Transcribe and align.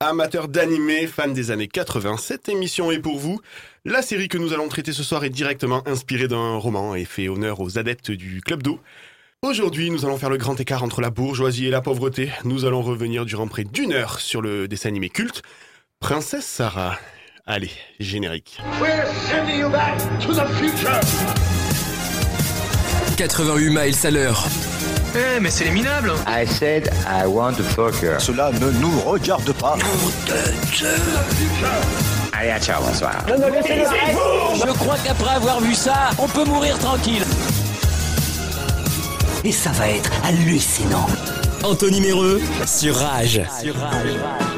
Amateurs 0.00 0.46
d'animé, 0.46 1.08
fans 1.08 1.26
des 1.26 1.50
années 1.50 1.66
80, 1.66 2.18
cette 2.18 2.48
émission 2.48 2.92
est 2.92 3.00
pour 3.00 3.18
vous. 3.18 3.40
La 3.84 4.00
série 4.00 4.28
que 4.28 4.38
nous 4.38 4.52
allons 4.52 4.68
traiter 4.68 4.92
ce 4.92 5.02
soir 5.02 5.24
est 5.24 5.28
directement 5.28 5.82
inspirée 5.88 6.28
d'un 6.28 6.54
roman 6.54 6.94
et 6.94 7.04
fait 7.04 7.28
honneur 7.28 7.58
aux 7.58 7.78
adeptes 7.78 8.12
du 8.12 8.40
Club 8.40 8.62
d'eau. 8.62 8.78
Aujourd'hui, 9.42 9.90
nous 9.90 10.04
allons 10.04 10.16
faire 10.16 10.30
le 10.30 10.36
grand 10.36 10.60
écart 10.60 10.84
entre 10.84 11.00
la 11.00 11.10
bourgeoisie 11.10 11.66
et 11.66 11.70
la 11.70 11.80
pauvreté. 11.80 12.30
Nous 12.44 12.64
allons 12.64 12.80
revenir 12.80 13.24
durant 13.26 13.48
près 13.48 13.64
d'une 13.64 13.92
heure 13.92 14.20
sur 14.20 14.40
le 14.40 14.68
dessin 14.68 14.90
animé 14.90 15.08
culte 15.08 15.42
Princesse 15.98 16.46
Sarah. 16.46 16.96
Allez, 17.44 17.72
générique. 17.98 18.60
We're 18.80 19.04
sending 19.28 19.58
you 19.58 19.68
back 19.68 19.98
to 20.20 20.32
the 20.32 20.46
future. 20.60 21.00
88 23.16 23.70
miles 23.70 24.06
à 24.06 24.10
l'heure. 24.12 24.46
Eh, 25.14 25.40
mais 25.40 25.50
c'est 25.50 25.64
les 25.64 25.70
minables 25.70 26.12
I 26.26 26.46
said 26.46 26.90
I 27.06 27.26
want 27.26 27.54
to 27.54 27.62
fuck 27.62 28.02
her. 28.02 28.20
Cela 28.20 28.50
ne 28.52 28.70
nous 28.70 29.00
regarde 29.00 29.52
pas. 29.52 29.76
Allez, 32.32 32.50
à 32.50 32.60
ciao, 32.60 32.82
bonsoir. 32.82 33.24
Je 33.26 34.72
crois 34.72 34.96
qu'après 35.04 35.34
avoir 35.34 35.60
vu 35.60 35.74
ça, 35.74 36.10
on 36.18 36.28
peut 36.28 36.44
mourir 36.44 36.78
tranquille. 36.78 37.24
Et 39.44 39.52
ça 39.52 39.70
va 39.70 39.88
être 39.88 40.10
hallucinant. 40.24 41.06
Anthony 41.62 42.00
Méreux 42.00 42.40
sur 42.66 42.96
Rage. 42.96 43.40
Princesse 43.44 44.57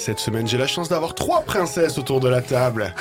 cette 0.00 0.18
semaine 0.18 0.48
j'ai 0.48 0.56
la 0.56 0.66
chance 0.66 0.88
d'avoir 0.88 1.14
trois 1.14 1.42
princesses 1.42 1.98
autour 1.98 2.20
de 2.20 2.28
la 2.28 2.40
table. 2.40 2.94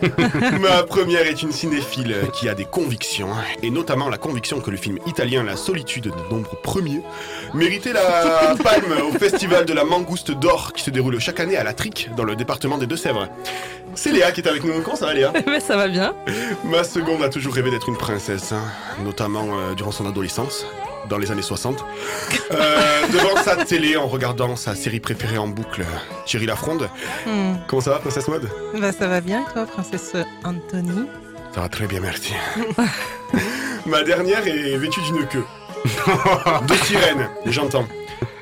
Ma 0.60 0.82
première 0.82 1.26
est 1.26 1.42
une 1.42 1.52
cinéphile 1.52 2.16
qui 2.32 2.48
a 2.48 2.54
des 2.54 2.64
convictions, 2.64 3.28
et 3.62 3.70
notamment 3.70 4.08
la 4.08 4.16
conviction 4.16 4.60
que 4.60 4.70
le 4.70 4.78
film 4.78 4.98
italien 5.06 5.44
La 5.44 5.56
solitude 5.56 6.04
de 6.04 6.34
nombre 6.34 6.56
premier 6.62 7.02
méritait 7.52 7.92
la 7.92 8.54
palme 8.64 8.94
au 9.06 9.18
festival 9.18 9.66
de 9.66 9.74
la 9.74 9.84
Mangouste 9.84 10.30
d'Or 10.30 10.72
qui 10.72 10.82
se 10.82 10.90
déroule 10.90 11.20
chaque 11.20 11.38
année 11.38 11.56
à 11.56 11.64
La 11.64 11.74
Trique 11.74 12.10
dans 12.16 12.24
le 12.24 12.34
département 12.34 12.78
des 12.78 12.86
Deux-Sèvres. 12.86 13.28
C'est 13.94 14.12
Léa 14.12 14.32
qui 14.32 14.40
est 14.40 14.48
avec 14.48 14.64
nous. 14.64 14.80
Comment 14.82 14.96
ça 14.96 15.06
va 15.06 15.14
Léa? 15.14 15.32
Mais 15.46 15.60
ça 15.60 15.76
va 15.76 15.86
bien. 15.86 16.14
Ma 16.64 16.82
seconde 16.82 17.22
a 17.22 17.28
toujours 17.28 17.52
rêvé 17.52 17.70
d'être 17.70 17.88
une 17.90 17.96
princesse, 17.96 18.52
hein, 18.52 18.62
notamment 19.04 19.48
euh, 19.52 19.74
durant 19.74 19.92
son 19.92 20.06
adolescence, 20.06 20.64
dans 21.08 21.18
les 21.18 21.30
années 21.30 21.42
60. 21.42 21.84
Euh, 22.50 23.08
devant 23.12 23.42
sa 23.42 23.56
télé, 23.64 23.96
en 23.96 24.06
regardant 24.06 24.56
sa 24.56 24.74
série 24.74 25.00
préférée 25.00 25.38
en 25.38 25.48
boucle, 25.48 25.84
Thierry 26.26 26.46
Lafronde. 26.46 26.88
Hmm. 27.26 27.54
Comment 27.66 27.82
ça 27.82 27.90
va, 27.90 27.98
princesse 27.98 28.28
Mode 28.28 28.48
Bah, 28.78 28.92
ça 28.92 29.08
va 29.08 29.20
bien, 29.20 29.44
toi, 29.52 29.66
princesse 29.66 30.12
Anthony? 30.44 31.06
Ça 31.54 31.62
va 31.62 31.68
très 31.68 31.86
bien, 31.86 32.00
merci. 32.00 32.34
Ma 33.86 34.02
dernière 34.02 34.46
est 34.46 34.76
vêtue 34.76 35.00
d'une 35.02 35.26
queue. 35.26 35.44
de 36.66 36.74
sirène, 36.84 37.28
j'entends. 37.46 37.86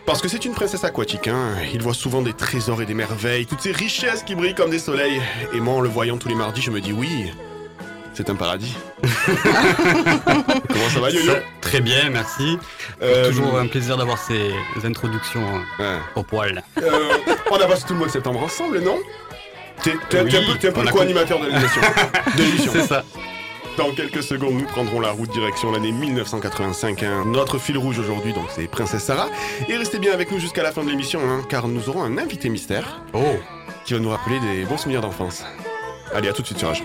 Parce 0.06 0.22
que 0.22 0.28
c'est 0.28 0.44
une 0.44 0.52
princesse 0.52 0.84
aquatique, 0.84 1.26
hein. 1.26 1.56
Il 1.74 1.82
voit 1.82 1.94
souvent 1.94 2.22
des 2.22 2.32
trésors 2.32 2.80
et 2.80 2.86
des 2.86 2.94
merveilles, 2.94 3.44
toutes 3.44 3.60
ces 3.60 3.72
richesses 3.72 4.22
qui 4.22 4.36
brillent 4.36 4.54
comme 4.54 4.70
des 4.70 4.78
soleils. 4.78 5.20
Et 5.52 5.60
moi, 5.60 5.74
en 5.74 5.80
le 5.80 5.88
voyant 5.88 6.16
tous 6.16 6.28
les 6.28 6.36
mardis, 6.36 6.62
je 6.62 6.70
me 6.70 6.80
dis 6.80 6.92
oui, 6.92 7.32
c'est 8.16 8.30
un 8.30 8.34
paradis. 8.34 8.74
Comment 9.02 10.88
ça 10.92 11.00
va, 11.00 11.10
Yo-Yo 11.10 11.32
Très 11.60 11.80
bien, 11.80 12.08
merci. 12.10 12.58
Euh, 13.02 13.28
Toujours 13.28 13.58
un 13.58 13.66
plaisir 13.66 13.96
d'avoir 13.96 14.18
ces 14.18 14.50
introductions 14.84 15.44
ouais. 15.78 15.98
au 16.14 16.22
poil. 16.22 16.62
Euh, 16.82 16.90
on 17.50 17.56
a 17.56 17.66
passé 17.66 17.84
tout 17.86 17.92
le 17.92 17.98
mois 17.98 18.08
de 18.08 18.12
septembre 18.12 18.42
ensemble, 18.42 18.80
non? 18.80 18.96
T'es 19.82 19.92
Oui, 20.22 20.34
un 20.36 20.72
peu, 20.72 20.82
le 20.82 20.90
co-animateur 20.90 21.38
de 21.40 21.46
l'émission. 21.46 22.72
C'est 22.72 22.86
ça. 22.86 23.04
Dans 23.76 23.90
quelques 23.90 24.22
secondes, 24.22 24.54
nous 24.54 24.64
prendrons 24.64 25.00
la 25.00 25.10
route 25.10 25.30
direction 25.30 25.70
l'année 25.70 25.92
1985. 25.92 27.02
hein. 27.02 27.24
Notre 27.26 27.58
fil 27.58 27.76
rouge 27.76 27.98
aujourd'hui, 27.98 28.32
donc 28.32 28.46
c'est 28.48 28.66
Princesse 28.68 29.04
Sarah. 29.04 29.28
Et 29.68 29.76
restez 29.76 29.98
bien 29.98 30.14
avec 30.14 30.30
nous 30.30 30.38
jusqu'à 30.38 30.62
la 30.62 30.72
fin 30.72 30.82
de 30.82 30.88
l'émission, 30.88 31.20
hein, 31.28 31.42
car 31.46 31.68
nous 31.68 31.90
aurons 31.90 32.02
un 32.02 32.16
invité 32.16 32.48
mystère 32.48 33.02
Oh, 33.12 33.20
qui 33.84 33.92
va 33.92 34.00
nous 34.00 34.08
rappeler 34.08 34.40
des 34.40 34.64
bons 34.64 34.78
souvenirs 34.78 35.02
d'enfance. 35.02 35.44
Allez, 36.14 36.28
à 36.28 36.32
tout 36.32 36.40
de 36.40 36.46
suite 36.46 36.58
sur 36.58 36.68
Rage. 36.68 36.84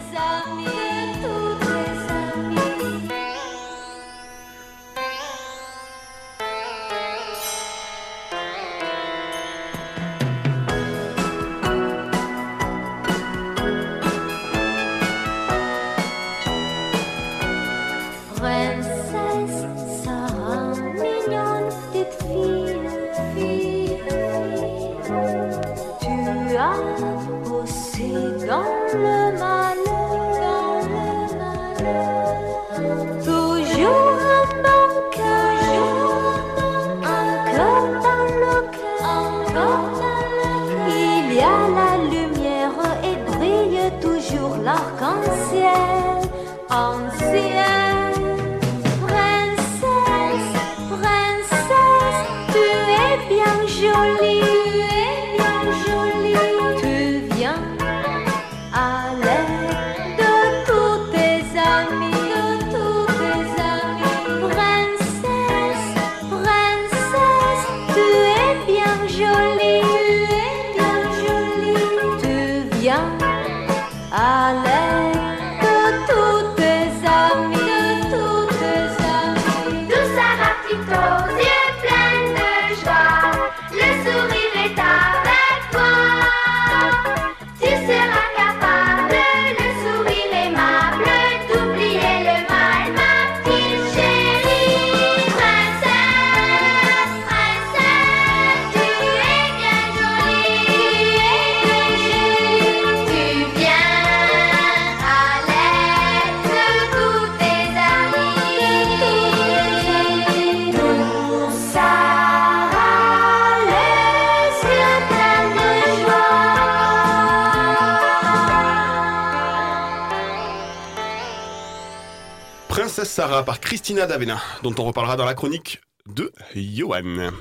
Christina 123.84 124.06
D'Avena, 124.06 124.40
dont 124.62 124.76
on 124.78 124.84
reparlera 124.84 125.16
dans 125.16 125.26
la 125.26 125.34
chronique 125.34 125.82
de 126.06 126.32
Johan. 126.56 127.32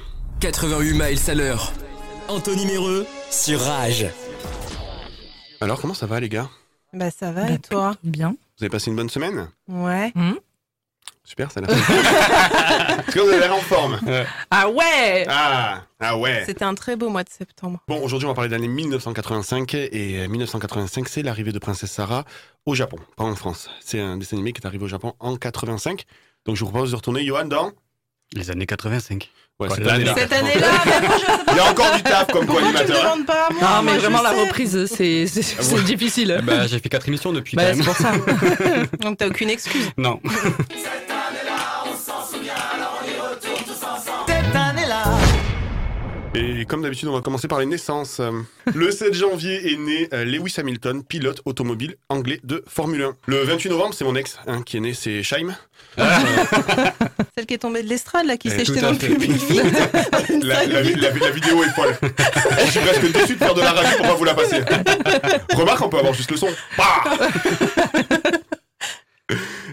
88 0.41 0.93
miles 0.95 1.19
à 1.31 1.35
l'heure. 1.35 1.71
Anthony 2.29 2.65
Méreux 2.65 3.07
sur 3.31 3.61
Rage. 3.61 4.07
Alors, 5.61 5.79
comment 5.83 5.93
ça 5.93 6.07
va, 6.07 6.19
les 6.19 6.31
gars? 6.31 6.49
Bah, 6.95 7.11
ça 7.11 7.31
va, 7.31 7.43
Bah, 7.45 7.53
et 7.53 7.59
toi? 7.59 7.95
bien. 8.03 8.31
Vous 8.57 8.65
avez 8.65 8.71
passé 8.71 8.89
une 8.89 8.97
bonne 8.97 9.11
semaine? 9.11 9.51
Ouais. 9.69 10.15
Super, 11.25 11.53
ça 11.53 11.61
l'a 11.61 11.69
fait. 11.69 11.75
Est-ce 11.93 13.15
que 13.15 13.21
vous 13.21 13.29
avez 13.29 13.39
l'air 13.41 13.55
en 13.55 13.61
forme 13.61 14.01
Ah 14.51 14.71
ouais 14.71 15.27
Ah, 15.29 15.83
ah 16.01 16.17
ouais. 16.17 16.45
C'était 16.47 16.65
un 16.65 16.75
très 16.75 16.97
beau 16.97 17.11
mois 17.11 17.23
de 17.23 17.29
septembre. 17.29 17.81
Bon, 17.87 18.03
aujourd'hui, 18.03 18.25
on 18.27 18.31
va 18.31 18.35
parler 18.35 18.49
de 18.49 18.55
l'année 18.55 18.67
1985. 18.67 19.75
Et 19.75 20.21
euh, 20.21 20.27
1985, 20.29 21.07
c'est 21.07 21.23
l'arrivée 21.23 21.53
de 21.53 21.59
Princesse 21.59 21.93
Sarah 21.93 22.25
au 22.65 22.75
Japon, 22.75 22.97
pas 23.17 23.25
en 23.25 23.37
France. 23.37 23.69
C'est 23.85 24.01
un 24.01 24.17
dessin 24.17 24.37
animé 24.37 24.53
qui 24.55 24.63
est 24.63 24.67
arrivé 24.67 24.85
au 24.85 24.89
Japon 24.89 25.13
en 25.21 25.37
85. 25.37 26.05
Donc, 26.47 26.57
je 26.57 26.65
vous 26.65 26.71
propose 26.71 26.91
de 26.91 26.97
retourner, 26.97 27.25
Johan, 27.25 27.45
dans 27.45 27.73
les 28.35 28.51
années 28.51 28.67
85. 28.67 29.31
Ouais, 29.59 29.67
Quoi, 29.69 29.77
cette 29.77 29.87
année-là. 29.89 30.15
Cette 30.17 30.33
année-là, 30.33 30.69
mais 30.87 31.07
moi, 31.07 31.17
je- 31.19 31.53
Il 31.53 31.57
y 31.57 31.61
a 31.61 31.71
encore 31.71 31.95
du 31.95 32.03
taf 32.03 32.27
comme 32.33 32.47
pourquoi 32.47 32.63
tu 32.63 32.69
me 32.69 32.73
co-animateur. 32.73 33.05
hein. 33.07 33.11
demandes 33.15 33.27
pas 33.27 33.47
à 33.47 33.53
moi 33.53 33.61
Non, 33.63 33.83
mais 33.83 33.91
Moi, 33.93 34.01
vraiment, 34.01 34.23
la 34.23 34.31
sais. 34.35 34.41
reprise, 34.47 34.87
c'est 34.87 35.27
c'est- 35.27 35.43
c'est 35.43 35.85
difficile. 35.85 36.41
Bah, 36.45 36.67
j'ai 36.67 36.79
fait 36.79 36.89
quatre 36.89 37.09
émissions 37.09 37.33
depuis 37.33 37.57
Bah, 37.57 37.65
quand 37.75 37.83
c'est 37.95 38.05
même. 38.05 38.21
pour 38.23 38.37
ça. 38.37 38.97
Donc 39.03 39.19
t'as 39.19 39.27
aucune 39.29 39.51
excuse. 39.51 39.91
Non. 39.99 40.19
Et 46.32 46.65
comme 46.65 46.82
d'habitude, 46.82 47.09
on 47.09 47.12
va 47.12 47.23
commencer 47.23 47.49
par 47.49 47.59
les 47.59 47.67
naissances. 47.67 48.21
Euh, 48.21 48.31
Le 48.73 48.93
7 48.93 49.12
janvier 49.15 49.73
est 49.73 49.77
né 49.77 50.09
euh, 50.12 50.25
Lewis 50.25 50.55
Hamilton, 50.59 51.03
pilote 51.03 51.43
automobile 51.44 51.97
anglais 52.09 52.38
de 52.44 52.62
Formule 52.69 53.03
1. 53.03 53.17
Le 53.27 53.43
28 53.43 53.69
novembre, 53.71 53.94
c'est 53.94 54.05
mon 54.05 54.15
ex 54.15 54.38
hein, 54.47 54.62
qui 54.62 54.77
est 54.77 54.81
né, 54.81 54.94
c'est 54.94 55.25
Shaim. 55.25 55.56
Celle 57.37 57.47
qui 57.47 57.55
est 57.55 57.59
tombée 57.59 57.82
de 57.82 57.88
l'estrade, 57.88 58.27
là, 58.27 58.37
qui 58.37 58.47
Eh, 58.47 58.50
s'est 58.53 58.65
jetée 58.65 58.81
dans 58.81 58.93
le 58.93 58.97
public. 58.99 59.32
La, 60.43 60.65
la- 60.67 60.82
la- 60.82 61.11
la 61.11 61.31
vidéo 61.31 61.65
est 61.65 61.71
folle. 61.71 61.97
Je 62.65 62.71
suis 62.71 62.81
presque 62.81 63.12
déçu 63.12 63.32
de 63.35 63.38
faire 63.38 63.55
de 63.55 63.61
la 63.61 63.73
radio 63.73 63.97
pour 63.99 64.06
pas 64.06 64.15
vous 64.15 64.25
la 64.25 64.35
passer. 64.35 64.61
Remarque, 65.56 65.82
on 65.82 65.88
peut 65.88 65.99
avoir 65.99 66.15
juste 66.15 66.31
le 66.31 66.37
son. 66.37 66.49
Bah 66.79 66.85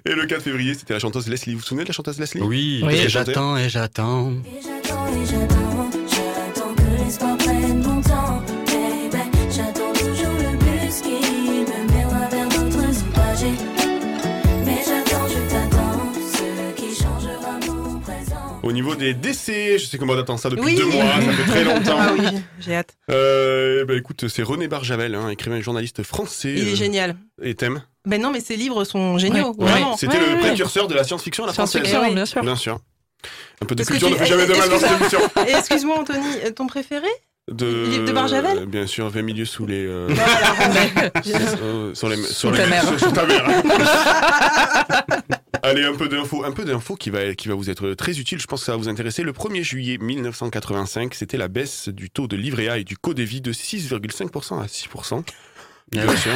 Et 0.06 0.14
le 0.14 0.26
4 0.26 0.42
février, 0.42 0.74
c'était 0.74 0.94
la 0.94 1.00
chanteuse 1.00 1.28
Leslie. 1.28 1.54
Vous 1.54 1.60
vous 1.60 1.66
souvenez 1.66 1.84
de 1.84 1.90
la 1.90 1.94
chanteuse 1.94 2.18
Leslie? 2.20 2.42
Oui, 2.42 2.82
Oui. 2.84 2.96
et 2.96 3.10
j'attends 3.10 3.58
et 3.58 3.70
j'attends. 3.70 4.32
Et 4.32 4.62
j'attends 4.64 5.08
et 5.08 5.26
j'attends, 5.26 5.90
j'attends 7.10 7.38
que 7.38 7.38
l'espoir 7.38 7.38
prenne 7.38 7.82
mon 7.84 8.02
temps. 8.02 8.42
Baby, 8.66 9.40
j'attends 9.52 9.94
toujours 9.94 10.34
le 10.40 10.58
bus 10.58 11.02
qui 11.02 11.10
me 11.10 11.94
mènera 11.94 12.28
vers 12.30 12.50
d'autres 12.50 13.14
trajets. 13.14 13.52
Mais 14.66 14.78
j'attends, 14.86 15.28
je 15.28 15.50
t'attends, 15.50 16.14
ce 16.14 16.76
qui 16.76 16.96
changera 16.96 17.60
mon 17.68 18.00
présent. 18.00 18.60
Au 18.64 18.72
niveau 18.72 18.96
des 18.96 19.14
décès, 19.14 19.78
je 19.80 19.86
sais 19.86 19.98
qu'on 19.98 20.10
attend 20.18 20.38
ça 20.38 20.50
depuis 20.50 20.66
Oui. 20.66 20.76
deux 20.76 20.86
mois, 20.86 21.04
ça 21.06 21.32
fait 21.32 21.52
très 21.52 21.64
longtemps. 21.74 21.98
Ah 22.00 22.12
oui, 22.18 22.26
j'ai 22.60 22.76
hâte. 22.76 22.96
Euh, 23.10 23.86
bah 23.86 23.96
écoute, 23.96 24.28
c'est 24.28 24.44
René 24.44 24.68
Barjavel, 24.68 25.16
hein, 25.16 25.30
écrivain 25.30 25.58
et 25.58 25.62
journaliste 25.62 26.04
français. 26.04 26.54
Il 26.58 26.68
euh, 26.68 26.72
est 26.74 26.76
génial. 26.76 27.16
Et 27.42 27.56
thème 27.56 27.84
Ben 28.06 28.22
non, 28.22 28.32
mais 28.32 28.42
ses 28.42 28.56
livres 28.58 28.84
sont 28.84 29.18
géniaux, 29.18 29.56
Ouais. 29.58 29.68
C'était 29.98 30.18
Ouais, 30.18 30.28
le 30.28 30.34
ouais. 30.36 30.40
précurseur 30.40 30.88
de 30.88 30.94
la 30.96 31.04
science-fiction 31.04 31.44
à 31.46 31.48
la 31.48 31.54
française. 31.54 31.84
Science-fiction, 31.84 32.02
Eh 32.06 32.10
oui. 32.10 32.16
bien 32.16 32.26
sûr. 32.26 32.42
Bien 32.42 32.56
sûr. 32.56 32.80
Un 33.62 33.66
peu 33.66 33.76
de 33.76 33.84
culture 33.84 34.08
tu- 34.08 34.14
ne 34.14 34.20
fait 34.20 34.26
jamais 34.26 34.46
de 34.46 34.54
mal 34.54 34.70
dans 34.70 34.80
cette 34.80 35.00
émission. 35.00 35.20
Excuse-moi, 35.58 35.98
Anthony, 36.00 36.28
euh, 36.46 36.52
ton 36.52 36.68
préféré 36.68 37.08
De, 37.52 37.88
Livre 37.90 38.06
de 38.06 38.12
Barjavel 38.12 38.58
euh, 38.60 38.66
Bien 38.66 38.86
sûr, 38.88 39.10
20 39.10 39.22
milieux 39.24 39.46
sous 39.46 39.66
les. 39.66 39.86
euh, 39.86 40.08
Voilà. 40.10 41.12
euh, 41.64 41.94
sur 41.96 42.10
les 42.10 42.18
sur 42.18 42.36
Sous 42.36 42.52
les- 42.52 42.58
ta 42.58 42.68
mère. 42.68 42.84
sur- 42.88 43.00
sous 43.00 43.12
ta 43.12 43.26
mère. 43.26 43.48
Allez, 45.64 45.84
un 45.84 45.96
peu 45.96 46.08
d'infos, 46.08 46.44
un 46.46 46.52
peu 46.52 46.64
d'infos 46.66 46.96
qui 46.96 47.10
va, 47.10 47.34
qui 47.34 47.48
va 47.48 47.56
vous 47.56 47.70
être 47.70 47.94
très 47.94 48.20
utile. 48.20 48.40
Je 48.40 48.46
pense 48.48 48.62
que 48.62 48.66
ça 48.68 48.72
va 48.74 48.78
vous 48.78 48.90
intéresser. 48.90 49.24
Le 49.24 49.34
1er 49.34 49.64
juillet 49.64 49.98
1985, 49.98 51.14
c'était 51.14 51.38
la 51.38 51.48
baisse 51.48 51.90
du 51.90 52.10
taux 52.10 52.28
de 52.28 52.36
livret 52.38 52.70
A 52.70 52.78
et 52.78 52.84
du 52.84 52.96
code 52.98 53.20
vie 53.20 53.42
de 53.42 53.52
6,5% 53.52 54.62
à 54.62 54.66
6%. 54.68 55.24
Bien 55.92 56.06
Ah 56.08 56.16
sûr. 56.16 56.32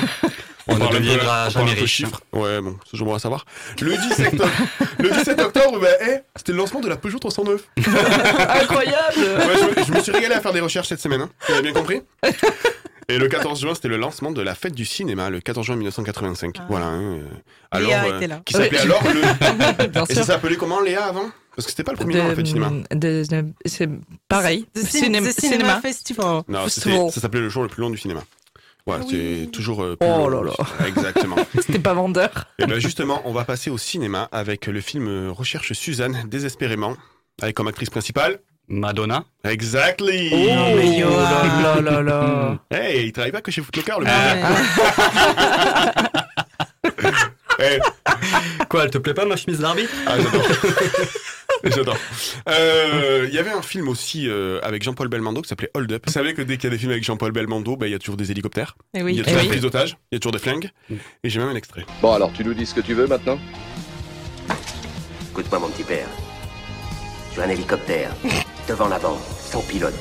On 0.67 0.77
ne 0.77 0.87
deviendra 0.87 1.49
jamais 1.49 1.73
riche. 1.73 1.91
chiffres. 1.91 2.21
Ouais, 2.33 2.61
bon, 2.61 2.77
c'est 2.85 2.91
toujours 2.91 3.07
bon 3.07 3.15
à 3.15 3.19
savoir. 3.19 3.45
Le 3.81 3.95
17 3.97 4.33
octobre, 4.33 4.51
le 4.99 5.09
17 5.09 5.39
octobre 5.41 5.79
bah, 5.79 5.87
eh, 6.01 6.17
c'était 6.35 6.51
le 6.51 6.57
lancement 6.59 6.79
de 6.81 6.87
la 6.89 6.97
Peugeot 6.97 7.19
309. 7.19 7.61
Incroyable 7.77 9.17
Ouais, 9.17 9.55
je, 9.75 9.79
me- 9.81 9.85
je 9.85 9.91
me 9.93 9.99
suis 10.01 10.11
régalé 10.11 10.35
à 10.35 10.41
faire 10.41 10.53
des 10.53 10.59
recherches 10.61 10.87
cette 10.87 11.01
semaine, 11.01 11.21
hein. 11.21 11.29
vous 11.47 11.53
avez 11.53 11.63
bien 11.63 11.73
compris 11.73 12.01
Et 13.09 13.17
le 13.17 13.27
14 13.27 13.59
juin, 13.59 13.73
c'était 13.75 13.87
le 13.89 13.97
lancement 13.97 14.31
de 14.31 14.41
la 14.41 14.55
fête 14.55 14.73
du 14.73 14.85
cinéma, 14.85 15.29
le 15.29 15.41
14 15.41 15.65
juin 15.65 15.75
1985. 15.75 16.55
Ah. 16.59 16.65
Voilà. 16.69 16.85
hein, 16.87 17.01
euh, 17.01 17.23
alors, 17.71 17.89
Léa 17.89 18.03
euh, 18.05 18.17
était 18.17 18.27
là. 18.27 18.41
Qui 18.45 18.53
s'appelait 18.53 18.79
alors 18.79 19.01
le. 19.03 19.87
Bien 19.87 20.05
Et 20.07 20.13
ça 20.13 20.23
s'appelait 20.23 20.55
comment 20.55 20.79
Léa 20.79 21.05
avant? 21.05 21.29
Parce 21.55 21.65
que 21.65 21.71
c'était 21.71 21.83
pas 21.83 21.91
le 21.91 21.97
premier 21.97 22.15
nom, 22.15 22.27
la 22.29 22.35
fête 22.35 22.45
du 22.45 22.51
cinéma. 22.51 22.71
de- 22.91 23.25
de- 23.27 23.45
c'est 23.65 23.89
pareil. 24.29 24.65
The, 24.73 24.79
Cin- 24.79 24.85
Cinéma- 24.85 25.27
The 25.27 25.39
Cinema, 25.39 25.57
cinéma. 25.57 25.81
Festival. 25.81 26.41
Non, 26.47 26.63
Festival. 26.63 26.97
c'était- 26.99 27.11
ça 27.11 27.21
s'appelait 27.21 27.41
le 27.41 27.49
jour 27.49 27.63
le 27.63 27.69
plus 27.69 27.81
long 27.81 27.89
du 27.89 27.97
cinéma. 27.97 28.21
Ouais, 28.87 28.97
Ah 28.99 29.03
c'est 29.07 29.15
oui. 29.15 29.49
toujours. 29.51 29.83
euh, 29.83 29.95
plus 29.95 30.07
Oh 30.09 30.27
là 30.29 30.41
là. 30.43 30.53
Exactement. 30.87 31.35
C'était 31.55 31.79
pas 31.79 31.93
vendeur. 31.93 32.45
Et 32.59 32.65
bien 32.65 32.79
justement, 32.79 33.21
on 33.25 33.31
va 33.33 33.43
passer 33.45 33.69
au 33.69 33.77
cinéma 33.77 34.27
avec 34.31 34.65
le 34.67 34.81
film 34.81 35.07
euh, 35.07 35.31
Recherche 35.31 35.73
Suzanne, 35.73 36.23
désespérément, 36.27 36.95
avec 37.41 37.55
comme 37.55 37.67
actrice 37.67 37.89
principale. 37.89 38.39
Madonna. 38.67 39.25
Exactly 39.43 40.29
Oh, 40.31 40.35
mais 40.75 40.99
Johan. 40.99 41.19
là 41.19 41.81
là 41.81 42.01
là. 42.01 42.57
Hey, 42.71 43.07
il 43.07 43.11
travaille 43.11 43.31
pas 43.33 43.41
que 43.41 43.51
chez 43.51 43.61
Footlocker, 43.61 43.99
le 43.99 44.05
Ah 44.07 44.35
Eh, 47.63 47.79
Quoi, 48.69 48.83
elle 48.85 48.89
te 48.91 48.97
plaît 48.97 49.13
pas 49.13 49.25
ma 49.25 49.35
chemise 49.35 49.59
d'arbitre? 49.59 49.91
Ah, 50.07 50.15
j'adore. 50.17 50.45
j'adore. 51.75 51.97
Euh, 52.49 53.25
Il 53.27 53.33
y 53.35 53.39
avait 53.39 53.51
un 53.51 53.61
film 53.61 53.87
aussi 53.89 54.27
euh, 54.27 54.59
avec 54.63 54.83
Jean-Paul 54.83 55.07
Belmondo 55.09 55.41
qui 55.41 55.49
s'appelait 55.49 55.69
Hold 55.73 55.91
Up. 55.91 56.03
Vous 56.07 56.11
savez 56.13 56.33
que 56.33 56.41
dès 56.41 56.55
qu'il 56.57 56.65
y 56.65 56.67
a 56.67 56.69
des 56.71 56.77
films 56.77 56.91
avec 56.91 57.03
Jean-Paul 57.03 57.31
Belmondo, 57.31 57.75
bah, 57.75 57.87
il 57.87 57.91
y 57.91 57.95
a 57.95 57.99
toujours 57.99 58.17
des 58.17 58.31
hélicoptères, 58.31 58.75
Eh 58.93 58.99
il 58.99 59.01
y 59.01 59.03
oui. 59.05 59.19
a 59.19 59.23
toujours 59.23 59.31
Eh 59.31 59.35
des 59.35 59.41
oui. 59.43 59.47
prises 59.49 59.61
d'otages, 59.61 59.97
il 60.11 60.15
y 60.15 60.17
a 60.17 60.19
toujours 60.19 60.31
des 60.31 60.39
flingues. 60.39 60.69
Et 61.23 61.29
j'ai 61.29 61.39
même 61.39 61.49
un 61.49 61.55
extrait. 61.55 61.85
Bon, 62.01 62.13
alors 62.13 62.31
tu 62.33 62.43
nous 62.43 62.53
dis 62.53 62.65
ce 62.65 62.73
que 62.73 62.81
tu 62.81 62.93
veux 62.93 63.07
maintenant 63.07 63.37
Écoute-moi, 65.31 65.59
mon 65.59 65.69
petit 65.69 65.83
père. 65.83 66.07
Sur 67.33 67.43
un 67.43 67.49
hélicoptère, 67.49 68.11
devant 68.67 68.87
la 68.89 68.99
bande, 68.99 69.19
sans 69.39 69.61
pilote. 69.61 69.93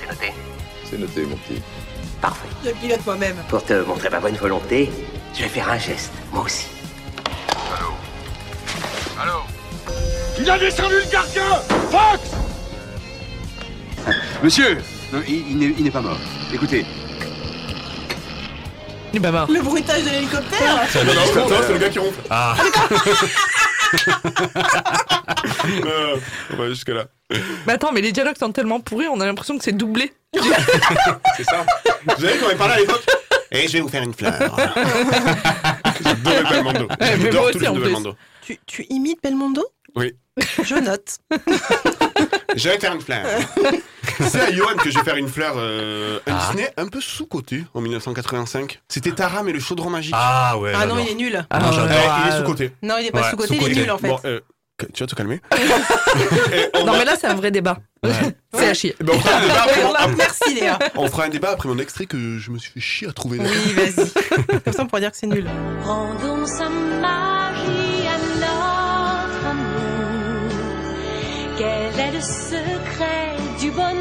C'est 0.00 0.08
noté 0.08 0.32
C'est 0.90 0.98
noté, 0.98 1.22
mon 1.22 1.36
petit. 1.36 1.60
Parfait. 2.20 2.48
Je 2.64 2.70
pilote 2.70 3.04
moi-même. 3.06 3.36
Pour 3.48 3.64
te 3.64 3.74
montrer 3.84 4.08
ma 4.10 4.20
bonne 4.20 4.36
volonté, 4.36 4.90
je 5.34 5.42
vais 5.42 5.48
faire 5.48 5.70
un 5.70 5.78
geste, 5.78 6.12
moi 6.32 6.44
aussi. 6.44 6.66
Il 10.38 10.50
a 10.50 10.58
descendu 10.58 10.94
le 10.94 11.10
gardien 11.10 11.42
Fox 11.90 12.20
Monsieur 14.42 14.78
non, 15.12 15.20
Il, 15.26 15.62
il 15.78 15.84
n'est- 15.84 15.90
pas 15.90 16.00
mort. 16.00 16.18
Écoutez, 16.52 16.84
Il 19.12 19.18
est 19.18 19.20
pas 19.20 19.30
mort. 19.30 19.48
Le 19.50 19.60
bruitage 19.62 20.02
de 20.04 20.10
l'hélicoptère 20.10 20.80
C'est 20.90 21.04
vie. 21.04 21.14
non, 21.14 21.22
c'est 21.66 21.72
le 21.72 21.78
gars 21.78 21.88
qui 21.88 21.98
ronfle. 21.98 22.20
Ah, 22.28 22.56
Euh, 25.86 26.16
on 26.52 26.56
va 26.56 26.68
jusque 26.68 26.88
là. 26.88 27.04
Mais 27.66 27.74
attends, 27.74 27.92
mais 27.92 28.00
les 28.00 28.10
dialogues 28.12 28.36
sont 28.36 28.50
tellement 28.52 28.80
pourris, 28.80 29.06
on 29.08 29.20
a 29.20 29.26
l'impression 29.26 29.56
que 29.56 29.64
c'est 29.64 29.72
doublé. 29.72 30.12
C'est 30.34 31.44
ça. 31.44 31.64
Vous 32.06 32.20
savez 32.20 32.36
quand 32.38 32.50
il 32.50 32.56
parlait 32.56 32.74
à 32.74 32.78
l'époque 32.78 33.04
Et 33.52 33.66
je 33.68 33.72
vais 33.74 33.80
vous 33.80 33.88
faire 33.88 34.02
une 34.02 34.12
fleur. 34.14 34.32
J'adorais 36.06 36.42
Belmondo. 36.50 36.88
mais 37.00 37.20
J'adore 37.20 37.42
moi 37.42 37.50
tous 37.52 37.56
aussi, 37.56 37.58
les 37.58 37.68
en 37.68 37.72
films 37.72 37.74
de 37.74 37.80
plus. 37.80 37.92
Belmondo. 37.94 38.16
tu, 38.42 38.58
tu 38.66 38.86
imites 38.90 39.22
Belmondo? 39.22 39.64
Oui. 39.94 40.12
Je 40.62 40.74
note. 40.76 41.18
Je 42.56 42.68
vais 42.68 42.78
faire 42.78 42.94
une 42.94 43.00
fleur. 43.00 43.24
C'est 44.20 44.40
à 44.40 44.52
Johan 44.52 44.76
que 44.76 44.90
je 44.90 44.98
vais 44.98 45.04
faire 45.04 45.16
une 45.16 45.28
fleur. 45.28 45.54
Euh, 45.56 46.18
un 46.26 46.32
Ah. 46.34 46.46
Disney 46.50 46.70
un 46.76 46.86
peu 46.88 47.00
sous-côté 47.00 47.64
en 47.74 47.80
1985. 47.80 48.80
C'était 48.88 49.12
Taram 49.12 49.48
et 49.48 49.52
le 49.52 49.60
chaudron 49.60 49.90
magique. 49.90 50.14
ah 50.16 50.56
ouais. 50.58 50.72
Ah 50.74 50.86
non, 50.86 50.98
il 50.98 51.10
est 51.10 51.14
nul. 51.14 51.46
Ah, 51.50 51.58
Non, 51.60 51.70
il 51.72 52.32
est 52.32 52.36
sous-côté. 52.38 52.72
Non, 52.82 52.96
il 53.00 53.06
est 53.06 53.10
pas 53.10 53.22
Ouais, 53.22 53.30
sous-côté, 53.30 53.56
il 53.60 53.72
est 53.72 53.74
nul 53.82 53.90
en 53.90 53.98
fait. 53.98 54.08
Bon, 54.08 54.18
euh, 54.24 54.40
tu 54.92 55.02
vas 55.02 55.06
te 55.06 55.14
calmer 55.14 55.40
Non, 56.74 56.84
va- 56.92 56.98
mais 56.98 57.04
là, 57.04 57.16
c'est 57.18 57.26
un 57.26 57.34
vrai 57.34 57.50
débat. 57.50 57.78
C'est 58.54 58.68
à 58.68 58.74
chier. 58.74 58.94
Ben, 59.00 59.12
on, 59.14 59.18
fera 59.20 59.36
un 59.36 59.40
débat 59.42 59.62
après 59.64 59.84
on 59.84 60.16
Merci 60.16 60.54
Léa. 60.54 60.78
on 60.96 61.08
fera 61.08 61.24
un 61.24 61.28
débat 61.28 61.50
après 61.50 61.68
mon 61.68 61.78
extrait 61.78 62.06
que 62.06 62.38
je 62.38 62.50
me 62.50 62.58
suis 62.58 62.70
fait 62.72 62.80
chier 62.80 63.08
à 63.08 63.12
trouver. 63.12 63.38
Oui, 63.40 63.72
vas-y. 63.74 64.10
Comme 64.64 64.72
ça, 64.72 64.82
on 64.82 64.86
pourra 64.86 65.00
dire 65.00 65.10
que 65.10 65.16
c'est 65.16 65.26
nul. 65.26 65.46
Rendons 65.82 66.46
sa 66.46 66.68
magie 66.68 68.06
à 68.06 68.18
notre 68.38 69.46
amour. 69.46 70.52
Quel 71.58 71.98
est 72.00 72.12
le 72.12 72.20
secret 72.20 73.36
du 73.60 73.70
bonheur? 73.70 73.96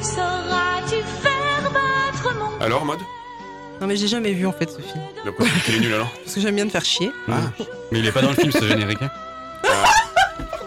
Sauras-tu 0.00 0.96
faire 1.22 1.70
battre 1.72 2.34
mon 2.36 2.64
Alors, 2.64 2.84
mode 2.84 3.00
Non, 3.80 3.86
mais 3.86 3.96
j'ai 3.96 4.08
jamais 4.08 4.32
vu 4.32 4.46
en 4.46 4.52
fait 4.52 4.70
ce 4.70 4.80
film. 4.80 5.02
Donc, 5.24 5.34
il 5.68 5.76
est 5.76 5.80
nul 5.80 5.94
alors? 5.94 6.10
Parce 6.24 6.34
que 6.34 6.40
j'aime 6.40 6.56
bien 6.56 6.66
te 6.66 6.72
faire 6.72 6.84
chier. 6.84 7.12
Ah, 7.30 7.34
Mais 7.92 8.00
il 8.00 8.06
est 8.06 8.12
pas 8.12 8.22
dans 8.22 8.30
le 8.30 8.34
film 8.34 8.50
ce 8.50 8.64
générique. 8.68 9.02
hein. 9.02 9.10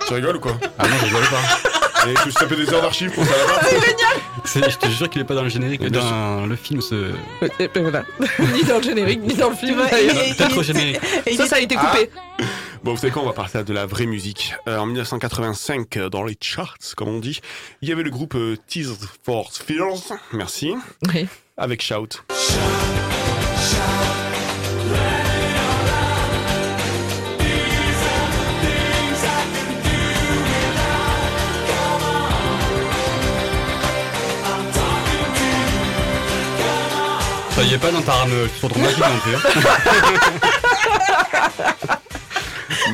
tu 0.08 0.14
rigoles 0.14 0.38
ou 0.38 0.40
quoi? 0.40 0.58
Ah 0.80 0.88
non, 0.88 0.96
je 1.00 1.06
rigole 1.06 1.24
pas. 1.30 1.81
Et 2.08 2.16
je 2.16 2.26
me 2.26 2.32
suis 2.32 2.34
tapé 2.34 2.56
des 2.56 2.74
heures 2.74 2.82
d'archives 2.82 3.12
pour 3.12 3.24
ça 3.26 3.32
là-bas. 3.32 3.68
C'est- 4.46 4.70
Je 4.72 4.78
te 4.78 4.88
jure 4.88 5.10
qu'il 5.10 5.22
est 5.22 5.26
pas 5.26 5.36
dans 5.36 5.44
le 5.44 5.50
générique, 5.50 5.84
dans 5.90 6.46
le 6.46 6.56
film. 6.56 6.82
Ce... 6.82 7.12
Ben 7.42 7.82
voilà. 7.82 8.04
ni 8.56 8.64
dans 8.64 8.78
le 8.78 8.84
générique, 8.84 9.22
ni 9.22 9.34
dans 9.36 9.50
le 9.50 9.56
film. 9.56 9.78
Peut-être 10.38 10.58
au 10.58 10.64
générique. 10.64 11.00
Ça, 11.38 11.46
ça 11.46 11.56
a 11.58 11.60
été 11.60 11.76
coupé. 11.76 12.10
Bon, 12.84 12.92
vous 12.96 12.98
savez 12.98 13.14
quoi, 13.14 13.22
on 13.22 13.26
va 13.30 13.34
à 13.54 13.64
de 13.64 13.74
la 13.74 13.86
vraie 13.86 14.08
musique. 14.08 14.56
Euh, 14.68 14.78
en 14.80 14.88
1985, 14.88 15.98
euh, 15.98 16.10
dans 16.10 16.24
les 16.24 16.36
charts, 16.42 16.78
comme 16.98 17.10
on 17.10 17.20
dit, 17.20 17.40
il 17.84 17.90
y 17.90 17.92
avait 17.92 18.02
le 18.02 18.10
groupe 18.10 18.34
euh, 18.34 18.58
Tears 18.68 18.96
for 19.24 19.52
Fears, 19.54 20.18
merci, 20.34 20.74
Oui. 21.14 21.28
avec 21.58 21.84
Shout. 21.84 22.24
Ça 22.30 23.11
y 37.64 37.74
est 37.74 37.78
pas 37.78 37.92
dans 37.92 38.02
ta 38.02 38.12
rame 38.14 38.32
sur 38.60 38.76
magique 38.78 38.98
non 39.00 39.06
plus. 39.24 39.36
hein. 39.36 39.40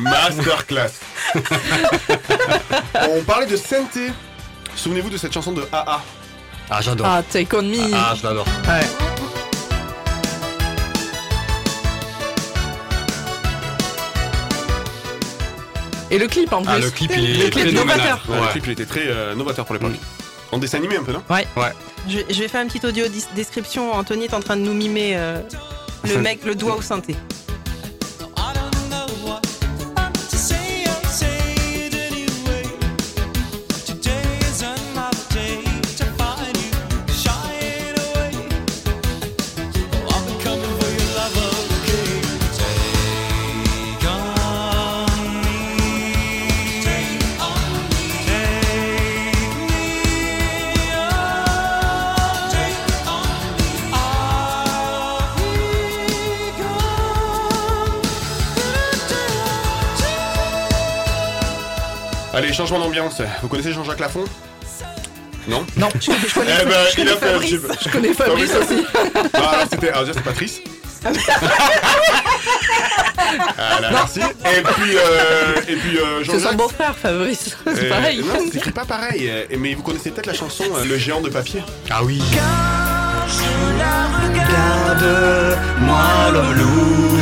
Masterclass. 0.00 0.92
On 3.10 3.22
parlait 3.22 3.46
de 3.46 3.56
synthé. 3.56 4.10
Souvenez-vous 4.76 5.10
de 5.10 5.16
cette 5.16 5.32
chanson 5.32 5.52
de 5.52 5.66
AA. 5.72 6.00
Ah, 6.70 6.80
j'adore. 6.82 7.06
Ah, 7.08 7.22
Take 7.22 7.56
On 7.56 7.62
Me. 7.62 7.90
Ah, 7.94 8.14
je 8.16 8.22
l'adore. 8.26 8.46
Ouais. 8.66 8.86
Et 16.10 16.18
le 16.18 16.26
clip 16.26 16.52
en 16.52 16.62
plus. 16.62 16.70
Ah, 16.72 16.78
le 16.78 16.90
clip, 16.90 17.12
il 17.16 17.24
est 17.40 17.44
Le 17.44 17.50
clip 17.50 17.64
très 17.64 17.72
novateur. 17.72 18.22
Ouais, 18.28 18.36
Le 18.36 18.42
Ouais. 18.42 18.48
clip, 18.52 18.66
il 18.66 18.72
était 18.72 18.86
très 18.86 19.06
euh, 19.06 19.34
novateur 19.34 19.66
pour 19.66 19.74
l'époque. 19.74 19.92
En 20.52 20.58
dessin 20.58 20.78
animé 20.78 20.96
un 20.96 21.02
peu, 21.02 21.12
non? 21.12 21.22
Je, 22.08 22.20
je 22.30 22.40
vais 22.40 22.48
faire 22.48 22.62
une 22.62 22.68
petite 22.68 22.84
audio 22.84 23.04
description. 23.34 23.92
Anthony 23.92 24.24
est 24.24 24.34
en 24.34 24.40
train 24.40 24.56
de 24.56 24.62
nous 24.62 24.74
mimer 24.74 25.12
euh, 25.16 25.40
le 26.04 26.18
mec, 26.18 26.44
le 26.44 26.54
doigt 26.54 26.76
au 26.76 26.82
synthé. 26.82 27.14
Changement 62.58 62.78
d'ambiance. 62.80 63.22
Vous 63.42 63.48
connaissez 63.48 63.72
Jean-Jacques 63.72 64.00
Lafont 64.00 64.24
Non? 65.46 65.64
Non. 65.76 65.88
Je, 66.00 66.10
je 66.28 66.34
connais, 66.34 66.52
Eh 66.60 66.64
ben, 66.66 66.74
je 66.90 66.96
connais 66.96 67.16
Fabrice. 67.16 67.50
peu. 67.52 67.68
Je 67.84 67.88
connais 67.88 68.12
Fabrice 68.14 68.50
aussi. 68.54 68.84
Ah, 69.34 69.38
alors 69.38 69.66
c'était. 69.70 69.88
Alors, 69.90 70.02
déjà, 70.02 70.14
c'est 70.14 70.24
Patrice. 70.24 70.60
Voilà, 73.70 73.90
merci. 73.90 74.20
Et 74.20 74.62
puis, 74.62 74.96
euh, 74.96 75.54
et 75.68 75.76
puis 75.76 75.98
euh, 75.98 76.20
C'est 76.24 76.32
son 76.32 76.38
Jean-Jacques. 76.38 76.56
beau-frère, 76.56 76.94
Fabrice. 76.96 77.56
C'est 77.74 77.84
Euh, 77.84 77.88
pareil. 77.90 78.18
Non, 78.20 78.34
c'est 78.50 78.56
écrit 78.56 78.70
pas 78.72 78.84
pareil. 78.86 79.30
Mais 79.58 79.74
vous 79.74 79.82
connaissez 79.82 80.10
peut-être 80.10 80.26
la 80.26 80.32
chanson 80.34 80.64
euh, 80.76 80.84
Le 80.84 80.96
géant 80.98 81.20
de 81.20 81.28
papier 81.28 81.62
Ah 81.90 82.02
oui. 82.02 82.20
Regarde-moi 84.88 86.30
l'homme 86.32 86.54
loup 86.54 87.18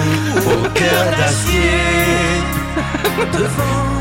au 0.50 0.68
cœur 0.70 1.04
d'acier 1.18 1.80
Devant 3.32 3.95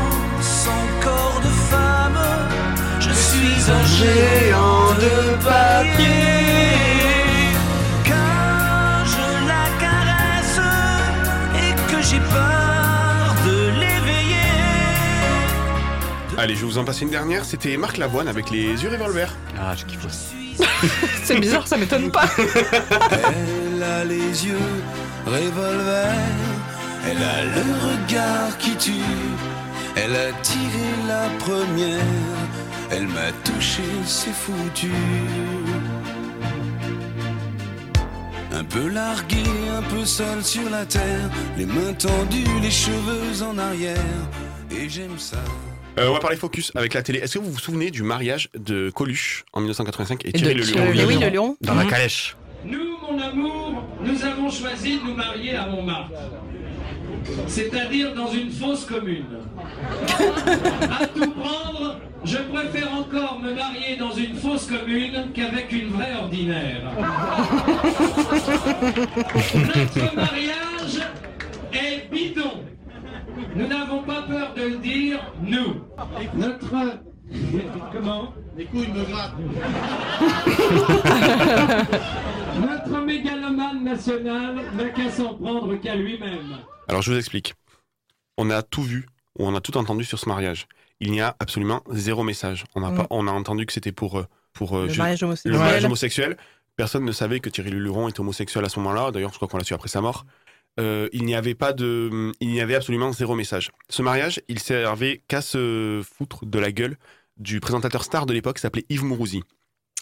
un 3.68 3.84
géant 3.84 4.92
de 4.94 5.36
papier 5.44 6.74
Quand 8.04 9.04
je 9.12 9.26
la 9.50 9.64
caresse 9.80 10.60
Et 11.62 11.72
que 11.90 12.02
j'ai 12.02 12.20
peur 12.20 13.34
de 13.46 13.56
l'éveiller 13.80 14.36
Allez, 16.38 16.54
je 16.54 16.60
vais 16.60 16.66
vous 16.66 16.78
en 16.78 16.84
passer 16.84 17.02
une 17.02 17.10
dernière. 17.10 17.44
C'était 17.44 17.76
Marc 17.76 17.96
Lavoine 17.96 18.28
avec 18.28 18.50
les 18.50 18.82
yeux 18.82 18.90
revolver. 18.90 19.32
Ah, 19.58 19.74
je 19.74 19.84
kiffe 19.84 20.04
aussi. 20.04 20.56
C'est 21.24 21.40
bizarre, 21.40 21.66
ça 21.66 21.76
m'étonne 21.76 22.10
pas. 22.10 22.26
Elle 22.38 23.82
a 23.82 24.04
les 24.04 24.46
yeux 24.46 24.58
revolver, 25.26 26.12
elle 27.04 27.22
a 27.22 27.44
le 27.44 27.62
regard 27.88 28.56
qui 28.58 28.76
tue, 28.76 28.92
elle 29.96 30.14
a 30.14 30.32
tiré 30.42 30.88
la 31.08 31.28
première, 31.38 32.45
elle 32.90 33.06
m'a 33.08 33.32
touché, 33.44 33.82
c'est 34.04 34.32
foutu. 34.32 34.90
Un 38.52 38.64
peu 38.64 38.88
largué, 38.88 39.42
un 39.76 39.82
peu 39.82 40.04
seul 40.04 40.42
sur 40.42 40.68
la 40.70 40.86
terre, 40.86 41.30
les 41.58 41.66
mains 41.66 41.92
tendues, 41.92 42.60
les 42.62 42.70
cheveux 42.70 43.42
en 43.42 43.58
arrière, 43.58 43.98
et 44.70 44.88
j'aime 44.88 45.18
ça. 45.18 45.36
Euh, 45.98 46.08
on 46.08 46.12
va 46.12 46.18
parler 46.20 46.36
focus 46.36 46.72
avec 46.74 46.94
la 46.94 47.02
télé. 47.02 47.20
Est-ce 47.20 47.38
que 47.38 47.44
vous 47.44 47.50
vous 47.52 47.58
souvenez 47.58 47.90
du 47.90 48.02
mariage 48.02 48.50
de 48.54 48.90
Coluche 48.90 49.44
en 49.52 49.60
1985 49.60 50.26
et 50.26 50.32
de 50.32 50.38
Thierry 50.38 50.54
Le 50.54 51.30
Lion. 51.30 51.56
Dans 51.62 51.74
la 51.74 51.86
calèche. 51.86 52.36
Nous, 52.64 52.98
mon 53.00 53.18
amour, 53.18 53.82
nous 54.02 54.24
avons 54.24 54.50
choisi 54.50 54.98
de 54.98 55.04
nous 55.04 55.14
marier 55.14 55.56
à 55.56 55.66
Montmartre. 55.66 56.12
C'est-à-dire 57.46 58.14
dans 58.14 58.30
une 58.30 58.50
fosse 58.50 58.84
commune. 58.84 59.38
À 61.00 61.06
tout 61.06 61.30
prendre, 61.30 62.00
je 62.24 62.38
préfère 62.38 62.92
encore 62.94 63.40
me 63.40 63.54
marier 63.54 63.96
dans 63.98 64.12
une 64.12 64.34
fosse 64.36 64.66
commune 64.66 65.32
qu'avec 65.34 65.72
une 65.72 65.88
vraie 65.88 66.14
ordinaire. 66.20 66.82
Notre 69.54 70.14
mariage 70.14 71.00
est 71.72 72.10
bidon. 72.10 72.64
Nous 73.54 73.66
n'avons 73.66 74.02
pas 74.02 74.22
peur 74.22 74.54
de 74.56 74.62
le 74.62 74.76
dire, 74.76 75.18
nous. 75.42 75.82
Notre... 76.34 77.00
Comment 77.92 78.32
Les 78.56 78.64
couilles 78.66 78.92
me 78.92 79.04
grattent. 79.04 79.34
Notre 82.60 83.04
mégalomane 83.04 83.84
national 83.84 84.56
n'a 84.76 84.88
qu'à 84.90 85.10
s'en 85.10 85.34
prendre 85.34 85.74
qu'à 85.76 85.94
lui-même. 85.96 86.58
Alors 86.88 87.02
je 87.02 87.12
vous 87.12 87.18
explique. 87.18 87.54
On 88.38 88.50
a 88.50 88.62
tout 88.62 88.82
vu, 88.82 89.06
on 89.38 89.54
a 89.54 89.60
tout 89.60 89.76
entendu 89.76 90.04
sur 90.04 90.18
ce 90.18 90.28
mariage. 90.28 90.66
Il 91.00 91.10
n'y 91.10 91.20
a 91.20 91.36
absolument 91.40 91.82
zéro 91.90 92.22
message. 92.22 92.64
On 92.74 92.82
a, 92.82 92.90
Mm. 92.90 92.96
pas, 92.96 93.06
on 93.10 93.26
a 93.28 93.32
entendu 93.32 93.66
que 93.66 93.72
c'était 93.72 93.92
pour, 93.92 94.18
euh, 94.18 94.26
pour 94.52 94.76
euh, 94.78 94.86
Le 94.86 94.92
ju- 94.92 94.98
mariage 94.98 95.20
le 95.20 95.26
homosexuel. 95.26 95.58
mariage 95.58 95.84
homosexuel. 95.84 96.36
Personne 96.76 97.04
ne 97.04 97.12
savait 97.12 97.40
que 97.40 97.48
Thierry 97.50 97.70
Luron 97.70 98.08
était 98.08 98.20
homosexuel 98.20 98.64
à 98.64 98.68
ce 98.68 98.78
moment-là. 98.80 99.10
D'ailleurs, 99.10 99.30
je 99.32 99.36
crois 99.36 99.48
qu'on 99.48 99.58
l'a 99.58 99.64
su 99.64 99.74
après 99.74 99.88
sa 99.88 100.00
mort. 100.00 100.24
Euh, 100.78 101.08
il 101.12 101.24
n'y 101.24 101.34
avait 101.34 101.54
pas 101.54 101.72
de, 101.72 102.32
il 102.40 102.48
n'y 102.48 102.60
avait 102.60 102.74
absolument 102.74 103.10
zéro 103.12 103.34
message. 103.34 103.70
Ce 103.88 104.02
mariage, 104.02 104.42
il 104.48 104.58
servait 104.58 105.22
qu'à 105.28 105.40
se 105.40 106.02
foutre 106.04 106.44
de 106.44 106.58
la 106.58 106.70
gueule 106.70 106.96
du 107.36 107.60
présentateur 107.60 108.04
star 108.04 108.26
de 108.26 108.32
l'époque, 108.32 108.56
qui 108.56 108.62
s'appelait 108.62 108.86
Yves 108.88 109.04
Mourouzi. 109.04 109.42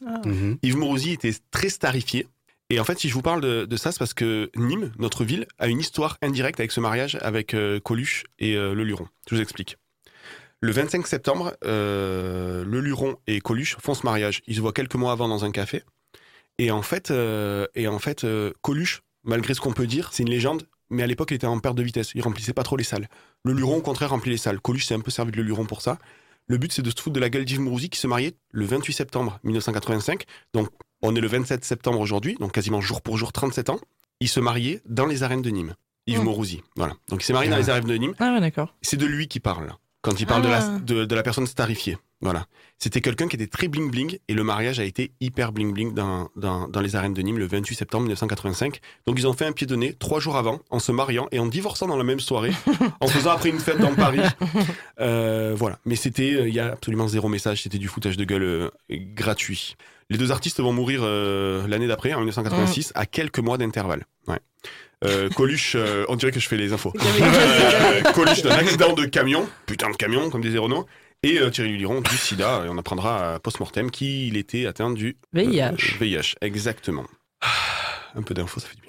Ah. 0.06 0.20
Mhm. 0.24 0.58
Yves 0.62 0.76
Mourouzi 0.76 1.12
était 1.12 1.34
très 1.50 1.68
starifié. 1.68 2.26
Et 2.70 2.80
en 2.80 2.84
fait, 2.84 2.98
si 2.98 3.08
je 3.08 3.14
vous 3.14 3.22
parle 3.22 3.40
de, 3.40 3.66
de 3.66 3.76
ça, 3.76 3.92
c'est 3.92 3.98
parce 3.98 4.14
que 4.14 4.50
Nîmes, 4.56 4.92
notre 4.98 5.24
ville, 5.24 5.46
a 5.58 5.68
une 5.68 5.80
histoire 5.80 6.16
indirecte 6.22 6.60
avec 6.60 6.72
ce 6.72 6.80
mariage 6.80 7.18
avec 7.20 7.54
euh, 7.54 7.78
Coluche 7.78 8.24
et 8.38 8.56
euh, 8.56 8.74
le 8.74 8.84
Luron. 8.84 9.06
Je 9.28 9.34
vous 9.34 9.40
explique. 9.42 9.76
Le 10.64 10.72
25 10.72 11.06
septembre, 11.06 11.54
euh, 11.66 12.64
le 12.64 12.80
Luron 12.80 13.16
et 13.26 13.40
Coluche 13.40 13.76
font 13.82 13.92
ce 13.92 14.02
mariage. 14.04 14.40
Ils 14.46 14.56
se 14.56 14.62
voient 14.62 14.72
quelques 14.72 14.94
mois 14.94 15.12
avant 15.12 15.28
dans 15.28 15.44
un 15.44 15.50
café. 15.50 15.82
Et 16.56 16.70
en 16.70 16.80
fait, 16.80 17.10
euh, 17.10 17.66
et 17.74 17.86
en 17.86 17.98
fait 17.98 18.24
euh, 18.24 18.50
Coluche, 18.62 19.02
malgré 19.24 19.52
ce 19.52 19.60
qu'on 19.60 19.74
peut 19.74 19.86
dire, 19.86 20.08
c'est 20.12 20.22
une 20.22 20.30
légende, 20.30 20.66
mais 20.88 21.02
à 21.02 21.06
l'époque, 21.06 21.32
il 21.32 21.34
était 21.34 21.46
en 21.46 21.58
perte 21.58 21.76
de 21.76 21.82
vitesse. 21.82 22.12
Il 22.14 22.22
remplissait 22.22 22.54
pas 22.54 22.62
trop 22.62 22.78
les 22.78 22.84
salles. 22.84 23.10
Le 23.44 23.52
Luron, 23.52 23.76
au 23.76 23.82
contraire, 23.82 24.08
remplit 24.08 24.30
les 24.30 24.38
salles. 24.38 24.58
Coluche 24.58 24.86
s'est 24.86 24.94
un 24.94 25.00
peu 25.00 25.10
servi 25.10 25.32
de 25.32 25.36
le 25.36 25.42
Luron 25.42 25.66
pour 25.66 25.82
ça. 25.82 25.98
Le 26.46 26.58
but, 26.58 26.72
c'est 26.72 26.82
de 26.82 26.90
se 26.90 27.00
foutre 27.00 27.14
de 27.14 27.20
la 27.20 27.30
gueule 27.30 27.44
d'Yves 27.44 27.60
Mourouzi 27.60 27.88
qui 27.88 27.98
se 27.98 28.06
mariait 28.06 28.34
le 28.50 28.66
28 28.66 28.92
septembre 28.92 29.38
1985. 29.44 30.24
Donc, 30.52 30.68
on 31.02 31.14
est 31.16 31.20
le 31.20 31.26
27 31.28 31.64
septembre 31.64 32.00
aujourd'hui, 32.00 32.36
donc 32.38 32.52
quasiment 32.52 32.80
jour 32.80 33.00
pour 33.02 33.16
jour, 33.16 33.32
37 33.32 33.70
ans. 33.70 33.80
Il 34.20 34.28
se 34.28 34.40
mariait 34.40 34.80
dans 34.86 35.06
les 35.06 35.22
arènes 35.22 35.42
de 35.42 35.50
Nîmes. 35.50 35.74
Yves 36.06 36.20
Mm. 36.20 36.24
Mourouzi. 36.24 36.62
Voilà. 36.76 36.94
Donc, 37.08 37.22
il 37.22 37.26
s'est 37.26 37.32
marié 37.32 37.48
dans 37.50 37.56
les 37.56 37.70
arènes 37.70 37.84
de 37.86 37.94
Nîmes. 37.94 38.14
Ah 38.18 38.32
ouais, 38.34 38.40
d'accord. 38.40 38.74
C'est 38.82 38.96
de 38.98 39.06
lui 39.06 39.26
qui 39.26 39.40
parle, 39.40 39.72
quand 40.02 40.20
il 40.20 40.26
parle 40.26 40.42
de, 40.42 40.48
Ah. 40.48 40.60
la, 40.60 40.78
de, 40.80 41.04
de 41.06 41.14
la 41.14 41.22
personne 41.22 41.46
starifiée. 41.46 41.96
Voilà. 42.24 42.46
C'était 42.78 43.02
quelqu'un 43.02 43.28
qui 43.28 43.36
était 43.36 43.46
très 43.46 43.68
bling-bling 43.68 44.18
et 44.28 44.34
le 44.34 44.42
mariage 44.42 44.80
a 44.80 44.84
été 44.84 45.12
hyper 45.20 45.52
bling-bling 45.52 45.92
dans, 45.92 46.30
dans, 46.36 46.68
dans 46.68 46.80
les 46.80 46.96
arènes 46.96 47.12
de 47.12 47.20
Nîmes 47.20 47.38
le 47.38 47.46
28 47.46 47.74
septembre 47.74 48.04
1985. 48.04 48.80
Donc 49.06 49.18
ils 49.18 49.26
ont 49.26 49.34
fait 49.34 49.44
un 49.44 49.52
pied 49.52 49.66
de 49.66 49.76
nez 49.76 49.92
trois 49.92 50.20
jours 50.20 50.36
avant 50.36 50.60
en 50.70 50.78
se 50.78 50.90
mariant 50.90 51.28
et 51.32 51.38
en 51.38 51.44
divorçant 51.46 51.86
dans 51.86 51.98
la 51.98 52.02
même 52.02 52.20
soirée, 52.20 52.52
en 53.00 53.06
faisant 53.08 53.30
après 53.30 53.50
une 53.50 53.60
fête 53.60 53.78
dans 53.78 53.94
Paris. 53.94 54.20
Euh, 55.00 55.54
voilà. 55.54 55.78
Mais 55.84 55.96
c'était, 55.96 56.32
euh, 56.32 56.48
il 56.48 56.54
y 56.54 56.60
a 56.60 56.72
absolument 56.72 57.08
zéro 57.08 57.28
message, 57.28 57.62
c'était 57.62 57.78
du 57.78 57.88
foutage 57.88 58.16
de 58.16 58.24
gueule 58.24 58.42
euh, 58.42 58.70
gratuit. 58.90 59.76
Les 60.08 60.16
deux 60.16 60.32
artistes 60.32 60.60
vont 60.60 60.72
mourir 60.72 61.02
l'année 61.02 61.86
d'après, 61.86 62.12
en 62.12 62.18
1986, 62.18 62.92
à 62.94 63.06
quelques 63.06 63.38
mois 63.38 63.56
d'intervalle. 63.56 64.04
Ouais. 64.28 64.38
Euh, 65.04 65.28
Coluche, 65.30 65.74
euh, 65.76 66.04
on 66.08 66.16
dirait 66.16 66.32
que 66.32 66.40
je 66.40 66.48
fais 66.48 66.56
les 66.56 66.72
infos. 66.72 66.92
Euh, 67.24 68.02
Coluche 68.12 68.42
d'un 68.42 68.50
accident 68.50 68.92
de 68.92 69.04
camion, 69.04 69.46
putain 69.66 69.90
de 69.90 69.96
camion, 69.96 70.30
comme 70.30 70.40
des 70.40 70.52
aéronautes. 70.52 70.86
Et 71.24 71.38
euh, 71.40 71.50
Thierry 71.50 71.76
Luron 71.78 72.00
du 72.00 72.16
sida, 72.16 72.62
et 72.66 72.68
on 72.68 72.76
apprendra 72.78 73.34
à 73.34 73.38
post-mortem 73.38 73.90
qu'il 73.90 74.36
était 74.36 74.66
atteint 74.66 74.90
du 74.90 75.16
VIH. 75.32 75.72
euh, 75.72 75.72
VIH, 76.00 76.34
exactement. 76.42 77.04
Un 78.16 78.22
peu 78.22 78.32
d'infos, 78.34 78.60
ça 78.60 78.68
fait 78.68 78.76
du 78.76 78.82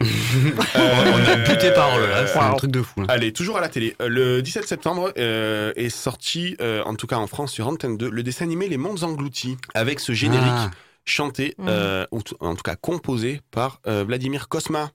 bien. 0.51 0.53
On 0.75 1.25
a 1.31 1.35
buté 1.37 1.71
parole 1.73 2.03
là, 2.07 2.27
c'est 2.27 2.37
un 2.37 2.53
truc 2.53 2.69
de 2.69 2.81
fou. 2.83 3.01
hein. 3.01 3.05
Allez, 3.09 3.33
toujours 3.33 3.57
à 3.57 3.61
la 3.61 3.69
télé. 3.69 3.95
Euh, 4.01 4.07
Le 4.07 4.41
17 4.43 4.67
septembre 4.67 5.11
euh, 5.17 5.73
est 5.75 5.89
sorti, 5.89 6.55
euh, 6.61 6.83
en 6.83 6.93
tout 6.95 7.07
cas 7.07 7.17
en 7.17 7.25
France 7.25 7.51
sur 7.51 7.67
Antenne 7.67 7.97
2, 7.97 8.07
le 8.09 8.21
dessin 8.21 8.45
animé 8.45 8.69
Les 8.69 8.77
Mondes 8.77 9.03
Engloutis, 9.03 9.57
avec 9.73 9.99
ce 9.99 10.11
générique 10.13 10.43
Ah. 10.47 10.69
chanté, 11.05 11.55
euh, 11.61 12.05
ou 12.11 12.21
t- 12.21 12.35
en 12.39 12.53
tout 12.55 12.61
cas 12.61 12.75
composé 12.75 13.41
par 13.49 13.79
euh, 13.87 14.03
Vladimir 14.05 14.47
Kosma. 14.47 14.91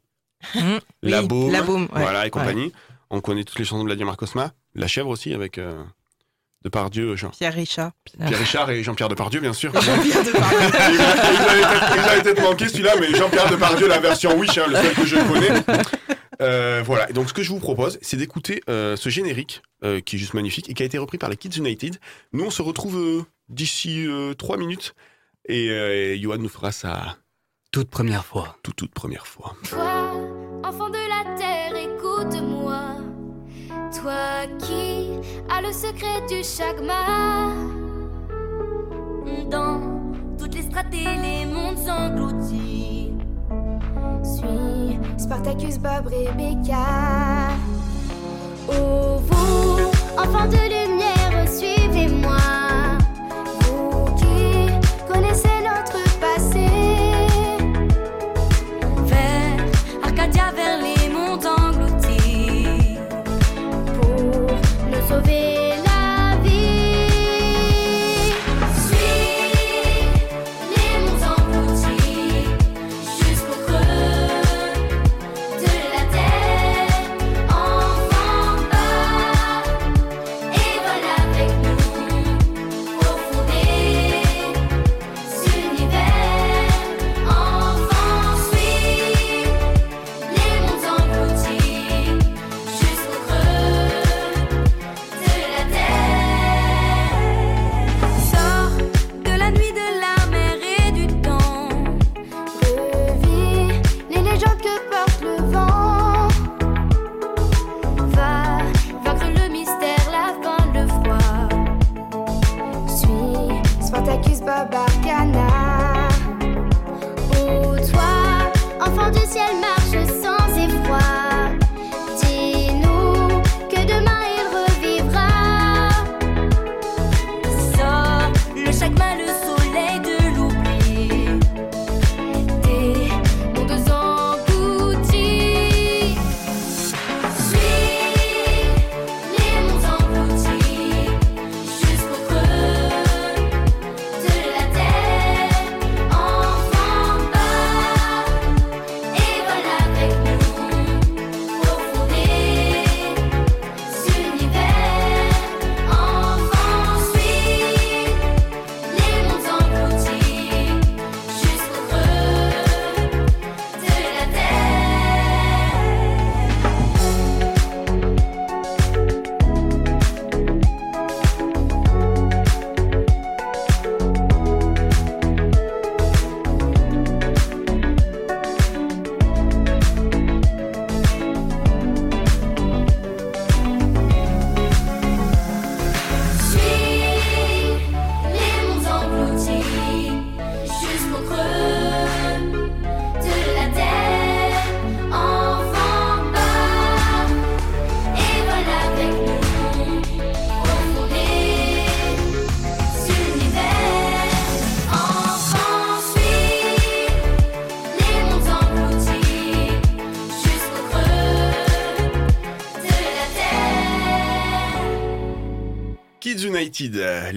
Mhm. 0.54 0.78
La 1.02 1.22
Oui, 1.22 1.26
Baume, 1.28 1.52
La 1.52 1.62
ouais. 1.62 1.88
voilà, 1.92 2.26
et 2.26 2.30
compagnie. 2.30 2.72
On 3.10 3.20
connaît 3.20 3.42
toutes 3.44 3.58
les 3.58 3.64
chansons 3.64 3.82
de 3.82 3.88
Vladimir 3.88 4.16
Kosma. 4.16 4.52
La 4.76 4.86
chèvre 4.86 5.08
aussi, 5.08 5.34
avec, 5.34 5.58
euh, 5.58 5.82
Depardieu, 6.62 7.16
Jean. 7.16 7.30
Pierre 7.30 7.54
Richard. 7.54 7.92
Pierre 8.26 8.38
Richard 8.38 8.70
et 8.70 8.82
Jean-Pierre 8.82 9.08
Depardieu, 9.08 9.40
bien 9.40 9.52
sûr. 9.54 9.72
Jean-Pierre 9.72 10.22
Depardieu. 10.24 10.58
il 10.60 12.22
peut-être- 12.22 12.42
manqué 12.42 12.68
celui-là, 12.68 12.92
mais 13.00 13.14
Jean-Pierre 13.14 13.48
Depardieu, 13.50 13.88
la 13.88 13.98
version 13.98 14.36
Wish, 14.38 14.58
hein, 14.58 14.64
le 14.68 14.74
seul 14.76 14.94
que 14.94 15.04
je 15.06 15.16
connais. 15.16 15.84
Euh, 16.42 16.82
voilà, 16.84 17.08
et 17.10 17.12
donc 17.12 17.28
ce 17.28 17.34
que 17.34 17.42
je 17.42 17.50
vous 17.50 17.58
propose, 17.60 17.98
c'est 18.02 18.16
d'écouter 18.16 18.62
euh, 18.70 18.96
ce 18.96 19.08
générique 19.10 19.62
euh, 19.84 20.00
qui 20.00 20.16
est 20.16 20.18
juste 20.18 20.32
magnifique 20.34 20.68
et 20.70 20.74
qui 20.74 20.82
a 20.82 20.86
été 20.86 20.96
repris 20.98 21.18
par 21.18 21.28
les 21.28 21.36
Kids 21.36 21.58
United. 21.58 21.96
Nous, 22.32 22.44
on 22.44 22.50
se 22.50 22.62
retrouve 22.62 22.96
euh, 22.96 23.22
d'ici 23.50 24.06
euh, 24.06 24.32
trois 24.34 24.56
minutes 24.56 24.94
et, 25.48 25.68
euh, 25.70 26.14
et 26.14 26.18
Johan 26.20 26.38
nous 26.38 26.48
fera 26.48 26.72
sa 26.72 27.16
toute 27.72 27.90
première 27.90 28.24
fois. 28.24 28.56
Toute, 28.62 28.76
toute 28.76 28.92
première 28.92 29.26
fois. 29.26 29.54
Toi, 29.68 30.12
enfant 30.64 30.88
de 30.88 30.94
la 31.08 31.36
terre, 31.38 31.74
écoute-moi. 31.76 32.89
Toi 34.02 34.46
qui 34.60 35.10
as 35.50 35.60
le 35.60 35.72
secret 35.72 36.22
du 36.26 36.42
chagma. 36.42 37.52
Dans 39.50 39.80
toutes 40.38 40.54
les 40.54 40.62
stratégies, 40.62 41.04
les 41.22 41.44
mondes 41.44 41.86
engloutis. 41.86 43.12
Suis 44.22 44.98
Spartacus, 45.18 45.78
Bob, 45.78 46.06
Rebecca. 46.06 47.50
Oh, 48.68 49.18
vous, 49.18 49.90
enfants 50.18 50.48
de 50.48 50.56
lumière, 50.56 51.19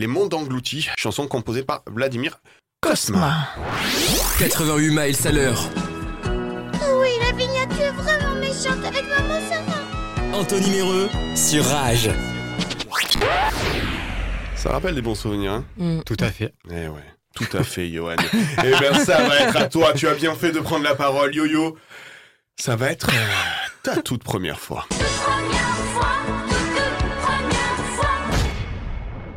Les 0.04 0.08
Mondes 0.08 0.34
Engloutis, 0.34 0.90
chanson 0.98 1.28
composée 1.28 1.64
par 1.64 1.82
Vladimir 1.90 2.42
Kosma. 2.82 3.48
88 4.38 4.90
miles 4.90 5.16
à 5.24 5.32
l'heure. 5.32 5.70
Oui, 6.26 7.08
la 7.22 7.32
vignette 7.32 7.72
est 7.80 7.92
vraiment 7.92 8.36
méchante 8.36 8.84
avec 8.84 9.06
maman, 9.08 9.40
va. 9.40 10.38
Anthony 10.38 10.72
Méreux 10.72 11.10
sur 11.38 11.64
Rage. 11.64 12.10
Ça 14.58 14.72
rappelle 14.72 14.96
des 14.96 15.02
bons 15.02 15.16
souvenirs, 15.16 15.64
hein? 15.80 16.02
Tout 16.06 16.18
à 16.20 16.30
fait. 16.30 16.54
Eh 16.70 16.90
ouais, 16.90 17.06
tout 17.34 17.48
à 17.58 17.64
fait, 17.64 17.90
Johan. 17.90 18.18
Eh 18.62 18.78
bien, 18.78 19.06
ça 19.06 19.26
va 19.26 19.40
être 19.40 19.56
à 19.56 19.68
toi. 19.68 19.94
Tu 19.94 20.10
as 20.10 20.16
bien 20.16 20.36
fait 20.36 20.52
de 20.52 20.60
prendre 20.60 20.84
la 20.84 20.96
parole, 20.96 21.34
Yo-Yo. 21.34 21.78
Ça 22.60 22.76
va 22.76 22.92
être 22.92 23.08
euh, 23.08 23.34
ta 23.84 24.02
toute 24.02 24.26
première 24.26 24.60
fois. 24.60 24.86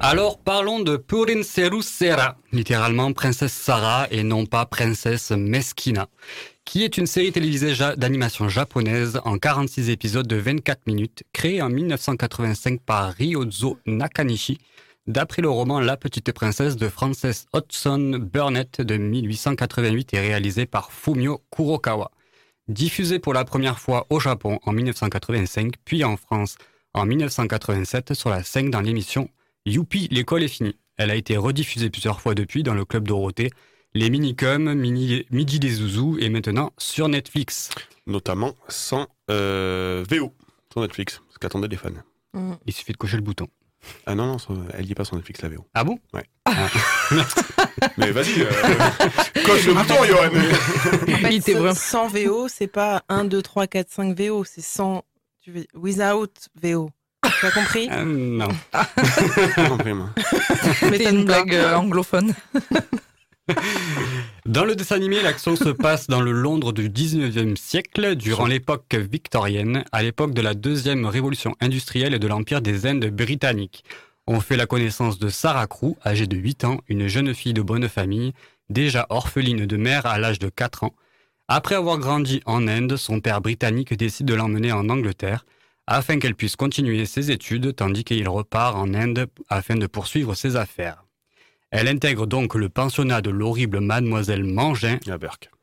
Alors 0.01 0.39
parlons 0.39 0.81
de 0.81 0.97
Purinceru 0.97 1.83
Sera, 1.83 2.37
littéralement 2.53 3.13
princesse 3.13 3.53
Sarah 3.53 4.07
et 4.11 4.23
non 4.23 4.45
pas 4.45 4.67
princesse 4.67 5.31
Mesquina, 5.31 6.09
qui 6.65 6.85
est 6.85 6.99
une 6.99 7.07
série 7.07 7.33
télévisée 7.33 7.73
d'animation 7.97 8.49
japonaise 8.49 9.21
en 9.25 9.39
46 9.39 9.89
épisodes 9.89 10.27
de 10.27 10.37
24 10.37 10.87
minutes, 10.87 11.23
créée 11.33 11.63
en 11.63 11.71
1985 11.71 12.81
par 12.83 13.15
Ryozo 13.15 13.79
Nakanishi, 13.87 14.59
d'après 15.07 15.41
le 15.41 15.49
roman 15.49 15.81
La 15.81 15.97
Petite 15.97 16.31
Princesse 16.33 16.77
de 16.77 16.89
Frances 16.89 17.47
Hodgson 17.53 18.21
Burnett 18.21 18.83
de 18.83 18.97
1888 18.99 20.15
et 20.15 20.21
réalisé 20.21 20.67
par 20.67 20.93
Fumio 20.93 21.43
Kurokawa. 21.51 22.11
Diffusée 22.69 23.19
pour 23.19 23.33
la 23.33 23.45
première 23.45 23.79
fois 23.79 24.07
au 24.11 24.21
Japon 24.21 24.59
en 24.67 24.73
1985, 24.73 25.75
puis 25.85 26.05
en 26.05 26.17
France 26.17 26.59
en 26.95 27.07
1987 27.07 28.15
sur 28.15 28.31
la 28.31 28.43
5 28.43 28.71
dans 28.71 28.81
l'émission 28.81 29.29
Youpi, 29.67 30.09
l'école 30.11 30.43
est 30.45 30.49
finie. 30.49 30.77
Elle 30.97 31.11
a 31.11 31.15
été 31.17 31.37
rediffusée 31.37 31.91
plusieurs 31.91 32.21
fois 32.21 32.35
depuis 32.35 32.63
dans 32.63 32.75
le 32.75 32.85
Club 32.85 33.07
Dorothée, 33.07 33.51
les 33.95 34.09
Minicums, 34.11 34.75
Mini, 34.75 35.27
Midi 35.31 35.59
des 35.61 35.71
Zouzous 35.71 36.17
et 36.21 36.29
maintenant 36.31 36.73
sur 36.79 37.09
Netflix. 37.09 37.71
Notamment 38.07 38.55
sans 38.69 39.07
euh, 39.31 40.05
VO 40.09 40.33
sur 40.73 40.81
Netflix, 40.81 41.21
ce 41.33 41.39
qu'attendaient 41.39 41.69
les 41.69 41.77
fans. 41.77 41.91
Il 42.67 42.73
suffit 42.73 42.93
de 42.93 42.97
cocher 42.99 43.17
le 43.17 43.23
bouton. 43.23 43.47
Ah 44.05 44.15
non, 44.15 44.27
non, 44.27 44.37
elle 44.75 44.87
y 44.87 44.93
est 44.93 44.95
pas 44.95 45.05
sur 45.05 45.17
Netflix, 45.17 45.43
la 45.43 45.49
VO. 45.49 45.67
Ah 45.75 45.85
bon? 45.85 45.99
Ouais. 46.13 46.25
Mais 47.99 48.11
vas-y, 48.11 48.43
euh, 48.43 48.51
coche 49.47 49.67
le 49.67 49.75
bouton, 49.75 50.05
Johan. 50.05 50.27
En 50.27 51.19
fait, 51.19 51.41
ce- 51.41 51.75
Sans 51.75 52.09
VO, 52.09 52.49
c'est 52.49 52.67
pas 52.67 53.03
1, 53.09 53.25
2, 53.25 53.41
3, 53.43 53.67
4, 53.67 53.91
5 53.91 54.19
VO, 54.21 54.45
c'est 54.45 54.61
sans 54.63 55.03
tu 55.43 55.51
veux- 55.53 55.67
without 55.75 56.31
VO. 56.63 56.91
T'as 57.41 57.51
compris 57.51 57.89
Euh, 57.91 58.05
Non. 58.05 58.49
J'ai 59.57 59.69
compris, 59.69 59.93
moi. 59.93 60.11
Mais 60.91 61.05
une 61.05 61.25
blague 61.25 61.55
euh, 61.55 61.75
anglophone. 61.75 62.35
Dans 64.45 64.65
le 64.65 64.75
dessin 64.75 64.97
animé, 64.97 65.23
l'action 65.23 65.55
se 65.57 65.69
passe 65.69 66.09
dans 66.09 66.21
le 66.21 66.33
Londres 66.33 66.73
du 66.73 66.89
19e 66.89 67.57
siècle, 67.57 68.17
durant 68.17 68.47
l'époque 68.47 68.95
victorienne, 68.95 69.85
à 69.93 70.03
l'époque 70.03 70.35
de 70.35 70.43
la 70.43 70.55
deuxième 70.55 71.07
révolution 71.07 71.55
industrielle 71.61 72.15
et 72.15 72.19
de 72.19 72.27
l'Empire 72.27 72.61
des 72.61 72.87
Indes 72.87 73.07
britanniques. 73.11 73.85
On 74.27 74.41
fait 74.41 74.57
la 74.57 74.67
connaissance 74.67 75.19
de 75.21 75.29
Sarah 75.29 75.67
Crew, 75.69 75.97
âgée 76.05 76.27
de 76.27 76.37
8 76.37 76.65
ans, 76.65 76.79
une 76.89 77.07
jeune 77.07 77.35
fille 77.35 77.55
de 77.55 77.63
bonne 77.63 77.89
famille, 77.89 78.33
déjà 78.69 79.07
orpheline 79.11 79.67
de 79.67 79.77
mère 79.77 80.07
à 80.07 80.19
l'âge 80.19 80.41
de 80.41 80.49
4 80.49 80.83
ans. 80.85 80.95
Après 81.49 81.77
avoir 81.77 81.99
grandi 81.99 82.41
en 82.47 82.67
Inde, 82.67 82.97
son 82.97 83.21
père 83.21 83.41
britannique 83.41 83.95
décide 83.97 84.27
de 84.27 84.35
l'emmener 84.35 84.73
en 84.73 84.89
Angleterre 84.89 85.47
afin 85.87 86.19
qu'elle 86.19 86.35
puisse 86.35 86.57
continuer 86.57 87.07
ses 87.07 87.31
études 87.31 87.75
tandis 87.75 88.05
qu'il 88.05 88.29
repart 88.29 88.77
en 88.77 88.93
Inde 88.95 89.27
afin 89.49 89.77
de 89.77 89.87
poursuivre 89.87 90.35
ses 90.35 90.57
affaires. 90.57 91.05
Elle 91.71 91.89
intègre 91.89 92.27
donc 92.27 92.55
le 92.55 92.69
pensionnat 92.69 93.21
de 93.21 93.31
l'horrible 93.31 93.81
mademoiselle 93.81 94.45
Mangin, 94.45 94.99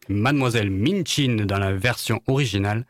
mademoiselle 0.10 0.70
Minchin 0.70 1.46
dans 1.46 1.60
la 1.60 1.74
version 1.74 2.22
originale. 2.28 2.86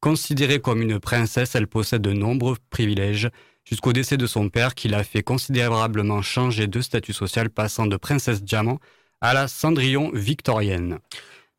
Considérée 0.00 0.60
comme 0.60 0.82
une 0.82 1.00
princesse, 1.00 1.54
elle 1.54 1.66
possède 1.66 2.02
de 2.02 2.12
nombreux 2.12 2.56
privilèges 2.70 3.30
jusqu'au 3.64 3.92
décès 3.92 4.16
de 4.16 4.26
son 4.26 4.48
père 4.48 4.74
qui 4.74 4.88
l'a 4.88 5.02
fait 5.02 5.22
considérablement 5.22 6.22
changer 6.22 6.66
de 6.66 6.80
statut 6.80 7.12
social 7.12 7.50
passant 7.50 7.86
de 7.86 7.96
princesse 7.96 8.42
diamant 8.42 8.78
à 9.20 9.34
la 9.34 9.48
Cendrillon 9.48 10.10
victorienne. 10.14 10.98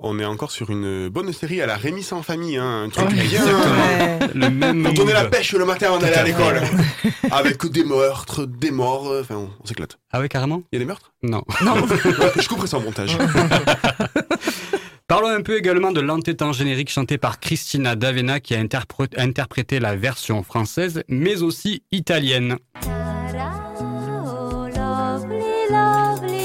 On 0.02 0.18
est 0.18 0.24
encore 0.26 0.52
sur 0.52 0.70
une 0.70 1.10
bonne 1.10 1.34
série 1.34 1.62
à 1.62 1.66
la 1.66 1.76
Rémi 1.76 2.04
sans 2.04 2.24
famille, 2.24 2.56
hein, 2.56 2.84
un 2.86 2.90
truc 2.90 3.10
Ouais, 3.10 3.16
bien. 3.16 3.24
exactement. 3.24 4.32
Le 4.34 4.50
même 4.50 4.84
Quand 4.96 5.04
on 5.04 5.08
est 5.10 5.14
la 5.14 5.26
pêche 5.26 5.52
le 5.52 5.66
matin 5.66 5.88
Tout 5.96 6.00
d'aller 6.00 6.16
à 6.16 6.24
l'école. 6.24 6.62
Avec 7.32 7.66
des 7.66 7.84
meurtres, 7.84 8.46
des 8.46 8.72
morts, 8.72 9.10
euh, 9.10 9.22
enfin 9.24 9.36
on, 9.36 9.50
on 9.62 9.66
s'éclate. 9.66 9.98
Ah 10.14 10.22
ouais, 10.22 10.30
carrément 10.30 10.62
Il 10.72 10.76
y 10.76 10.78
a 10.78 10.80
des 10.80 10.86
meurtres? 10.86 11.12
Non. 11.22 11.44
Ouais, 11.62 12.32
Je 12.42 12.48
couperai 12.48 12.68
ça 12.68 12.78
en 12.78 12.82
montage. 12.82 13.18
Parlons 15.08 15.28
un 15.28 15.42
peu 15.42 15.58
également 15.58 15.92
de 15.92 16.00
l'entêtant 16.00 16.54
générique 16.54 16.90
chanté 16.92 17.18
par 17.18 17.42
Christina 17.42 17.96
D'Avena 17.98 18.40
qui 18.40 18.56
a 18.56 18.64
interpré- 18.64 19.10
interprété 19.18 19.80
la 19.82 19.98
version 19.98 20.44
française, 20.44 21.04
mais 21.10 21.42
aussi 21.42 21.84
italienne. 21.92 22.56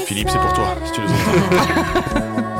Philippe, 0.07 0.29
c'est 0.29 0.39
pour 0.39 0.53
toi, 0.53 0.75
si 0.85 0.91
tu 0.91 1.01
entends. 1.01 2.54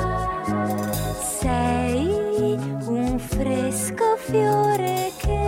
Fresco 4.26 4.32
fiore 4.32 5.12
che 5.18 5.44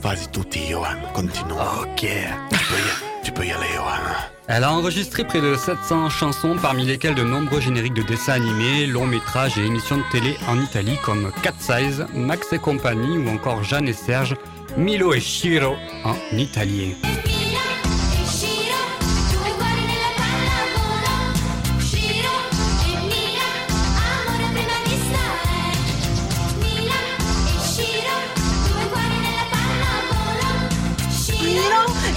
Vas-y 0.00 0.28
tutti, 0.30 0.66
Johan, 0.66 0.98
continue. 1.12 1.52
Ok. 1.52 2.00
Tu 2.00 2.58
peux 2.68 2.76
y, 2.76 3.24
tu 3.24 3.32
peux 3.32 3.46
y 3.46 3.52
aller, 3.52 3.66
Johan. 3.76 3.92
Elle 4.48 4.64
a 4.64 4.72
enregistré 4.72 5.24
près 5.24 5.40
de 5.40 5.54
700 5.54 6.10
chansons, 6.10 6.56
parmi 6.60 6.84
lesquelles 6.84 7.14
de 7.14 7.22
nombreux 7.22 7.60
génériques 7.60 7.94
de 7.94 8.02
dessins 8.02 8.32
animés, 8.32 8.86
longs 8.86 9.06
métrages 9.06 9.56
et 9.56 9.64
émissions 9.64 9.98
de 9.98 10.02
télé 10.10 10.36
en 10.48 10.60
Italie 10.60 10.98
comme 11.04 11.30
Cat 11.42 11.54
Size, 11.58 12.04
Max 12.14 12.52
et 12.52 12.58
compagnie 12.58 13.16
ou 13.16 13.28
encore 13.30 13.62
Jeanne 13.62 13.88
et 13.88 13.92
Serge, 13.92 14.34
Milo 14.76 15.12
et 15.12 15.20
Shiro 15.20 15.76
en 16.04 16.38
italien. 16.38 16.94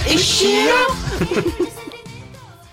Et 0.08 0.18
Shiro? 0.18 1.66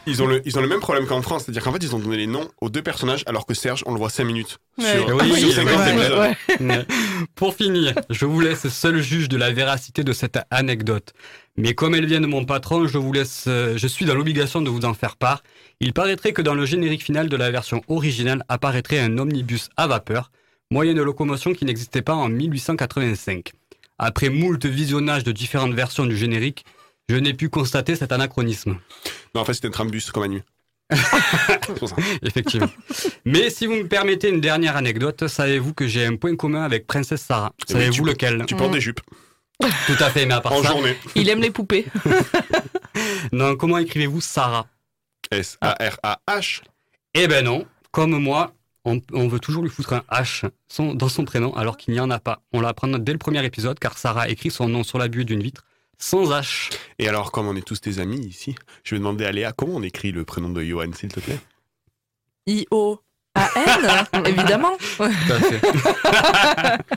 Ils 0.06 0.22
ont, 0.22 0.28
le, 0.28 0.42
ils 0.46 0.58
ont 0.58 0.62
le 0.62 0.68
même 0.68 0.82
problème 0.82 1.06
qu'en 1.06 1.22
France, 1.22 1.44
c'est-à-dire 1.44 1.64
qu'en 1.64 1.72
fait, 1.72 1.84
ils 1.84 1.96
ont 1.96 2.00
donné 2.00 2.18
les 2.18 2.28
noms 2.28 2.48
aux 2.60 2.70
deux 2.70 2.82
personnages, 2.82 3.24
alors 3.26 3.46
que 3.46 3.54
Serge, 3.54 3.84
on 3.86 3.94
le 3.94 3.98
voit 3.98 4.10
5 4.10 4.26
minutes. 4.26 4.58
Ouais. 4.78 4.98
Sur, 4.98 5.16
Oui, 5.16 5.40
sur 5.40 5.54
50 5.54 5.78
ouais, 5.78 5.94
épisodes. 5.94 6.20
ouais. 6.20 6.36
Mais 6.60 6.86
Pour 7.36 7.56
finir, 7.56 7.94
je 8.10 8.26
vous 8.26 8.42
laisse 8.42 8.68
seul 8.68 9.02
juge 9.02 9.30
de 9.30 9.38
la 9.38 9.52
véracité 9.52 10.04
de 10.04 10.12
cette 10.12 10.40
anecdote. 10.52 11.14
Mais 11.56 11.74
comme 11.74 11.96
elle 11.96 12.06
vient 12.06 12.20
de 12.20 12.28
mon 12.28 12.44
patron, 12.44 12.86
je 12.88 12.98
vous 12.98 13.14
laisse, 13.14 13.46
euh, 13.48 13.78
je 13.78 13.88
suis 13.88 14.06
dans 14.06 14.16
l'obligation 14.16 14.62
de 14.62 14.70
vous 14.70 14.86
en 14.86 14.94
faire 14.94 15.16
part. 15.16 15.42
Il 15.80 15.94
paraîtrait 15.94 16.34
que 16.34 16.42
dans 16.42 16.56
le 16.56 16.66
générique 16.66 17.04
final 17.04 17.30
de 17.30 17.38
la 17.38 17.52
version 17.52 17.82
originale 17.88 18.44
apparaîtrait 18.50 19.00
un 19.00 19.18
omnibus 19.18 19.70
à 19.78 19.88
vapeur, 19.88 20.32
moyen 20.70 20.94
de 20.94 21.02
locomotion 21.02 21.54
qui 21.54 21.64
n'existait 21.66 22.02
pas 22.02 22.16
en 22.16 22.28
1885. 22.28 23.54
Après 24.00 24.30
moult 24.30 24.66
visionnages 24.66 25.24
de 25.24 25.32
différentes 25.32 25.74
versions 25.74 26.06
du 26.06 26.18
générique, 26.18 26.66
je 27.10 27.16
n'ai 27.16 27.34
pu 27.34 27.50
constater 27.50 27.96
cet 27.96 28.12
anachronisme. 28.12 28.78
Non, 29.36 29.42
en 29.42 29.46
fait, 29.46 29.54
c'était 29.54 29.68
un 29.68 29.72
trambus, 29.72 30.12
comme 30.12 30.24
à 30.24 30.28
nuit. 30.28 30.42
C'est 30.92 31.76
pour 31.80 31.90
ça. 31.90 31.96
Effectivement. 32.22 32.70
Mais 33.26 33.50
si 33.50 33.66
vous 33.66 33.74
me 33.76 33.88
permettez 33.88 34.30
une 34.30 34.42
dernière 34.42 34.76
anecdote, 34.78 35.28
savez-vous 35.28 35.74
que 35.74 35.88
j'ai 35.88 36.06
un 36.06 36.16
point 36.18 36.36
commun 36.36 36.64
avec 36.64 36.86
Princesse 36.88 37.22
Sarah? 37.24 37.54
Eh 37.58 37.64
oui, 37.74 37.80
Savez-vous 37.80 38.06
lequel? 38.06 38.46
Tu 38.46 38.56
portes 38.56 38.74
des 38.74 38.82
jupes. 38.82 39.00
Tout 39.60 39.96
à 40.00 40.10
fait, 40.10 40.26
mais 40.26 40.34
à 40.34 40.42
part 40.42 40.54
En 40.54 40.62
ça. 40.64 40.70
journée. 40.70 40.96
Il 41.16 41.30
aime 41.30 41.42
les 41.42 41.52
poupées. 41.52 41.86
Non, 43.32 43.56
comment 43.56 43.78
écrivez-vous 43.78 44.22
Sarah? 44.22 44.68
S-A-R-A-H. 45.32 46.62
Eh 47.16 47.28
ben 47.28 47.46
non, 47.46 47.66
comme 47.92 48.18
moi, 48.18 48.54
on, 48.86 49.00
on 49.14 49.28
veut 49.28 49.40
toujours 49.40 49.64
lui 49.64 49.70
foutre 49.70 49.94
un 49.94 50.04
H 50.12 50.44
son- 50.68 50.94
dans 50.94 51.10
son 51.10 51.26
prénom 51.26 51.56
alors 51.56 51.78
qu'il 51.78 51.94
n'y 51.94 52.00
en 52.00 52.10
a 52.10 52.20
pas. 52.20 52.42
On 52.52 52.62
l'apprend 52.62 52.88
dès 52.88 53.14
le 53.14 53.18
premier 53.18 53.44
épisode 53.46 53.80
car 53.80 53.98
Sarah 53.98 54.30
écrit 54.30 54.52
son 54.52 54.68
nom 54.68 54.84
sur 54.84 54.98
la 55.00 55.08
buée 55.08 55.24
d'une 55.24 55.42
vitre 55.42 55.64
sans 55.98 56.32
H. 56.32 56.72
Et 57.00 57.08
alors, 57.08 57.32
comme 57.32 57.48
on 57.48 57.56
est 57.56 57.66
tous 57.66 57.80
tes 57.82 58.00
amis 58.00 58.20
ici, 58.20 58.56
je 58.84 58.96
vais 58.96 59.00
demander 59.00 59.26
à 59.26 59.32
Léa 59.32 59.52
comment 59.54 59.76
on 59.76 59.84
écrit 59.84 60.12
le 60.12 60.26
prénom 60.26 60.50
de 60.50 60.64
Johan, 60.64 60.92
s'il 60.94 61.10
te 61.10 61.20
plaît? 61.20 61.40
I-O-A-N, 62.48 64.26
évidemment. 64.26 64.78
Tout 64.98 65.04
à 65.04 65.40
fait. 65.40 65.62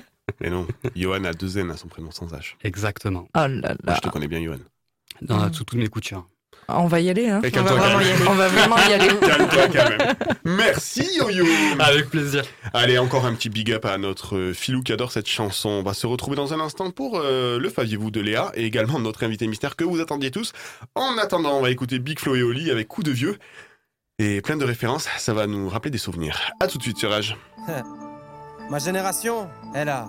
Mais 0.40 0.50
non, 0.50 0.66
Johan 0.94 1.24
a 1.24 1.32
deux 1.32 1.56
N 1.58 1.70
à 1.70 1.76
son 1.76 1.88
prénom 1.88 2.10
sans 2.10 2.26
H. 2.26 2.54
Exactement. 2.62 3.28
Oh 3.34 3.38
là 3.38 3.46
Moi, 3.48 3.74
là. 3.84 3.94
je 3.96 4.00
te 4.00 4.08
connais 4.08 4.28
bien, 4.28 4.42
Johan. 4.42 4.58
Dans 5.22 5.50
sous 5.52 5.64
toutes 5.64 5.78
mes 5.78 5.88
coutures. 5.88 6.26
On 6.68 6.86
va 6.86 7.00
y 7.00 7.10
aller, 7.10 7.28
hein. 7.28 7.40
On 7.44 7.62
va 7.62 7.74
vraiment 7.74 8.00
y 8.00 8.04
aller. 8.04 8.24
On 8.28 8.34
va 8.34 8.48
vraiment 8.48 8.76
y 8.76 8.92
aller. 8.92 9.08
Calme-toi 9.20 9.68
quand 9.68 9.88
même. 9.88 10.14
Merci 10.44 11.08
Yo-Yo 11.16 11.44
Avec 11.78 12.10
plaisir. 12.10 12.42
Allez, 12.74 12.98
encore 12.98 13.24
un 13.24 13.34
petit 13.34 13.48
big 13.48 13.70
up 13.72 13.84
à 13.84 13.98
notre 13.98 14.36
euh, 14.36 14.52
Filou 14.52 14.82
qui 14.82 14.92
adore 14.92 15.12
cette 15.12 15.28
chanson. 15.28 15.68
On 15.68 15.82
va 15.82 15.94
se 15.94 16.06
retrouver 16.06 16.36
dans 16.36 16.54
un 16.54 16.60
instant 16.60 16.90
pour 16.90 17.20
euh, 17.20 17.58
le 17.58 17.68
Faviez-vous 17.68 18.10
de 18.10 18.20
Léa 18.20 18.50
et 18.54 18.64
également 18.64 18.98
notre 18.98 19.24
invité 19.24 19.46
mystère 19.46 19.76
que 19.76 19.84
vous 19.84 20.00
attendiez 20.00 20.30
tous. 20.30 20.52
En 20.94 21.18
attendant, 21.18 21.56
on 21.56 21.62
va 21.62 21.70
écouter 21.70 22.00
Big 22.00 22.18
Flo 22.18 22.34
et 22.34 22.42
Oli 22.42 22.70
avec 22.70 22.88
Coup 22.88 23.04
de 23.04 23.12
Vieux. 23.12 23.38
Et 24.18 24.40
plein 24.40 24.56
de 24.56 24.64
références, 24.64 25.08
ça 25.18 25.34
va 25.34 25.46
nous 25.46 25.68
rappeler 25.68 25.90
des 25.90 25.98
souvenirs. 25.98 26.40
A 26.58 26.66
tout 26.66 26.78
de 26.78 26.82
suite 26.82 26.98
sur. 26.98 27.10
Ma 28.70 28.78
génération, 28.80 29.48
elle 29.74 29.88
a, 29.88 30.08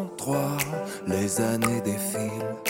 1903, 0.00 0.56
les 1.08 1.40
années 1.40 1.80
défilent 1.82 2.69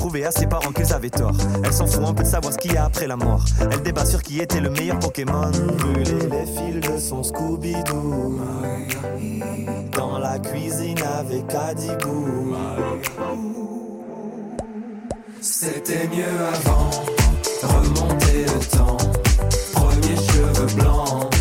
prouver 0.00 0.24
à 0.24 0.30
ses 0.30 0.46
parents 0.46 0.72
qu'ils 0.72 0.94
avaient 0.94 1.10
tort. 1.10 1.36
Elle 1.62 1.72
s'en 1.74 1.86
fout 1.86 2.02
un 2.06 2.14
peu 2.14 2.22
de 2.22 2.28
savoir 2.28 2.54
ce 2.54 2.58
qu'il 2.58 2.72
y 2.72 2.76
a 2.76 2.86
après 2.86 3.06
la 3.06 3.16
mort. 3.16 3.44
Elle 3.70 3.82
débat 3.82 4.06
sur 4.06 4.22
qui 4.22 4.40
était 4.40 4.60
le 4.60 4.70
meilleur 4.70 4.98
Pokémon. 4.98 5.50
Brûler 5.50 6.28
les 6.30 6.46
fils 6.46 6.80
de 6.80 6.98
son 6.98 7.22
Scooby-Doo. 7.22 8.40
Dans 9.92 10.18
la 10.18 10.38
cuisine 10.38 11.02
avec 11.18 11.54
Adibou. 11.54 12.56
C'était 15.42 16.08
mieux 16.08 16.40
avant. 16.54 16.90
Remonter 17.62 18.44
le 18.46 18.76
temps. 18.76 18.96
Premier 19.74 20.16
cheveux 20.16 20.74
blancs. 20.76 21.39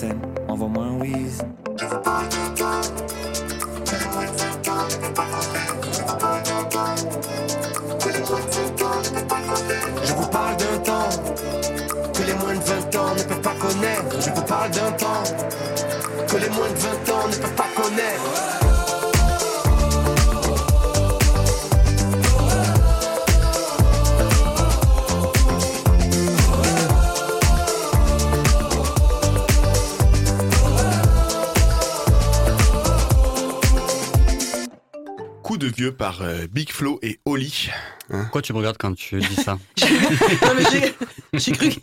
MSN, 0.00 0.29
Par 35.88 36.20
euh, 36.22 36.46
Big 36.50 36.70
Flo 36.70 36.98
et 37.02 37.18
Oli. 37.24 37.70
Hein 38.10 38.22
Pourquoi 38.22 38.42
tu 38.42 38.52
me 38.52 38.58
regardes 38.58 38.76
quand 38.78 38.94
tu 38.94 39.18
dis 39.20 39.34
ça 39.36 39.58
Non, 39.82 40.54
mais 40.56 40.64
j'ai- 40.70 40.94
j'ai 41.34 41.52
cru 41.52 41.68
qu'il 41.70 41.82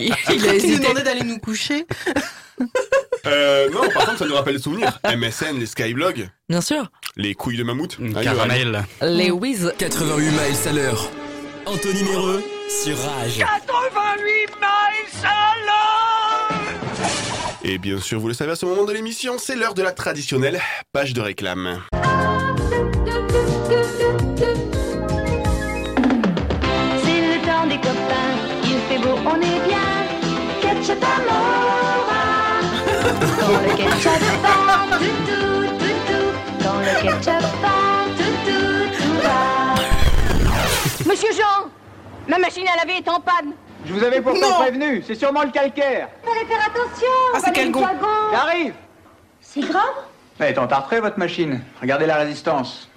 Il 0.00 0.12
a 0.48 0.52
nous 0.54 0.78
demandait 0.78 1.02
d'aller 1.04 1.22
nous 1.22 1.38
coucher. 1.38 1.86
Euh, 3.26 3.70
non, 3.70 3.88
par 3.94 4.06
contre, 4.06 4.18
ça 4.18 4.26
nous 4.26 4.34
rappelle 4.34 4.56
des 4.56 4.62
souvenirs. 4.62 4.98
MSN, 5.04 5.58
les 5.58 5.66
Skyblogs, 5.66 6.28
Bien 6.48 6.60
sûr. 6.60 6.90
les 7.16 7.34
couilles 7.34 7.56
de 7.56 7.62
mammouth. 7.64 7.96
Ah, 8.16 8.22
Caramel. 8.22 8.84
Les 9.02 9.30
Wiz. 9.30 9.72
88 9.78 10.24
miles 10.30 10.68
à 10.68 10.72
l'heure. 10.72 11.08
Anthony 11.66 12.02
Méreux 12.02 12.42
sur 12.68 12.98
Rage. 12.98 13.38
88 13.38 14.26
miles 14.60 15.24
à 15.24 15.54
l'heure 15.66 16.60
Et 17.62 17.78
bien 17.78 17.98
sûr, 18.00 18.20
vous 18.20 18.28
le 18.28 18.34
savez, 18.34 18.52
à 18.52 18.56
ce 18.56 18.66
moment 18.66 18.84
de 18.84 18.92
l'émission, 18.92 19.36
c'est 19.38 19.56
l'heure 19.56 19.74
de 19.74 19.82
la 19.82 19.92
traditionnelle 19.92 20.60
page 20.92 21.12
de 21.14 21.20
réclame. 21.22 21.80
Dans 30.86 30.92
le 33.62 33.74
ketchup 33.74 34.20
tout 34.98 35.08
tout 35.24 35.66
tout 35.78 35.96
tout. 36.06 36.30
Dans 36.62 36.78
le 36.78 36.92
ketchup 37.00 37.44
tout 38.18 38.34
tout 38.44 38.86
tout 38.98 39.14
va. 39.22 39.38
Monsieur 41.10 41.32
Jean, 41.32 41.70
ma 42.28 42.36
machine 42.38 42.66
à 42.68 42.76
laver 42.84 42.98
est 42.98 43.08
en 43.08 43.18
panne. 43.18 43.54
Je 43.86 43.94
vous 43.94 44.04
avais 44.04 44.20
pourtant 44.20 44.60
prévenu, 44.60 45.02
c'est 45.06 45.14
sûrement 45.14 45.44
le 45.44 45.50
calcaire. 45.50 46.08
Fallait 46.22 46.44
faire 46.44 46.66
attention. 46.66 47.06
Ah, 47.34 47.38
c'est 47.42 47.52
quel. 47.52 47.72
J'arrive 48.32 48.74
C'est 49.40 49.60
grave 49.60 50.04
Elle 50.38 50.52
est 50.52 50.58
entartrée 50.58 51.00
votre 51.00 51.18
machine. 51.18 51.62
Regardez 51.80 52.04
la 52.06 52.16
résistance. 52.16 52.90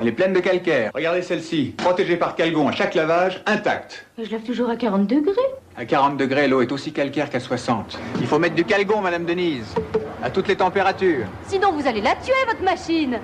Elle 0.00 0.08
est 0.08 0.12
pleine 0.12 0.32
de 0.32 0.40
calcaire. 0.40 0.90
Regardez 0.94 1.22
celle-ci, 1.22 1.74
protégée 1.76 2.16
par 2.16 2.36
calgon 2.36 2.68
à 2.68 2.72
chaque 2.72 2.94
lavage, 2.94 3.42
intacte. 3.46 4.06
Je 4.22 4.30
lave 4.30 4.42
toujours 4.42 4.70
à 4.70 4.76
40 4.76 5.06
degrés. 5.06 5.34
À 5.76 5.84
40 5.84 6.16
degrés, 6.16 6.46
l'eau 6.48 6.62
est 6.62 6.70
aussi 6.72 6.92
calcaire 6.92 7.28
qu'à 7.30 7.40
60. 7.40 7.98
Il 8.20 8.26
faut 8.26 8.38
mettre 8.38 8.54
du 8.54 8.64
calgon, 8.64 9.00
Madame 9.00 9.24
Denise. 9.24 9.74
À 10.22 10.30
toutes 10.30 10.48
les 10.48 10.56
températures. 10.56 11.26
Sinon 11.48 11.72
vous 11.72 11.86
allez 11.86 12.00
la 12.00 12.14
tuer, 12.16 12.32
votre 12.46 12.62
machine. 12.62 13.18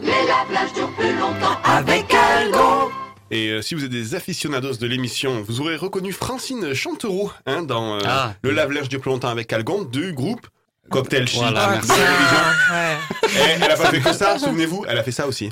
Les 0.00 0.06
lave-linges 0.08 0.72
durent 0.74 0.92
plus 0.96 1.12
longtemps 1.18 1.58
avec 1.64 2.06
Calgon. 2.08 2.88
Et 3.32 3.50
euh, 3.50 3.62
si 3.62 3.74
vous 3.74 3.84
êtes 3.84 3.90
des 3.90 4.14
aficionados 4.14 4.74
de 4.74 4.86
l'émission, 4.86 5.44
vous 5.46 5.60
aurez 5.60 5.76
reconnu 5.76 6.12
Francine 6.12 6.74
Chantereau 6.74 7.30
hein, 7.46 7.62
dans 7.62 7.96
euh, 7.96 8.00
Ah. 8.06 8.32
le 8.42 8.50
lave-linge 8.50 8.88
du 8.88 8.98
plus 8.98 9.10
longtemps 9.10 9.28
avec 9.28 9.46
Calgon 9.46 9.82
du 9.82 10.12
groupe 10.12 10.46
Cocktail 10.90 11.28
Chic. 11.28 11.38
Voilà, 11.40 11.80
Ah. 12.72 12.94
Et 13.22 13.62
elle 13.62 13.70
a 13.70 13.76
pas 13.76 13.86
fait 13.90 14.00
que 14.00 14.12
ça, 14.12 14.38
souvenez-vous, 14.38 14.84
elle 14.88 14.98
a 14.98 15.02
fait 15.04 15.12
ça 15.12 15.28
aussi. 15.28 15.50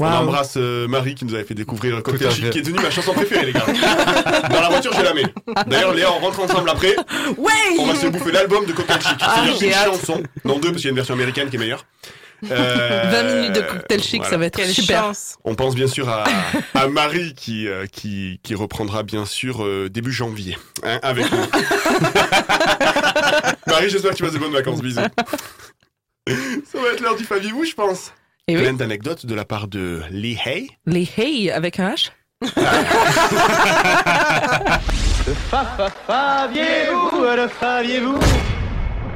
On 0.00 0.04
embrasse 0.06 0.54
euh, 0.56 0.88
Marie 0.88 1.14
qui 1.14 1.24
nous 1.24 1.34
avait 1.34 1.44
fait 1.44 1.54
découvrir 1.54 2.02
Cocktail 2.02 2.30
Chic, 2.30 2.50
qui 2.50 2.58
est 2.58 2.62
devenue 2.62 2.82
ma 2.82 2.90
chanson 2.90 3.12
préférée, 3.12 3.46
les 3.46 3.52
gars. 3.52 3.64
Dans 4.50 4.60
la 4.60 4.68
voiture, 4.68 4.92
je 4.92 5.02
la 5.02 5.14
mets. 5.14 5.24
D'ailleurs, 5.66 5.94
Léa, 5.94 6.10
on 6.12 6.18
rentre 6.18 6.40
ensemble 6.40 6.68
après. 6.70 6.96
Ouais 7.38 7.52
On 7.78 7.86
va 7.86 7.94
se 7.94 8.06
bouffer 8.08 8.32
l'album 8.32 8.66
de 8.66 8.72
Cocktail 8.72 9.00
Chic. 9.00 9.16
Ah, 9.20 9.34
C'est-à-dire 9.36 9.56
j'ai 9.60 9.66
une 9.68 9.72
hâte. 9.74 9.84
chanson. 9.86 10.22
Non, 10.44 10.58
deux, 10.58 10.68
parce 10.70 10.78
qu'il 10.78 10.86
y 10.86 10.88
a 10.88 10.90
une 10.90 10.96
version 10.96 11.14
américaine 11.14 11.48
qui 11.50 11.56
est 11.56 11.60
meilleure. 11.60 11.84
Euh, 12.50 13.10
20 13.10 13.22
minutes 13.36 13.52
de 13.54 13.60
cocktail 13.62 14.02
chic, 14.02 14.16
voilà. 14.16 14.30
ça 14.30 14.36
va 14.36 14.46
être 14.46 14.56
Quelle 14.56 14.68
super. 14.68 15.04
chance. 15.04 15.36
On 15.44 15.54
pense 15.54 15.74
bien 15.74 15.86
sûr 15.86 16.10
à, 16.10 16.24
à 16.74 16.88
Marie 16.88 17.32
qui, 17.34 17.66
euh, 17.66 17.86
qui, 17.90 18.38
qui 18.42 18.54
reprendra 18.54 19.02
bien 19.02 19.24
sûr 19.24 19.64
euh, 19.64 19.88
début 19.88 20.12
janvier 20.12 20.58
hein, 20.82 20.98
avec 21.02 21.24
nous. 21.32 21.38
Marie, 23.66 23.88
j'espère 23.88 24.10
que 24.10 24.16
tu 24.16 24.24
passes 24.24 24.34
de 24.34 24.38
bonnes 24.38 24.52
vacances. 24.52 24.82
Bisous. 24.82 25.00
Ça 26.28 26.80
va 26.82 26.88
être 26.92 27.00
l'heure 27.00 27.16
du 27.16 27.24
Favivou, 27.24 27.64
je 27.64 27.72
pense. 27.72 28.12
Et 28.46 28.56
oui. 28.56 28.62
Plein 28.62 28.74
d'anecdotes 28.74 29.24
de 29.24 29.34
la 29.34 29.46
part 29.46 29.68
de 29.68 30.02
Lee 30.10 30.38
Hay. 30.44 30.68
Les 30.84 31.08
Hey 31.16 31.50
avec 31.50 31.80
un 31.80 31.94
H. 31.94 32.10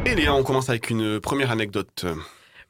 Et 0.06 0.14
Léa, 0.14 0.34
on 0.34 0.42
commence 0.42 0.70
avec 0.70 0.88
une 0.88 1.20
première 1.20 1.50
anecdote. 1.50 2.06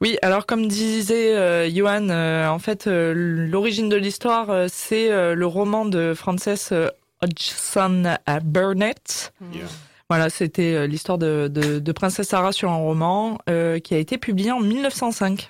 Oui, 0.01 0.17
alors 0.21 0.45
comme 0.45 0.67
disait 0.67 1.33
euh, 1.35 1.69
Johan, 1.73 2.09
euh, 2.09 2.49
en 2.49 2.59
fait, 2.59 2.87
euh, 2.87 3.13
l'origine 3.15 3.87
de 3.87 3.95
l'histoire, 3.95 4.49
euh, 4.49 4.67
c'est 4.69 5.09
euh, 5.11 5.35
le 5.35 5.45
roman 5.45 5.85
de 5.85 6.13
Frances 6.13 6.73
euh, 6.73 6.89
Hodgson 7.21 8.17
à 8.25 8.39
Burnett. 8.41 9.31
Voilà, 10.09 10.29
c'était 10.29 10.73
euh, 10.73 10.87
l'histoire 10.87 11.17
de, 11.17 11.47
de, 11.49 11.79
de 11.79 11.91
Princesse 11.93 12.27
Sarah 12.29 12.51
sur 12.51 12.69
un 12.69 12.75
roman 12.77 13.37
euh, 13.49 13.79
qui 13.79 13.93
a 13.93 13.97
été 13.97 14.17
publié 14.17 14.51
en 14.51 14.59
1905. 14.59 15.49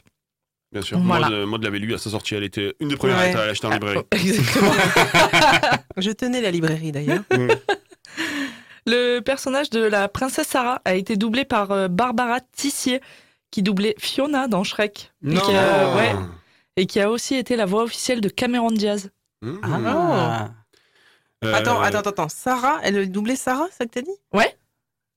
Bien 0.71 0.81
sûr. 0.81 0.99
Voilà. 0.99 1.29
Maud, 1.29 1.47
Maud 1.47 1.63
l'avait 1.63 1.79
lu 1.79 1.93
à 1.93 1.97
sa 1.97 2.09
sortie. 2.11 2.35
Elle 2.35 2.43
était 2.43 2.75
une 2.79 2.89
des 2.89 2.95
premières 2.95 3.17
Ouais. 3.17 3.35
à 3.35 3.45
l'acheter 3.47 3.67
en 3.67 3.71
librairie. 3.71 4.01
Exactement. 4.11 4.71
Je 5.97 6.11
tenais 6.11 6.41
la 6.41 6.51
librairie 6.51 6.91
d'ailleurs. 6.91 7.23
Mm. 7.31 7.47
Le 8.85 9.19
personnage 9.19 9.69
de 9.69 9.81
la 9.81 10.07
princesse 10.07 10.47
Sarah 10.47 10.81
a 10.85 10.95
été 10.95 11.15
doublé 11.15 11.45
par 11.45 11.71
euh, 11.71 11.87
Barbara 11.87 12.39
Tissier, 12.55 13.01
qui 13.51 13.61
doublait 13.63 13.95
Fiona 13.99 14.47
dans 14.47 14.63
Shrek. 14.63 15.11
Et 15.25 15.33
Non. 15.33 15.41
qui 15.41 15.51
a, 15.53 15.95
ouais, 15.95 16.15
et 16.75 16.85
qui 16.85 16.99
a 16.99 17.09
aussi 17.09 17.35
été 17.35 17.55
la 17.55 17.65
voix 17.65 17.83
officielle 17.83 18.21
de 18.21 18.29
Cameron 18.29 18.71
Diaz. 18.71 19.09
Mm. 19.41 19.55
Ah. 19.63 20.49
Euh, 21.43 21.53
Attends, 21.53 21.81
attends, 21.81 21.99
attends. 21.99 22.29
Sarah, 22.29 22.79
elle 22.83 22.97
a 22.97 23.05
doublé 23.05 23.35
Sarah, 23.35 23.67
ça 23.71 23.85
que 23.85 23.91
t'as 23.91 24.01
dit? 24.01 24.09
Ouais. 24.33 24.55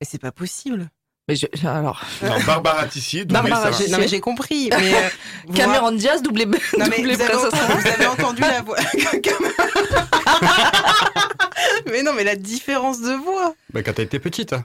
Mais 0.01 0.07
c'est 0.09 0.21
pas 0.21 0.33
possible. 0.33 0.89
Mais 1.29 1.37
je- 1.37 1.47
alors, 1.67 2.03
Non, 2.23 2.37
Barbara 2.47 2.87
Tissier, 2.89 3.25
doublé 3.25 3.51
Barbara 3.51 3.73
Sarah. 3.73 3.89
Non 3.91 3.99
mais 3.99 4.09
j'ai 4.09 4.21
compris. 4.21 4.69
Mais, 4.71 4.95
euh, 4.95 5.09
Cameron 5.55 5.93
Diaz 5.93 6.23
doublé, 6.23 6.47
Non 6.47 6.53
mais 6.91 6.97
doublé 6.97 7.15
vous 7.15 7.23
avez, 7.23 7.35
entendu, 7.35 7.57
Sarah. 7.57 7.75
vous 7.75 7.87
avez 7.89 8.07
entendu 8.07 8.41
la 8.43 8.63
voix. 8.63 8.77
mais 11.91 12.03
non, 12.03 12.13
mais 12.15 12.25
la 12.25 12.37
différence 12.37 13.01
de 13.01 13.13
voix. 13.13 13.55
Bah, 13.73 13.83
quand 13.83 13.93
t'as 13.95 14.03
été 14.03 14.19
petite. 14.19 14.53
hein. 14.53 14.65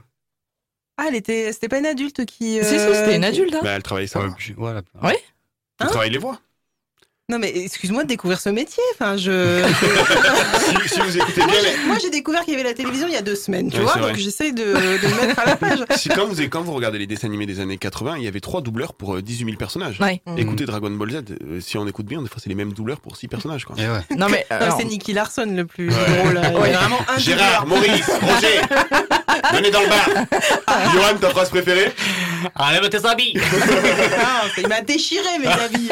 Ah, 0.97 1.05
elle 1.09 1.15
était, 1.15 1.53
c'était 1.53 1.69
pas 1.69 1.77
une 1.77 1.85
adulte 1.85 2.25
qui. 2.25 2.59
euh, 2.59 2.63
Si, 2.63 2.79
si, 2.79 2.85
c'était 2.95 3.15
une 3.15 3.23
adulte. 3.23 3.53
hein. 3.53 3.59
Bah, 3.63 3.71
elle 3.75 3.83
travaillait 3.83 4.07
ça. 4.07 4.19
Puis, 4.37 4.53
voilà. 4.57 4.81
Ouais. 5.03 5.19
Elle 5.79 5.87
travaille 5.87 6.09
les 6.09 6.17
voix. 6.17 6.39
Non 7.29 7.39
mais 7.39 7.51
excuse-moi 7.57 8.03
de 8.03 8.07
découvrir 8.07 8.39
ce 8.39 8.47
métier. 8.47 8.81
Enfin, 8.93 9.17
je. 9.17 9.61
si, 10.85 10.89
si 10.93 11.01
vous 11.01 11.17
écoutez 11.17 11.41
moi, 11.41 11.47
bien, 11.51 11.59
j'ai- 11.61 11.85
moi, 11.85 11.97
j'ai 12.01 12.09
découvert 12.09 12.45
qu'il 12.45 12.53
y 12.53 12.55
avait 12.55 12.63
la 12.63 12.73
télévision 12.73 13.05
il 13.05 13.13
y 13.13 13.17
a 13.17 13.21
deux 13.21 13.35
semaines, 13.35 13.69
tu 13.69 13.81
vois, 13.81 13.95
donc 13.97 14.15
j'essaye 14.15 14.53
de, 14.53 14.63
de 14.63 15.07
me 15.13 15.27
mettre 15.27 15.37
à 15.41 15.45
la 15.45 15.57
page. 15.57 15.79
si 15.97 16.07
quand 16.07 16.25
vous, 16.25 16.41
quand 16.43 16.61
vous 16.61 16.71
regardez 16.71 16.97
les 16.99 17.05
dessins 17.05 17.27
animés 17.27 17.45
des 17.45 17.59
années 17.59 17.77
80, 17.77 18.15
il 18.19 18.23
y 18.23 18.29
avait 18.29 18.39
trois 18.39 18.61
doubleurs 18.61 18.93
pour 18.93 19.15
euh, 19.17 19.21
18 19.21 19.43
000 19.43 19.57
personnages. 19.57 19.99
Ouais. 19.99 20.21
Écoutez 20.37 20.65
Dragon 20.65 20.89
Ball 20.89 21.11
Z, 21.11 21.15
euh, 21.43 21.59
si 21.59 21.77
on 21.77 21.85
écoute 21.85 22.05
bien, 22.05 22.21
des 22.21 22.29
fois 22.29 22.37
c'est 22.41 22.47
les 22.47 22.55
mêmes 22.55 22.71
doubleurs 22.71 23.01
pour 23.01 23.17
6 23.17 23.27
personnages. 23.27 23.65
Quoi. 23.65 23.75
Et 23.77 23.81
ouais. 23.89 23.99
Non 24.17 24.27
mais 24.29 24.45
alors, 24.49 24.77
c'est 24.79 24.85
Nicky 24.85 25.11
Larson 25.11 25.47
le 25.53 25.65
plus 25.65 25.89
Ouais. 25.89 25.95
drôle. 26.23 26.37
Ouais. 26.61 26.71
vraiment 26.71 26.99
un 27.13 27.17
Gérard, 27.19 27.65
doubleur. 27.65 27.81
Maurice, 27.89 28.09
Roger, 28.21 28.61
venez 29.53 29.69
dans 29.69 29.81
le 29.81 29.87
bar. 29.89 30.09
Johan, 30.93 31.17
ta 31.19 31.29
phrase 31.31 31.49
préférée 31.49 31.91
Enlève 32.55 32.87
tes 32.87 33.05
habits 33.05 33.33
il 34.57 34.67
m'a 34.69 34.79
déchiré 34.81 35.27
mes 35.39 35.47
habits. 35.47 35.89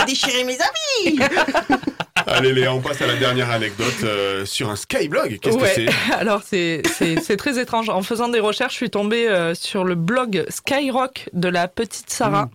Il 0.00 0.02
m'a 0.02 0.04
déchiré 0.06 0.44
mes 0.44 0.58
habits. 0.60 1.20
Allez 2.26 2.52
Léa, 2.52 2.72
on 2.74 2.80
passe 2.80 3.00
à 3.02 3.06
la 3.06 3.16
dernière 3.16 3.50
anecdote 3.50 3.94
euh, 4.04 4.44
sur 4.44 4.70
un 4.70 4.76
Skyblog. 4.76 5.38
Qu'est-ce 5.40 5.56
ouais. 5.56 5.68
que 5.68 5.74
c'est 5.74 6.12
Alors 6.14 6.42
c'est 6.44 6.82
c'est 6.96 7.20
c'est 7.20 7.36
très 7.36 7.58
étrange. 7.60 7.88
En 7.88 8.02
faisant 8.02 8.28
des 8.28 8.40
recherches, 8.40 8.72
je 8.74 8.76
suis 8.78 8.90
tombée 8.90 9.26
euh, 9.28 9.54
sur 9.54 9.84
le 9.84 9.94
blog 9.94 10.44
Skyrock 10.48 11.28
de 11.32 11.48
la 11.48 11.66
petite 11.68 12.10
Sarah. 12.10 12.48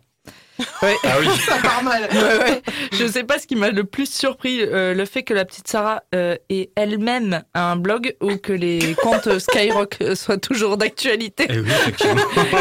Ouais. 0.81 0.95
Ah 1.03 1.17
oui. 1.19 1.27
Ça 1.45 1.57
part 1.61 1.83
mal. 1.83 2.07
Ouais, 2.13 2.37
ouais. 2.39 2.61
Je 2.93 3.05
sais 3.05 3.23
pas 3.25 3.39
ce 3.39 3.45
qui 3.47 3.55
m'a 3.57 3.71
le 3.71 3.83
plus 3.83 4.09
surpris, 4.09 4.61
euh, 4.61 4.93
le 4.93 5.05
fait 5.05 5.23
que 5.23 5.33
la 5.33 5.43
petite 5.43 5.67
Sarah 5.67 6.03
euh, 6.13 6.37
ait 6.49 6.69
elle-même 6.77 7.43
un 7.53 7.75
blog 7.75 8.15
ou 8.21 8.37
que 8.37 8.53
les 8.53 8.95
comptes 9.01 9.37
Skyrock 9.39 9.97
soient 10.15 10.37
toujours 10.37 10.77
d'actualité 10.77 11.47
Eh 11.49 11.59
oui, 11.59 11.67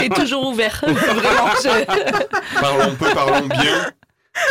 et 0.03 0.09
toujours 0.09 0.49
ouverts. 0.49 0.83
Vraiment, 0.87 1.51
je- 1.63 2.61
Parlons 2.61 2.95
peu, 2.97 3.11
parlons 3.15 3.47
bien. 3.47 3.93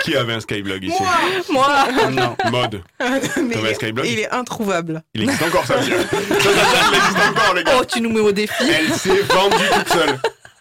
Qui 0.03 0.15
avait 0.15 0.33
un 0.33 0.39
Skyblog 0.39 0.83
ici 0.83 1.03
moi. 1.49 1.87
Non. 2.11 2.35
Mode. 2.51 2.81
T'avais 2.97 3.71
un 3.71 3.73
Skyblog 3.73 4.05
il 4.05 4.19
est 4.19 4.31
introuvable. 4.31 5.03
Il 5.13 5.23
existe 5.23 5.43
encore 5.43 5.65
ça, 5.65 5.77
monsieur. 5.77 5.99
Ça, 5.99 6.05
ça, 6.09 6.19
ça, 6.19 6.89
il 6.89 6.95
existe 6.97 7.17
encore, 7.29 7.53
les 7.53 7.63
gars. 7.63 7.73
Oh, 7.79 7.85
tu 7.85 8.01
nous 8.01 8.09
mets 8.11 8.19
au 8.21 8.31
défi. 8.31 8.63
Elle 8.63 8.93
s'est 8.93 9.21
vendue 9.23 9.55
toute 9.73 9.89
seule. 9.89 10.19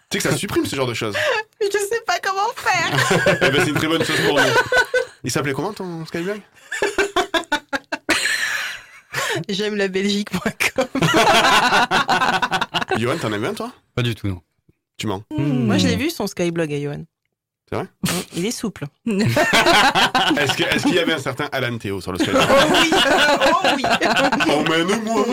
Tu 0.09 0.19
sais 0.19 0.23
que 0.23 0.29
ça 0.29 0.37
supprime 0.37 0.65
ce 0.65 0.75
genre 0.75 0.87
de 0.87 0.93
choses. 0.93 1.15
Mais 1.61 1.67
je 1.71 1.77
sais 1.77 2.01
pas 2.05 2.19
comment 2.21 2.51
faire. 2.55 3.37
Eh 3.41 3.49
ben, 3.49 3.61
c'est 3.63 3.69
une 3.69 3.75
très 3.75 3.87
bonne 3.87 4.03
chose 4.03 4.19
pour 4.27 4.39
nous. 4.39 4.47
Il 5.23 5.31
s'appelait 5.31 5.53
comment 5.53 5.73
ton 5.73 6.05
Skyblog? 6.05 6.41
J'aime 9.49 9.75
la 9.75 9.87
Belgique.com. 9.87 10.87
Johan, 12.97 13.17
t'en 13.17 13.31
avais 13.33 13.47
un 13.47 13.53
toi? 13.53 13.71
Pas 13.95 14.01
du 14.01 14.13
tout, 14.15 14.27
non. 14.27 14.41
Tu 14.97 15.07
mens. 15.07 15.23
Moi, 15.31 15.77
je 15.77 15.87
l'ai 15.87 15.95
vu 15.95 16.09
son 16.09 16.27
Skyblog 16.27 16.71
à 16.73 16.79
Johan. 16.79 17.05
C'est 17.69 17.75
vrai? 17.75 17.87
Il 18.35 18.45
est 18.45 18.51
souple. 18.51 18.85
Est-ce 19.07 20.83
qu'il 20.85 20.95
y 20.95 20.99
avait 20.99 21.13
un 21.13 21.17
certain 21.19 21.47
Alan 21.51 21.77
Théo 21.77 22.01
sur 22.01 22.11
le 22.11 22.19
Skyblog 22.19 22.43
oui, 22.81 22.91
oh 22.93 23.67
oui. 23.75 23.83
Emmène-moi 24.53 25.25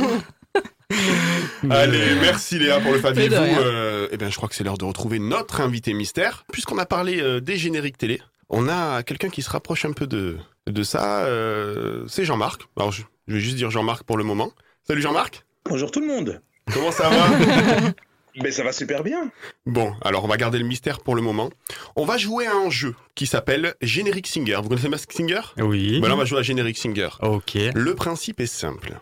Allez, 1.70 2.14
merci 2.20 2.58
Léa 2.58 2.80
pour 2.80 2.92
le 2.92 2.98
rien. 2.98 3.58
Euh, 3.60 4.08
eh 4.10 4.16
bien, 4.16 4.28
je 4.30 4.36
crois 4.36 4.48
que 4.48 4.54
c'est 4.54 4.64
l'heure 4.64 4.78
de 4.78 4.84
retrouver 4.84 5.18
notre 5.18 5.60
invité 5.60 5.92
mystère. 5.92 6.44
Puisqu'on 6.52 6.78
a 6.78 6.86
parlé 6.86 7.20
euh, 7.20 7.40
des 7.40 7.56
génériques 7.56 7.98
télé, 7.98 8.20
on 8.48 8.68
a 8.68 9.02
quelqu'un 9.02 9.28
qui 9.28 9.42
se 9.42 9.50
rapproche 9.50 9.84
un 9.84 9.92
peu 9.92 10.06
de, 10.06 10.38
de 10.66 10.82
ça. 10.82 11.24
euh, 11.26 12.04
c'est 12.08 12.24
Jean-Marc. 12.24 12.62
Alors, 12.76 12.90
je, 12.92 13.02
je 13.28 13.34
vais 13.34 13.40
juste 13.40 13.56
dire 13.56 13.70
Jean-Marc 13.70 14.02
pour 14.04 14.16
le 14.16 14.24
moment. 14.24 14.50
Salut 14.86 15.02
Jean-Marc 15.02 15.44
Bonjour 15.68 15.90
tout 15.90 16.00
le 16.00 16.06
monde. 16.06 16.40
Comment 16.72 16.90
ça 16.90 17.08
va? 17.10 17.26
Ben 18.36 18.52
ça 18.52 18.62
va 18.62 18.72
super 18.72 19.02
bien. 19.02 19.30
Bon, 19.66 19.94
alors 20.02 20.24
on 20.24 20.28
va 20.28 20.36
garder 20.36 20.58
le 20.58 20.64
mystère 20.64 21.00
pour 21.00 21.14
le 21.14 21.22
moment. 21.22 21.50
On 21.96 22.04
va 22.04 22.16
jouer 22.18 22.46
à 22.46 22.54
un 22.54 22.70
jeu 22.70 22.94
qui 23.14 23.26
s'appelle 23.26 23.74
Generic 23.80 24.26
Singer. 24.26 24.58
Vous 24.62 24.68
connaissez 24.68 24.88
Mask 24.88 25.12
Singer? 25.12 25.40
Oui. 25.58 26.00
Bah 26.00 26.08
là, 26.08 26.14
on 26.14 26.18
va 26.18 26.24
jouer 26.24 26.38
à 26.38 26.42
Generic 26.42 26.78
Singer. 26.78 27.08
Ok. 27.20 27.54
Le 27.74 27.94
principe 27.94 28.40
est 28.40 28.46
simple. 28.46 28.98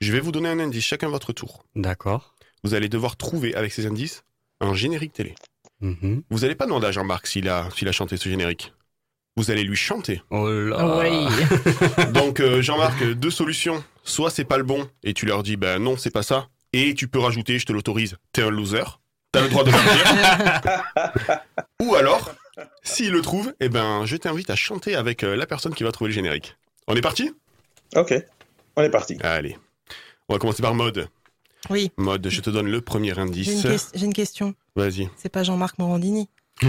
Je 0.00 0.12
vais 0.12 0.20
vous 0.20 0.32
donner 0.32 0.48
un 0.48 0.58
indice, 0.58 0.84
chacun 0.84 1.08
votre 1.08 1.32
tour. 1.32 1.64
D'accord. 1.76 2.34
Vous 2.62 2.74
allez 2.74 2.88
devoir 2.88 3.16
trouver 3.16 3.54
avec 3.54 3.72
ces 3.72 3.86
indices 3.86 4.24
un 4.60 4.74
générique 4.74 5.12
télé. 5.12 5.34
Mhm. 5.80 6.22
Vous 6.30 6.40
n'allez 6.40 6.54
pas 6.54 6.66
demander 6.66 6.86
à 6.86 6.92
Jean-Marc 6.92 7.26
s'il 7.26 7.48
a, 7.48 7.68
s'il 7.76 7.88
a 7.88 7.92
chanté 7.92 8.16
ce 8.16 8.28
générique. 8.28 8.72
Vous 9.36 9.50
allez 9.50 9.64
lui 9.64 9.76
chanter. 9.76 10.22
Oh 10.30 10.48
là. 10.48 11.00
Oui. 11.00 11.26
Donc 12.12 12.40
euh, 12.40 12.62
Jean-Marc, 12.62 13.04
deux 13.04 13.30
solutions. 13.30 13.82
Soit 14.04 14.30
c'est 14.30 14.44
pas 14.44 14.58
le 14.58 14.64
bon 14.64 14.88
et 15.02 15.12
tu 15.12 15.26
leur 15.26 15.42
dis 15.42 15.56
ben 15.56 15.78
non 15.78 15.96
c'est 15.96 16.10
pas 16.12 16.22
ça. 16.22 16.48
Et 16.76 16.92
tu 16.94 17.06
peux 17.06 17.20
rajouter, 17.20 17.60
je 17.60 17.66
te 17.66 17.72
l'autorise, 17.72 18.16
t'es 18.32 18.42
un 18.42 18.50
loser. 18.50 18.82
T'as 19.30 19.42
le 19.42 19.48
droit 19.48 19.62
de 19.62 19.70
le. 19.70 19.76
Ou 21.86 21.94
alors, 21.94 22.34
s'il 22.82 23.12
le 23.12 23.22
trouve, 23.22 23.54
eh 23.60 23.68
ben 23.68 24.04
je 24.06 24.16
t'invite 24.16 24.50
à 24.50 24.56
chanter 24.56 24.96
avec 24.96 25.22
euh, 25.22 25.36
la 25.36 25.46
personne 25.46 25.72
qui 25.72 25.84
va 25.84 25.92
trouver 25.92 26.08
le 26.08 26.14
générique. 26.14 26.56
On 26.88 26.96
est 26.96 27.00
parti? 27.00 27.32
Ok, 27.94 28.12
on 28.74 28.82
est 28.82 28.90
parti. 28.90 29.16
Allez. 29.22 29.56
On 30.28 30.34
va 30.34 30.40
commencer 30.40 30.62
par 30.62 30.74
mode. 30.74 31.08
Oui. 31.70 31.92
Mode, 31.96 32.28
je 32.28 32.40
te 32.40 32.50
donne 32.50 32.68
le 32.68 32.80
premier 32.80 33.14
J'ai 33.14 33.20
une, 33.52 33.58
indice. 33.66 33.92
j'ai 33.94 34.06
une 34.06 34.12
question. 34.12 34.54
Vas-y. 34.74 35.08
C'est 35.16 35.28
pas 35.28 35.44
Jean-Marc 35.44 35.78
Morandini? 35.78 36.28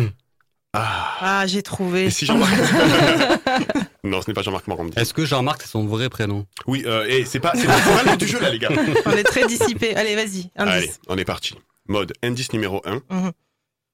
Ah. 0.78 1.16
Ah, 1.22 1.48
j'ai 1.48 1.64
trouvé. 1.64 2.06
Et 2.06 2.10
si 2.10 2.26
Jean-Marc 2.26 2.52
Non, 4.04 4.22
ce 4.22 4.30
n'est 4.30 4.34
pas 4.34 4.42
Jean-Marc 4.42 4.68
Morandi. 4.68 4.92
Est-ce 5.00 5.14
que 5.14 5.26
Jean-Marc, 5.26 5.62
c'est 5.62 5.70
son 5.70 5.86
vrai 5.86 6.10
prénom? 6.10 6.46
Oui, 6.68 6.84
euh, 6.86 7.06
et 7.08 7.24
c'est 7.24 7.40
pas, 7.40 7.54
c'est 7.56 7.66
le 7.66 8.18
du 8.18 8.28
jeu 8.28 8.40
là, 8.42 8.50
les 8.50 8.60
gars. 8.60 8.70
On 9.06 9.12
est 9.12 9.24
très 9.24 9.48
dissipés. 9.48 9.96
Allez, 9.96 10.16
vas-y. 10.16 10.52
Allez, 10.56 10.92
on 11.08 11.18
est 11.18 11.24
parti. 11.26 11.56
Mode, 11.88 12.12
indice 12.22 12.52
numéro 12.52 12.82
1. 12.86 13.02
Mhm. 13.10 13.32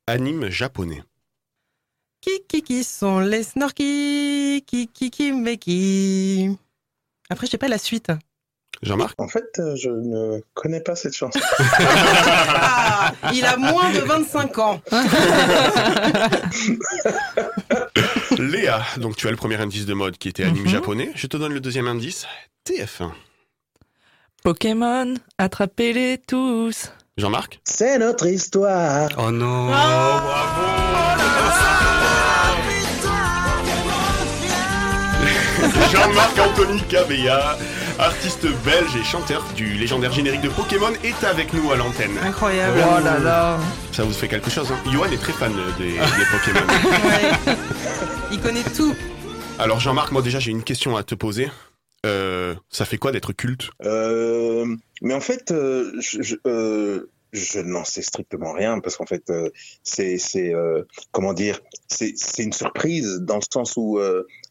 Anime 0.07 0.49
japonais. 0.49 1.03
Qui, 2.19 2.41
qui, 2.47 2.63
qui 2.63 2.83
sont 2.83 3.19
les 3.19 3.43
snorky 3.43 4.63
Qui, 4.65 4.87
qui, 4.87 5.11
qui, 5.11 5.31
mais 5.31 5.57
qui? 5.57 6.57
Après, 7.29 7.45
je 7.45 7.51
sais 7.51 7.57
pas 7.59 7.67
la 7.67 7.77
suite. 7.77 8.11
Jean-Marc 8.83 9.13
En 9.19 9.27
fait, 9.27 9.45
euh, 9.59 9.75
je 9.75 9.89
ne 9.89 10.41
connais 10.55 10.81
pas 10.81 10.95
cette 10.95 11.15
chanson. 11.15 11.39
Ah, 12.63 13.13
il 13.33 13.43
a 13.45 13.57
moins 13.57 13.91
de 13.91 13.99
25 13.99 14.57
ans. 14.59 14.81
Léa, 18.37 18.81
donc 18.97 19.15
tu 19.15 19.27
as 19.27 19.31
le 19.31 19.37
premier 19.37 19.59
indice 19.59 19.85
de 19.85 19.93
mode 19.93 20.17
qui 20.17 20.29
était 20.29 20.43
anime 20.43 20.63
Mhm. 20.63 20.69
japonais. 20.69 21.11
Je 21.15 21.27
te 21.27 21.37
donne 21.37 21.53
le 21.53 21.59
deuxième 21.59 21.87
indice. 21.87 22.25
TF1. 22.65 23.11
Pokémon, 24.43 25.15
attrapez-les 25.37 26.19
tous. 26.27 26.91
Jean-Marc 27.17 27.59
C'est 27.63 27.97
notre 27.97 28.27
histoire. 28.27 29.09
Oh 29.17 29.31
non 29.31 29.71
Jean-Marc 35.91 36.39
Anthony 36.39 36.81
Cabella, 36.89 37.57
artiste 37.99 38.47
belge 38.65 38.95
et 38.95 39.03
chanteur 39.03 39.45
du 39.55 39.73
légendaire 39.73 40.11
générique 40.11 40.41
de 40.41 40.49
Pokémon, 40.49 40.91
est 41.03 41.23
avec 41.25 41.53
nous 41.53 41.71
à 41.71 41.75
l'antenne. 41.75 42.17
Incroyable. 42.23 42.77
Oh 42.83 43.03
là 43.03 43.19
là. 43.19 43.59
Ça 43.91 44.03
vous 44.03 44.13
fait 44.13 44.27
quelque 44.27 44.49
chose, 44.49 44.71
hein 44.71 44.79
Johan 44.91 45.05
est 45.11 45.17
très 45.17 45.33
fan 45.33 45.53
des, 45.77 45.93
des 45.93 46.25
Pokémon. 46.31 46.65
Ouais. 47.05 47.55
Il 48.31 48.39
connaît 48.39 48.63
tout. 48.63 48.95
Alors 49.59 49.79
Jean-Marc, 49.79 50.11
moi 50.11 50.21
déjà 50.21 50.39
j'ai 50.39 50.51
une 50.51 50.63
question 50.63 50.95
à 50.97 51.03
te 51.03 51.15
poser. 51.15 51.49
Euh, 52.05 52.55
ça 52.69 52.85
fait 52.85 52.97
quoi 52.97 53.11
d'être 53.11 53.33
culte? 53.33 53.69
Euh, 53.85 54.65
mais 55.01 55.13
en 55.13 55.19
fait, 55.19 55.51
euh, 55.51 55.91
je, 55.99 56.21
je, 56.21 56.35
euh, 56.47 57.11
je 57.31 57.59
n'en 57.59 57.83
sais 57.83 58.01
strictement 58.01 58.53
rien 58.53 58.79
parce 58.79 58.97
qu'en 58.97 59.05
fait, 59.05 59.29
euh, 59.29 59.49
c'est, 59.83 60.17
c'est 60.17 60.53
euh, 60.53 60.83
comment 61.11 61.33
dire, 61.33 61.59
c'est, 61.87 62.13
c'est 62.15 62.43
une 62.43 62.53
surprise 62.53 63.19
dans 63.21 63.35
le 63.35 63.43
sens 63.53 63.73
où 63.77 63.99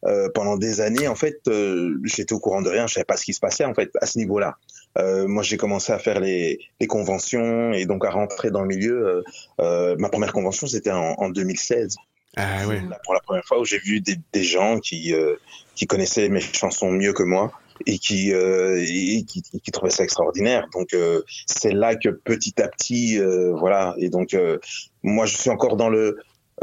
euh, 0.06 0.28
pendant 0.34 0.56
des 0.56 0.80
années, 0.80 1.08
en 1.08 1.14
fait, 1.14 1.40
euh, 1.48 1.98
j'étais 2.04 2.32
au 2.32 2.40
courant 2.40 2.62
de 2.62 2.70
rien, 2.70 2.86
je 2.86 2.94
savais 2.94 3.04
pas 3.04 3.16
ce 3.16 3.24
qui 3.24 3.34
se 3.34 3.40
passait 3.40 3.64
en 3.64 3.74
fait 3.74 3.90
à 4.00 4.06
ce 4.06 4.18
niveau-là. 4.18 4.56
Euh, 4.98 5.28
moi, 5.28 5.42
j'ai 5.42 5.56
commencé 5.56 5.92
à 5.92 5.98
faire 5.98 6.20
les, 6.20 6.58
les 6.80 6.86
conventions 6.86 7.72
et 7.72 7.86
donc 7.86 8.04
à 8.04 8.10
rentrer 8.10 8.50
dans 8.50 8.62
le 8.62 8.68
milieu. 8.68 9.06
euh, 9.06 9.22
euh, 9.60 9.96
ma 9.98 10.08
première 10.08 10.32
convention, 10.32 10.66
c'était 10.66 10.90
en, 10.90 11.14
en 11.18 11.28
2016. 11.28 11.96
Ah. 12.36 12.64
Là, 12.64 12.98
pour 13.04 13.14
la 13.14 13.20
première 13.20 13.44
fois 13.44 13.60
où 13.60 13.64
j'ai 13.64 13.78
vu 13.78 14.00
des, 14.00 14.16
des 14.32 14.42
gens 14.44 14.78
qui, 14.78 15.12
euh, 15.14 15.36
qui 15.74 15.86
connaissaient 15.86 16.28
mes 16.28 16.40
chansons 16.40 16.90
mieux 16.90 17.12
que 17.12 17.22
moi 17.24 17.52
et 17.86 17.98
qui, 17.98 18.32
euh, 18.32 18.76
et 18.78 19.24
qui, 19.24 19.42
qui 19.42 19.70
trouvaient 19.72 19.90
ça 19.90 20.04
extraordinaire. 20.04 20.66
Donc 20.72 20.94
euh, 20.94 21.22
c'est 21.46 21.72
là 21.72 21.96
que 21.96 22.08
petit 22.08 22.60
à 22.62 22.68
petit, 22.68 23.18
euh, 23.18 23.52
voilà. 23.52 23.94
Et 23.98 24.10
donc 24.10 24.34
euh, 24.34 24.58
moi 25.02 25.26
je 25.26 25.36
suis 25.36 25.50
encore 25.50 25.76
dans 25.76 25.88
le, 25.88 26.18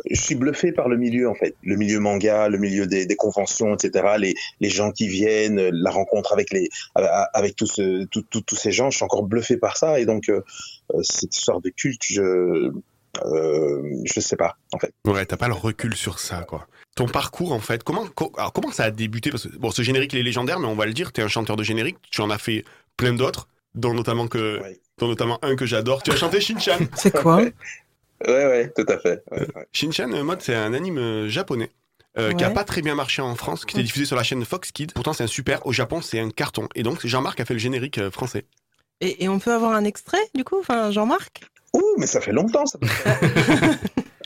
je 0.09 0.19
suis 0.21 0.35
bluffé 0.35 0.71
par 0.71 0.87
le 0.89 0.97
milieu 0.97 1.29
en 1.29 1.33
fait, 1.35 1.55
le 1.63 1.75
milieu 1.75 1.99
manga, 1.99 2.49
le 2.49 2.57
milieu 2.57 2.87
des, 2.87 3.05
des 3.05 3.15
conventions, 3.15 3.73
etc. 3.75 4.15
Les, 4.19 4.33
les 4.59 4.69
gens 4.69 4.91
qui 4.91 5.07
viennent, 5.07 5.69
la 5.69 5.91
rencontre 5.91 6.33
avec 6.33 6.51
les, 6.51 6.69
avec 7.33 7.55
tous 7.55 7.65
ce, 7.67 8.05
tout- 8.05 8.23
tout- 8.29 8.41
tous 8.41 8.55
ces 8.55 8.71
gens, 8.71 8.89
je 8.89 8.97
suis 8.97 9.03
encore 9.05 9.23
bluffé 9.23 9.57
par 9.57 9.77
ça. 9.77 9.99
Et 9.99 10.05
donc 10.05 10.29
euh, 10.29 10.41
euh, 10.93 10.99
cette 11.03 11.35
histoire 11.35 11.61
de 11.61 11.69
culte, 11.69 12.03
je, 12.03 12.21
euh, 13.25 13.81
je 14.05 14.19
sais 14.19 14.35
pas 14.35 14.55
en 14.73 14.79
fait. 14.79 14.93
Ouais, 15.05 15.25
t'as 15.25 15.37
pas 15.37 15.47
le 15.47 15.53
recul 15.53 15.95
sur 15.95 16.19
ça, 16.19 16.41
quoi. 16.47 16.67
Ton 16.95 17.07
parcours, 17.07 17.51
en 17.51 17.59
fait, 17.59 17.83
comment, 17.83 18.07
co- 18.07 18.31
alors, 18.37 18.53
comment 18.53 18.71
ça 18.71 18.85
a 18.85 18.91
débuté? 18.91 19.29
Parce 19.29 19.47
que, 19.47 19.55
bon, 19.57 19.69
ce 19.71 19.81
générique, 19.83 20.13
il 20.13 20.19
est 20.19 20.23
légendaire, 20.23 20.59
mais 20.59 20.67
on 20.67 20.73
va 20.75 20.85
le 20.87 20.93
dire, 20.93 21.11
t'es 21.11 21.21
un 21.21 21.27
chanteur 21.27 21.55
de 21.55 21.63
générique, 21.63 21.97
tu 22.09 22.21
en 22.21 22.29
as 22.31 22.39
fait 22.39 22.63
plein 22.97 23.13
d'autres, 23.13 23.47
dont 23.75 23.93
notamment, 23.93 24.27
que, 24.27 24.59
dont 24.97 25.07
notamment 25.07 25.37
un 25.43 25.55
que 25.55 25.65
j'adore. 25.67 26.01
Tu 26.01 26.11
as 26.11 26.15
chanté 26.15 26.41
Shinchan. 26.41 26.79
C'est 26.95 27.11
quoi? 27.11 27.41
Ouais, 28.25 28.45
ouais, 28.47 28.73
tout 28.75 28.85
à 28.87 28.97
fait. 28.97 29.23
Ouais, 29.31 29.47
ouais. 29.55 29.67
Shinchan, 29.71 30.11
euh, 30.13 30.23
mode, 30.23 30.41
c'est 30.41 30.55
un 30.55 30.73
anime 30.73 30.97
euh, 30.97 31.29
japonais. 31.29 31.71
euh, 32.17 32.33
qui 32.33 32.43
a 32.43 32.49
pas 32.49 32.63
très 32.63 32.81
bien 32.81 32.95
marché 32.95 33.21
en 33.21 33.35
France, 33.35 33.63
qui 33.65 33.75
était 33.75 33.83
diffusé 33.83 34.05
sur 34.05 34.15
la 34.15 34.23
chaîne 34.23 34.43
Fox 34.43 34.71
Kids. 34.71 34.87
Pourtant, 34.95 35.13
c'est 35.13 35.23
un 35.23 35.27
super. 35.27 35.65
Au 35.67 35.71
Japon, 35.73 36.01
c'est 36.01 36.19
un 36.19 36.29
carton. 36.31 36.67
Et 36.73 36.81
donc, 36.83 37.05
Jean-Marc 37.05 37.39
a 37.39 37.45
fait 37.45 37.53
le 37.53 37.59
générique 37.59 37.99
euh, 37.99 38.09
français. 38.09 38.45
Et, 39.01 39.23
et 39.23 39.29
on 39.29 39.37
peut 39.37 39.53
avoir 39.53 39.73
un 39.73 39.83
extrait, 39.83 40.17
du 40.33 40.43
coup 40.43 40.57
Enfin, 40.59 40.89
Jean-Marc? 40.89 41.41
Ouh, 41.73 41.83
mais 41.99 42.07
ça 42.07 42.19
fait 42.21 42.31
longtemps 42.31 42.65
ça. 42.65 42.79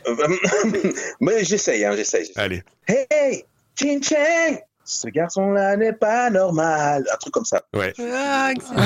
Euh, 0.07 0.15
mais 1.19 1.43
j'essaye, 1.43 1.85
hein, 1.85 1.95
j'essaye. 1.95 2.31
Allez. 2.35 2.63
Hey, 2.87 3.43
Chin 3.79 3.99
Chang, 4.01 4.57
ce 4.83 5.07
garçon-là 5.09 5.77
n'est 5.77 5.93
pas 5.93 6.31
normal. 6.31 7.05
Un 7.13 7.17
truc 7.17 7.31
comme 7.31 7.45
ça. 7.45 7.61
Ouais. 7.75 7.93
Ah, 7.99 8.49
excellent. 8.51 8.81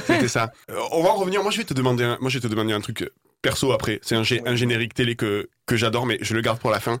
C'était 0.08 0.26
ça. 0.26 0.50
Euh, 0.68 0.80
on 0.90 1.04
va 1.04 1.10
en 1.10 1.14
revenir. 1.14 1.42
Moi, 1.44 1.52
je 1.52 1.58
vais 1.58 1.64
te 1.64 1.74
demander 1.74 2.02
un, 2.02 2.18
moi, 2.20 2.28
je 2.28 2.38
vais 2.38 2.42
te 2.42 2.48
demander 2.48 2.72
un 2.72 2.80
truc 2.80 3.02
euh, 3.02 3.10
perso 3.42 3.72
après. 3.72 4.00
C'est 4.02 4.14
un, 4.14 4.22
gé- 4.22 4.42
un 4.46 4.56
générique 4.56 4.94
télé 4.94 5.16
que, 5.16 5.48
que 5.66 5.76
j'adore, 5.76 6.06
mais 6.06 6.18
je 6.20 6.34
le 6.34 6.40
garde 6.40 6.58
pour 6.58 6.70
la 6.70 6.80
fin. 6.80 6.98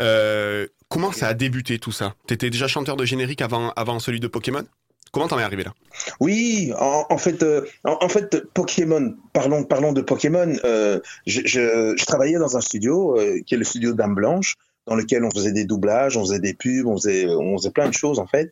Euh, 0.00 0.66
comment 0.88 1.12
ça 1.12 1.28
a 1.28 1.34
débuté 1.34 1.78
tout 1.78 1.92
ça? 1.92 2.14
T'étais 2.26 2.50
déjà 2.50 2.68
chanteur 2.68 2.96
de 2.96 3.04
générique 3.04 3.42
avant, 3.42 3.70
avant 3.70 3.98
celui 3.98 4.20
de 4.20 4.28
Pokémon? 4.28 4.64
Comment 5.10 5.26
t'en 5.26 5.38
es 5.38 5.42
arrivé 5.42 5.64
là? 5.64 5.72
Oui, 6.20 6.72
en, 6.78 7.06
en 7.08 7.18
fait, 7.18 7.42
euh, 7.42 7.64
en, 7.84 7.96
en 8.02 8.08
fait, 8.08 8.44
Pokémon. 8.52 9.14
Parlons, 9.32 9.64
parlons 9.64 9.92
de 9.92 10.02
Pokémon. 10.02 10.54
euh, 10.64 11.00
je, 11.26 11.40
je, 11.46 11.94
je 11.96 12.04
travaillais 12.04 12.38
dans 12.38 12.56
un 12.56 12.60
studio 12.60 13.18
qui 13.46 13.54
est 13.54 13.58
le 13.58 13.64
studio 13.64 13.94
Dame 13.94 14.14
Blanche, 14.14 14.56
dans 14.86 14.94
lequel 14.94 15.24
on 15.24 15.30
faisait 15.30 15.52
des 15.52 15.64
doublages, 15.64 16.16
on 16.16 16.24
faisait 16.24 16.40
des 16.40 16.54
pubs, 16.54 16.86
on 16.86 16.96
faisait, 16.96 17.26
on 17.26 17.56
faisait 17.56 17.70
plein 17.70 17.88
de 17.88 17.94
choses 17.94 18.18
en 18.18 18.26
fait, 18.26 18.50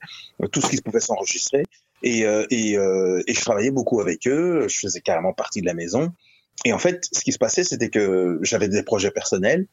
tout 0.50 0.60
ce 0.62 0.68
qui 0.68 0.80
pouvait 0.80 1.00
s'enregistrer. 1.00 1.64
Et, 2.02 2.20
et, 2.20 2.72
et 2.72 3.34
je 3.34 3.40
travaillais 3.40 3.70
beaucoup 3.70 4.00
avec 4.00 4.26
eux. 4.26 4.66
Je 4.68 4.78
faisais 4.78 5.00
carrément 5.00 5.32
partie 5.32 5.60
de 5.60 5.66
la 5.66 5.74
maison. 5.74 6.12
Et 6.64 6.72
en 6.72 6.78
fait, 6.78 7.04
ce 7.12 7.20
qui 7.20 7.32
se 7.32 7.38
passait, 7.38 7.64
c'était 7.64 7.90
que 7.90 8.38
j'avais 8.42 8.68
des 8.68 8.82
projets 8.82 9.10
personnels. 9.10 9.66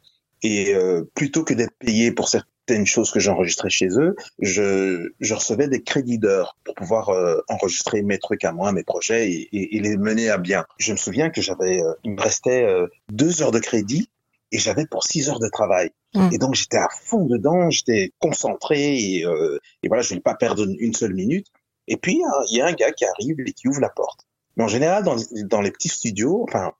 Et 0.43 0.75
euh, 0.75 1.03
plutôt 1.15 1.43
que 1.43 1.53
d'être 1.53 1.73
payé 1.79 2.11
pour 2.11 2.27
certaines 2.27 2.85
choses 2.85 3.11
que 3.11 3.19
j'enregistrais 3.21 3.69
chez 3.69 3.87
eux, 3.97 4.15
je, 4.39 5.09
je 5.21 5.33
recevais 5.33 5.69
des 5.69 5.81
crédits 5.83 6.17
d'heures 6.19 6.57
pour 6.65 6.75
pouvoir 6.75 7.09
euh, 7.09 7.39
enregistrer 7.47 8.01
mes 8.01 8.19
trucs 8.19 8.43
à 8.43 8.51
moi, 8.51 8.73
mes 8.73 8.83
projets 8.83 9.31
et, 9.31 9.49
et- 9.53 9.77
et 9.77 9.79
les 9.79 9.95
mener 9.97 10.29
à 10.29 10.37
bien. 10.37 10.65
Je 10.79 10.91
me 10.91 10.97
souviens 10.97 11.29
que 11.29 11.41
j'avais, 11.41 11.81
euh, 11.81 11.93
il 12.03 12.11
me 12.11 12.21
restait 12.21 12.63
euh, 12.65 12.87
deux 13.09 13.41
heures 13.41 13.51
de 13.51 13.59
crédit 13.59 14.09
et 14.51 14.57
j'avais 14.57 14.85
pour 14.85 15.05
six 15.05 15.29
heures 15.29 15.39
de 15.39 15.47
travail. 15.49 15.91
Mm. 16.13 16.29
Et 16.33 16.37
donc 16.37 16.55
j'étais 16.55 16.77
à 16.77 16.89
fond 16.91 17.25
dedans, 17.25 17.69
j'étais 17.69 18.11
concentré 18.19 18.97
et, 18.97 19.25
euh, 19.25 19.57
et 19.81 19.87
voilà, 19.87 20.03
je 20.03 20.09
voulais 20.09 20.21
pas 20.21 20.35
perdre 20.35 20.63
une, 20.65 20.75
une 20.77 20.93
seule 20.93 21.13
minute. 21.13 21.47
Et 21.87 21.95
puis 21.95 22.21
il 22.49 22.57
y 22.57 22.61
a 22.61 22.65
un 22.67 22.73
gars 22.73 22.91
qui 22.91 23.05
arrive 23.05 23.37
et 23.45 23.53
qui 23.53 23.69
ouvre 23.69 23.79
la 23.79 23.89
porte. 23.89 24.19
Mais 24.55 24.63
en 24.63 24.67
général, 24.67 25.03
dans, 25.03 25.15
dans 25.45 25.61
les 25.61 25.71
petits 25.71 25.89
studios, 25.89 26.45
enfin, 26.47 26.73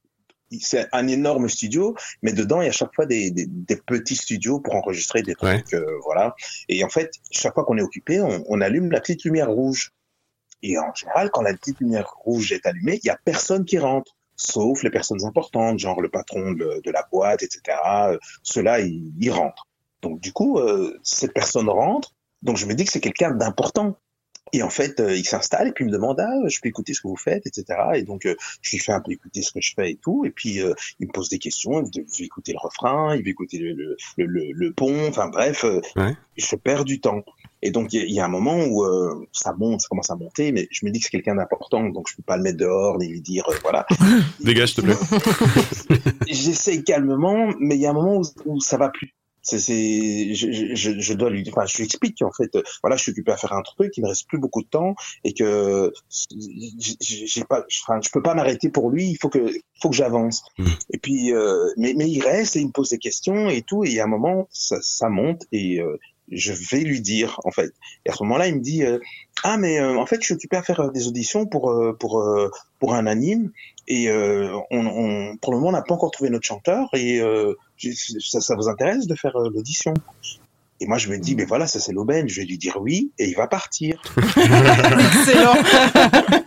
c'est 0.62 0.88
un 0.92 1.08
énorme 1.08 1.50
studio, 1.50 1.96
mais 2.22 2.34
dedans, 2.34 2.62
il 2.62 2.66
y 2.66 2.70
a 2.70 2.72
chaque 2.72 2.94
fois 2.94 3.06
des, 3.06 3.32
des, 3.32 3.46
des 3.48 3.76
petits 3.76 4.16
studios 4.16 4.60
pour 4.60 4.76
enregistrer 4.76 5.22
des 5.22 5.36
trucs, 5.36 5.74
euh, 5.74 5.86
voilà. 6.04 6.36
Et 6.70 6.84
en 6.84 6.90
fait, 6.90 7.12
chaque 7.32 7.54
fois 7.54 7.66
qu'on 7.66 7.78
est 7.78 7.82
occupé, 7.82 8.22
on, 8.22 8.44
on 8.48 8.62
allume 8.62 8.92
la 8.92 9.00
petite 9.00 9.24
lumière 9.24 9.50
rouge. 9.50 9.94
Et 10.62 10.78
en 10.78 10.94
général, 10.94 11.30
quand 11.32 11.42
la 11.42 11.54
petite 11.54 11.80
lumière 11.80 12.10
rouge 12.24 12.52
est 12.52 12.66
allumée, 12.66 13.00
il 13.04 13.08
y 13.08 13.10
a 13.10 13.20
personne 13.26 13.66
qui 13.66 13.80
rentre, 13.80 14.16
sauf 14.36 14.84
les 14.84 14.90
personnes 14.90 15.26
importantes, 15.26 15.80
genre 15.80 16.02
le 16.02 16.10
patron 16.10 16.52
de, 16.52 16.82
de 16.84 16.92
la 16.92 17.06
boîte, 17.12 17.44
etc. 17.44 17.78
Ceux-là, 18.44 18.80
ils, 18.80 19.12
ils 19.20 19.32
rentrent. 19.32 19.68
Donc 20.02 20.20
du 20.20 20.32
coup, 20.32 20.60
euh, 20.60 21.00
cette 21.04 21.34
personne 21.34 21.70
rentre. 21.70 22.14
Donc 22.44 22.58
je 22.58 22.66
me 22.66 22.76
dis 22.76 22.86
que 22.86 22.92
c'est 22.92 23.00
quelqu'un 23.02 23.32
d'important. 23.32 23.98
Et 24.52 24.62
en 24.62 24.70
fait, 24.70 25.00
euh, 25.00 25.16
il 25.16 25.26
s'installe 25.26 25.70
et 25.70 25.72
puis 25.72 25.84
il 25.84 25.88
me 25.88 25.92
demande 25.94 26.20
ah, 26.20 26.48
je 26.48 26.60
peux 26.62 26.70
écouter 26.70 26.94
ce 26.94 27.02
que 27.02 27.08
vous 27.08 27.16
faites, 27.16 27.48
etc. 27.48 27.66
Et 27.96 28.04
donc 28.04 28.26
euh, 28.26 28.36
je 28.62 28.72
lui 28.72 28.78
fais 28.80 28.92
un 28.92 29.00
peu 29.02 29.12
écouter 29.12 29.42
ce 29.42 29.52
que 29.52 29.62
je 29.62 29.74
fais 29.76 29.92
et 29.92 29.96
tout. 29.96 30.26
Et 30.26 30.30
puis 30.32 30.62
euh, 30.62 30.74
il 31.00 31.08
me 31.08 31.12
pose 31.12 31.30
des 31.30 31.40
questions. 31.40 31.82
Il 31.82 32.02
veut, 32.02 32.06
écouter 32.24 32.52
le 32.52 32.60
refrain, 32.60 33.16
il 33.16 33.24
veut 33.24 33.30
écouter 33.30 33.58
le, 33.58 33.74
le, 34.18 34.52
le, 34.52 34.74
pont. 34.74 35.08
Enfin 35.08 35.30
bref, 35.30 35.64
Ouais. 35.96 36.16
je 36.38 36.56
perds 36.56 36.86
du 36.86 37.00
temps. 37.00 37.24
Et 37.64 37.72
donc 37.72 37.94
il 37.94 38.00
y, 38.02 38.04
a- 38.04 38.06
il 38.06 38.14
y 38.14 38.20
a 38.20 38.26
un 38.26 38.30
moment 38.30 38.60
où 38.66 38.86
ça 39.32 39.54
monte, 39.54 39.82
ça 39.82 39.88
commence 39.88 40.12
à 40.12 40.16
monter, 40.16 40.52
mais 40.52 40.68
je 40.70 40.86
me 40.86 40.92
dis 40.92 41.00
que 41.00 41.06
c'est 41.06 41.12
quelqu'un 41.12 41.36
d'important, 41.36 41.90
donc 41.90 42.10
je 42.10 42.16
peux 42.18 42.24
pas 42.24 42.36
le 42.38 42.44
mettre 42.44 42.58
dehors 42.58 42.98
ni 43.00 43.08
lui 43.08 43.22
dire 43.22 43.46
voilà. 43.64 43.88
Dégage, 44.42 44.74
s'il 44.76 44.84
te 44.84 44.88
plaît. 44.92 46.02
J'essaye 46.28 46.84
calmement, 46.84 47.54
mais 47.60 47.76
il 47.76 47.82
y 47.82 47.86
a 47.86 47.90
un 47.92 47.94
moment 47.94 48.18
où, 48.18 48.24
où 48.46 48.60
ça 48.60 48.78
va 48.78 48.90
plus. 48.90 49.16
C'est, 49.44 49.60
c'est, 49.60 50.34
je, 50.34 50.74
je- 50.74 51.00
je, 51.00 51.14
dois 51.14 51.30
lui, 51.30 51.44
enfin, 51.50 51.66
je 51.66 51.78
lui 51.78 51.84
explique 51.84 52.18
qu'en 52.20 52.32
fait, 52.32 52.56
euh, 52.56 52.64
voilà, 52.82 52.96
je 52.96 53.04
suis 53.04 53.12
occupé 53.12 53.32
à 53.34 53.38
faire 53.38 53.54
un 53.54 53.62
truc, 53.62 53.92
il 53.98 54.02
me 54.04 54.08
reste 54.08 54.26
plus 54.28 54.40
beaucoup 54.40 54.64
de 54.64 54.68
temps 54.70 54.96
et 55.26 55.34
que 55.34 55.92
j'ai- 57.02 57.44
pas, 57.44 57.66
enfin, 57.84 58.00
je 58.02 58.10
peux 58.10 58.22
pas 58.22 58.34
m'arrêter 58.36 58.70
pour 58.70 58.90
lui, 58.90 59.10
il 59.10 59.18
faut 59.18 59.30
que, 59.30 59.54
faut 59.82 59.90
que 59.90 59.96
j'avance. 59.96 60.44
Et 60.92 60.98
puis, 60.98 61.34
euh, 61.34 61.70
mais, 61.78 61.94
mais 61.96 62.10
il 62.10 62.22
reste 62.22 62.56
et 62.56 62.62
il 62.62 62.68
me 62.68 62.72
pose 62.72 62.90
des 62.90 62.98
questions 62.98 63.50
et 63.50 63.62
tout, 63.62 63.84
et 63.84 64.00
a 64.00 64.06
un 64.06 64.08
moment, 64.08 64.48
ça, 64.52 64.78
ça 64.82 65.10
monte 65.10 65.44
et 65.52 65.80
euh, 65.80 66.00
je 66.32 66.54
vais 66.54 66.82
lui 66.82 67.02
dire, 67.02 67.40
en 67.44 67.52
fait. 67.52 67.72
Et 68.06 68.10
à 68.10 68.14
ce 68.14 68.24
moment-là, 68.24 68.48
il 68.48 68.56
me 68.56 68.62
dit, 68.62 68.84
euh, 68.84 69.00
ah, 69.44 69.58
mais 69.58 69.80
euh, 69.80 69.98
en 69.98 70.06
fait, 70.06 70.18
je 70.22 70.26
suis 70.26 70.34
occupé 70.34 70.56
à 70.58 70.64
faire 70.64 70.80
euh, 70.80 70.92
des 70.92 71.08
auditions 71.08 71.46
pour, 71.46 71.70
euh, 71.72 71.94
pour, 71.94 72.20
euh, 72.20 72.50
pour 72.80 72.94
un 72.94 73.06
anime 73.08 73.52
et 73.88 74.10
euh, 74.10 74.58
on, 74.72 74.86
on, 74.86 75.38
pour 75.38 75.52
le 75.52 75.60
moment, 75.60 75.70
on 75.70 75.74
n'a 75.74 75.82
pas 75.82 75.94
encore 75.94 76.12
trouvé 76.12 76.30
notre 76.30 76.46
chanteur 76.46 76.90
et 76.94 77.20
euh, 77.20 77.54
ça, 78.20 78.40
ça 78.40 78.56
vous 78.56 78.70
intéresse 78.70 79.08
de 79.08 79.16
faire 79.16 79.38
l'audition? 79.38 79.94
Et 80.80 80.88
moi, 80.88 80.98
je 80.98 81.10
me 81.10 81.18
dis, 81.18 81.36
mais 81.36 81.46
voilà, 81.46 81.68
ça 81.68 81.80
c'est 81.80 81.94
l'aubaine. 81.94 82.28
Je 82.28 82.42
vais 82.42 82.46
lui 82.46 82.58
dire 82.58 82.78
oui 82.80 83.12
et 83.20 83.30
il 83.30 83.36
va 83.36 83.48
partir. 83.48 84.02
Excellent. 84.18 85.56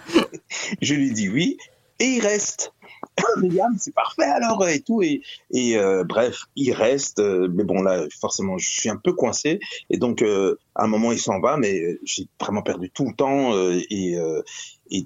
je 0.83 0.95
lui 0.95 1.12
dis 1.12 1.29
oui 1.29 1.57
et 2.01 2.05
il 2.05 2.20
reste. 2.20 2.72
C'est 3.79 3.95
parfait 3.95 4.25
alors 4.25 4.67
et 4.69 4.81
tout 4.81 5.03
et, 5.03 5.23
euh, 5.55 6.05
bref, 6.05 6.43
il 6.55 6.73
reste. 6.73 7.19
euh, 7.19 7.49
mais 7.53 7.64
bon 7.64 7.83
là, 7.83 8.05
forcément, 8.21 8.59
je 8.59 8.69
suis 8.69 8.89
un 8.89 8.97
peu 8.97 9.12
coincé 9.12 9.61
et 9.91 9.97
donc 9.99 10.23
euh, 10.23 10.59
à 10.75 10.85
un 10.85 10.87
moment 10.87 11.12
il 11.12 11.19
s'en 11.19 11.41
va, 11.41 11.57
mais 11.57 11.99
j'ai 12.05 12.27
vraiment 12.41 12.62
perdu 12.62 12.91
tout 12.91 13.07
le 13.07 13.14
temps 13.14 13.53
et 13.91 14.17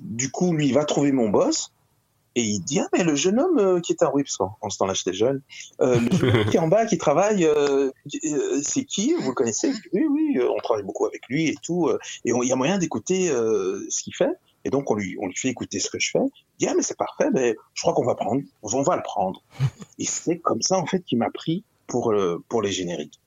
du 0.03 0.31
coup 0.31 0.53
lui 0.53 0.69
il 0.69 0.75
va 0.75 0.85
trouver 0.85 1.13
mon 1.13 1.29
boss 1.29 1.73
et 2.37 2.43
il 2.43 2.61
dit 2.61 2.81
ah 2.81 2.89
mais 2.93 3.03
le 3.05 3.15
jeune 3.15 3.41
homme 3.41 3.81
qui 3.81 3.93
est 3.93 3.97
parce 3.97 4.37
qu'en 4.37 4.57
en 4.61 4.71
ce 4.71 4.79
temps-là 4.79 4.95
j'étais 4.95 5.13
jeune, 5.13 5.41
qui 6.51 6.57
est 6.57 6.61
en 6.61 6.69
bas 6.69 6.87
qui 6.87 6.99
travaille, 6.99 7.47
c'est 8.63 8.85
qui? 8.85 9.15
Vous 9.15 9.31
le 9.31 9.35
connaissez? 9.35 9.73
Oui 9.93 10.05
oui, 10.11 10.39
on 10.43 10.59
travaille 10.59 10.85
beaucoup 10.85 11.07
avec 11.07 11.23
lui 11.29 11.49
et 11.49 11.57
tout 11.63 11.91
et 12.25 12.33
il 12.33 12.49
y 12.49 12.53
a 12.53 12.57
moyen 12.57 12.79
d'écouter 12.79 13.29
ce 13.29 14.03
qu'il 14.03 14.15
fait. 14.15 14.33
Et 14.65 14.71
donc 14.71 14.91
on 14.91 14.95
lui 14.95 15.17
fait 15.37 15.49
écouter 15.49 15.81
ce 15.81 15.91
que 15.91 15.99
je 15.99 16.11
fais. 16.11 16.21
Il 16.61 16.67
dit 16.67 16.69
ah 16.69 16.75
mais 16.77 16.83
c'est 16.83 16.97
parfait, 16.99 17.31
mais 17.33 17.57
je 17.75 17.81
crois 17.81 17.95
qu'on 17.95 18.05
va 18.05 18.15
prendre, 18.15 18.43
on 18.63 18.83
va 18.83 18.95
le 18.97 19.03
prendre. 19.03 19.43
Et 19.99 20.05
c'est 20.05 20.39
comme 20.39 20.61
ça 20.61 20.77
en 20.77 20.85
fait 20.87 21.03
qu'il 21.03 21.17
m'a 21.19 21.31
pris 21.31 21.65
pour 21.87 22.13
euh, 22.13 22.45
pour 22.49 22.61
les 22.61 22.71
génériques. 22.71 23.19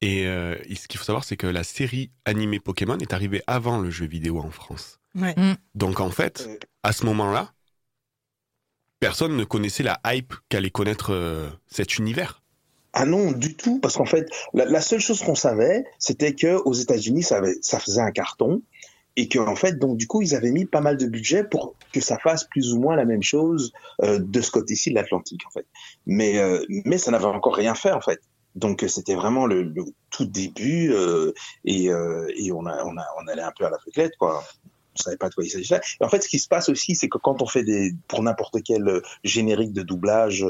Et 0.00 0.26
euh, 0.26 0.56
et 0.64 0.74
ce 0.74 0.88
qu'il 0.88 0.98
faut 0.98 1.04
savoir, 1.04 1.24
c'est 1.24 1.36
que 1.36 1.46
la 1.46 1.62
série 1.62 2.10
animée 2.24 2.58
Pokémon 2.58 2.96
est 2.98 3.12
arrivée 3.12 3.42
avant 3.46 3.78
le 3.78 3.90
jeu 3.90 4.06
vidéo 4.06 4.38
en 4.40 4.50
France. 4.50 4.98
Ouais. 5.14 5.34
Donc 5.74 6.00
en 6.00 6.10
fait, 6.10 6.48
à 6.82 6.92
ce 6.92 7.04
moment-là, 7.04 7.52
personne 9.00 9.36
ne 9.36 9.44
connaissait 9.44 9.82
la 9.82 10.00
hype 10.06 10.34
qu'allait 10.48 10.70
connaître 10.70 11.12
euh, 11.12 11.48
cet 11.66 11.98
univers. 11.98 12.42
Ah 12.94 13.04
non, 13.04 13.32
du 13.32 13.54
tout, 13.54 13.78
parce 13.80 13.96
qu'en 13.96 14.06
fait, 14.06 14.26
la, 14.54 14.64
la 14.64 14.80
seule 14.80 14.98
chose 15.00 15.20
qu'on 15.22 15.34
savait, 15.34 15.84
c'était 15.98 16.34
que 16.34 16.56
aux 16.64 16.72
États-Unis, 16.72 17.22
ça, 17.22 17.36
avait- 17.36 17.58
ça 17.60 17.78
faisait 17.78 18.00
un 18.00 18.10
carton, 18.10 18.62
et 19.18 19.28
qu'en 19.28 19.56
fait, 19.56 19.80
donc 19.80 19.96
du 19.96 20.06
coup, 20.06 20.22
ils 20.22 20.36
avaient 20.36 20.52
mis 20.52 20.64
pas 20.64 20.80
mal 20.80 20.96
de 20.96 21.06
budget 21.06 21.42
pour 21.42 21.74
que 21.92 22.00
ça 22.00 22.18
fasse 22.18 22.44
plus 22.44 22.72
ou 22.72 22.78
moins 22.78 22.94
la 22.94 23.04
même 23.04 23.24
chose 23.24 23.72
euh, 24.04 24.20
de 24.20 24.40
ce 24.40 24.52
côté-ci 24.52 24.90
de 24.90 24.94
l'Atlantique, 24.94 25.42
en 25.44 25.50
fait. 25.50 25.66
Mais 26.06 26.38
euh, 26.38 26.64
mais 26.68 26.98
ça 26.98 27.10
n'avait 27.10 27.24
encore 27.24 27.56
rien 27.56 27.74
fait, 27.74 27.90
en 27.90 28.00
fait. 28.00 28.20
Donc 28.54 28.84
euh, 28.84 28.88
c'était 28.88 29.16
vraiment 29.16 29.46
le, 29.46 29.74
tout 30.10 30.24
début, 30.24 30.94
et, 31.64 31.86
et 31.86 32.52
on 32.52 32.64
a 32.66 32.84
on 32.84 32.96
a 32.96 33.06
on 33.20 33.26
allait 33.26 33.42
un 33.42 33.52
peu 33.58 33.66
à 33.66 33.70
l'aveuglette, 33.70 34.16
quoi. 34.20 34.44
On 34.98 35.02
savait 35.04 35.16
pas 35.16 35.28
de 35.28 35.34
quoi 35.34 35.44
il 35.44 35.50
s'agissait. 35.50 35.80
Et 36.00 36.04
en 36.04 36.08
fait, 36.08 36.22
ce 36.22 36.28
qui 36.28 36.38
se 36.38 36.48
passe 36.48 36.68
aussi, 36.68 36.94
c'est 36.94 37.08
que 37.08 37.18
quand 37.18 37.42
on 37.42 37.46
fait 37.46 37.64
des, 37.64 37.92
pour 38.08 38.22
n'importe 38.22 38.62
quel 38.62 38.86
euh, 38.88 39.00
générique 39.24 39.72
de 39.72 39.82
doublage, 39.82 40.44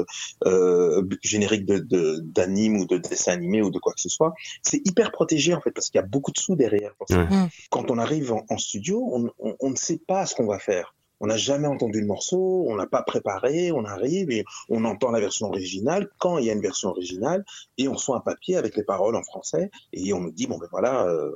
euh, 0.45 1.03
générique 1.21 1.65
de, 1.65 1.79
de- 1.79 2.19
d'anime 2.23 2.77
ou 2.77 2.85
de 2.85 2.97
dessin 2.97 3.33
animé 3.33 3.61
ou 3.61 3.69
de 3.71 3.79
quoi 3.79 3.93
que 3.93 4.01
ce 4.01 4.09
soit, 4.09 4.33
c'est 4.63 4.81
hyper 4.85 5.11
protégé 5.11 5.53
en 5.53 5.61
fait 5.61 5.71
parce 5.71 5.89
qu'il 5.89 5.99
y 5.99 6.03
a 6.03 6.07
beaucoup 6.07 6.31
de 6.31 6.39
sous 6.39 6.55
derrière. 6.55 6.93
pour 6.97 7.07
ça. 7.07 7.17
Ouais. 7.17 7.25
Mm. 7.25 7.49
Quand 7.69 7.91
on 7.91 7.97
arrive 7.97 8.31
en, 8.33 8.45
en 8.49 8.57
studio, 8.57 9.07
on, 9.11 9.29
on, 9.39 9.55
on 9.59 9.69
ne 9.71 9.75
sait 9.75 9.99
pas 10.07 10.25
ce 10.25 10.35
qu'on 10.35 10.45
va 10.47 10.59
faire. 10.59 10.95
On 11.21 11.27
n'a 11.27 11.35
jamais 11.35 11.67
entendu 11.67 11.99
le 11.99 12.07
morceau, 12.07 12.65
on 12.69 12.75
n'a 12.77 12.87
pas 12.87 13.03
préparé, 13.03 13.73
on 13.73 13.83
arrive 13.83 14.31
et 14.31 14.45
on 14.69 14.85
entend 14.85 15.11
la 15.11 15.19
version 15.19 15.47
originale 15.47 16.07
quand 16.17 16.37
il 16.37 16.45
y 16.45 16.49
a 16.49 16.53
une 16.53 16.61
version 16.61 16.89
originale 16.89 17.43
et 17.77 17.89
on 17.89 17.93
reçoit 17.93 18.15
un 18.15 18.21
papier 18.21 18.55
avec 18.55 18.77
les 18.77 18.83
paroles 18.83 19.17
en 19.17 19.23
français 19.23 19.69
et 19.91 20.13
on 20.13 20.21
nous 20.21 20.31
dit 20.31 20.47
bon 20.47 20.57
ben 20.57 20.69
voilà, 20.71 21.05
euh, 21.07 21.35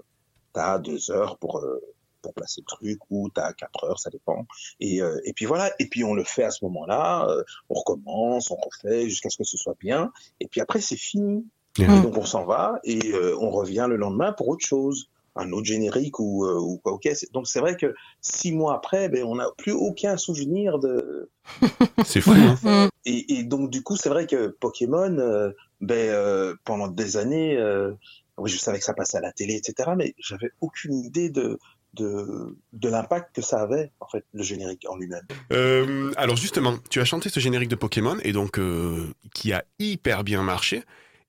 t'as 0.54 0.80
deux 0.80 1.12
heures 1.12 1.38
pour 1.38 1.58
euh, 1.58 1.82
pour 2.24 2.34
placer 2.34 2.62
le 2.62 2.66
truc 2.66 3.00
ou 3.12 3.30
t'as 3.30 3.54
quatre 3.54 3.84
heures, 3.84 4.00
ça 4.00 4.10
dépend. 4.10 4.48
Et 4.80 5.02
euh, 5.04 5.20
et 5.26 5.34
puis 5.34 5.46
voilà, 5.46 5.72
et 5.78 5.86
puis 5.88 6.04
on 6.04 6.16
le 6.16 6.24
fait 6.24 6.44
à 6.44 6.50
ce 6.52 6.66
moment-là, 6.66 7.28
euh, 7.30 7.44
on 7.70 7.76
recommence, 7.76 8.50
on 8.50 8.56
refait 8.56 9.08
jusqu'à 9.08 9.30
ce 9.30 9.38
que 9.38 9.44
ce 9.44 9.58
soit 9.58 9.76
bien 9.80 10.12
et 10.40 10.48
puis 10.48 10.62
après 10.62 10.82
c'est 10.82 10.96
fini. 10.98 11.46
Et 11.80 11.86
donc 11.88 12.18
on 12.18 12.26
s'en 12.26 12.46
va 12.46 12.80
et 12.84 13.14
euh, 13.14 13.36
on 13.40 13.50
revient 13.50 13.88
le 13.90 13.96
lendemain 13.98 14.32
pour 14.32 14.48
autre 14.48 14.64
chose, 14.66 15.10
un 15.36 15.52
autre 15.52 15.66
générique 15.66 16.20
ou, 16.20 16.46
euh, 16.46 16.60
ou 16.60 16.78
quoi. 16.78 16.94
Ok, 16.94 17.10
donc 17.32 17.48
c'est 17.48 17.60
vrai 17.60 17.76
que 17.76 17.96
six 18.22 18.52
mois 18.52 18.76
après, 18.76 19.10
ben, 19.10 19.24
on 19.24 19.36
n'a 19.36 19.48
plus 19.58 19.72
aucun 19.72 20.16
souvenir 20.18 20.78
de. 20.78 21.32
C'est 22.06 22.22
fou. 22.22 22.32
hein. 22.32 22.90
Et, 23.06 23.40
et 23.40 23.44
donc 23.44 23.70
du 23.70 23.82
coup, 23.84 23.98
c'est 23.98 24.08
vrai 24.08 24.28
que 24.28 24.48
Pokémon, 24.48 25.18
euh, 25.18 25.52
ben, 25.82 25.96
euh, 25.98 26.56
pendant 26.64 26.88
des 26.88 27.18
années, 27.18 27.58
euh, 27.58 27.92
oui, 28.38 28.50
je 28.50 28.58
savais 28.58 28.80
que 28.80 28.86
ça 28.86 28.94
passait 28.94 29.18
à 29.18 29.22
la 29.22 29.34
télé, 29.34 29.56
etc. 29.56 29.92
Mais 29.98 30.14
j'avais 30.20 30.52
aucune 30.62 30.94
idée 30.94 31.30
de 31.30 31.60
de, 31.94 32.58
de 32.74 32.90
l'impact 32.90 33.36
que 33.36 33.42
ça 33.42 33.62
avait 33.62 33.92
en 34.00 34.08
fait 34.08 34.26
le 34.34 34.44
générique 34.44 34.86
en 34.90 34.98
lui-même. 34.98 35.26
Euh, 35.52 36.12
alors 36.18 36.36
justement, 36.36 36.78
tu 36.90 37.00
as 37.00 37.06
chanté 37.06 37.30
ce 37.30 37.40
générique 37.40 37.70
de 37.70 37.76
Pokémon 37.76 38.18
et 38.24 38.32
donc 38.32 38.60
euh, 38.60 39.12
qui 39.34 39.54
a 39.54 39.64
hyper 39.80 40.24
bien 40.24 40.44
marché. 40.44 40.84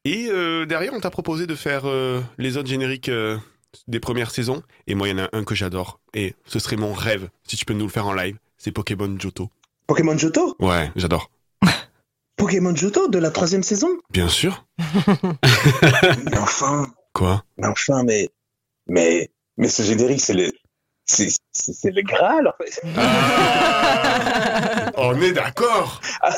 Et 0.05 0.29
euh, 0.31 0.67
derrière, 0.67 0.93
on 0.93 1.01
t'a 1.01 1.11
proposé 1.11 1.47
de 1.47 1.55
faire 1.55 1.85
les 2.39 2.57
autres 2.57 2.69
génériques 2.69 3.11
des 3.89 4.01
premières 4.01 4.31
saisons. 4.31 4.63
Et 4.87 4.95
moi, 4.95 5.09
il 5.09 5.17
y 5.17 5.21
en 5.21 5.25
a 5.25 5.29
un 5.33 5.45
que 5.45 5.55
j'adore. 5.55 6.01
Et 6.15 6.35
ce 6.47 6.59
serait 6.59 6.77
mon 6.77 6.93
rêve 6.93 7.29
si 7.47 7.57
tu 7.57 7.65
peux 7.65 7.75
nous 7.75 7.87
le 7.87 7.91
faire 7.91 8.07
en 8.07 8.13
live. 8.13 8.37
C'est 8.59 8.73
Pokémon 8.73 9.15
Johto. 9.19 9.51
Pokémon 9.87 10.17
Johto, 10.17 10.57
Ouais, 10.61 10.91
j'adore. 10.97 11.31
Pokémon 12.37 12.75
Johto 12.75 13.09
de 13.09 13.19
la 13.19 13.31
troisième 13.31 13.63
saison? 13.63 13.89
Bien 14.11 14.29
sûr. 14.29 14.65
Mais 16.31 16.39
enfin, 16.39 16.87
Quoi? 17.15 17.45
Mais 17.59 17.69
enfin, 17.69 18.03
mais 18.03 18.29
mais 18.89 19.31
mais 19.57 19.69
ce 19.69 19.83
générique, 19.83 20.21
c'est 20.21 20.35
le 20.35 20.51
c'est 21.07 21.29
c'est 21.53 21.73
c'est 21.75 21.91
le 21.91 22.03
Graal 22.03 22.49
en 22.49 22.53
fait. 22.63 22.81
On 24.97 25.21
est 25.21 25.33
d'accord. 25.33 26.01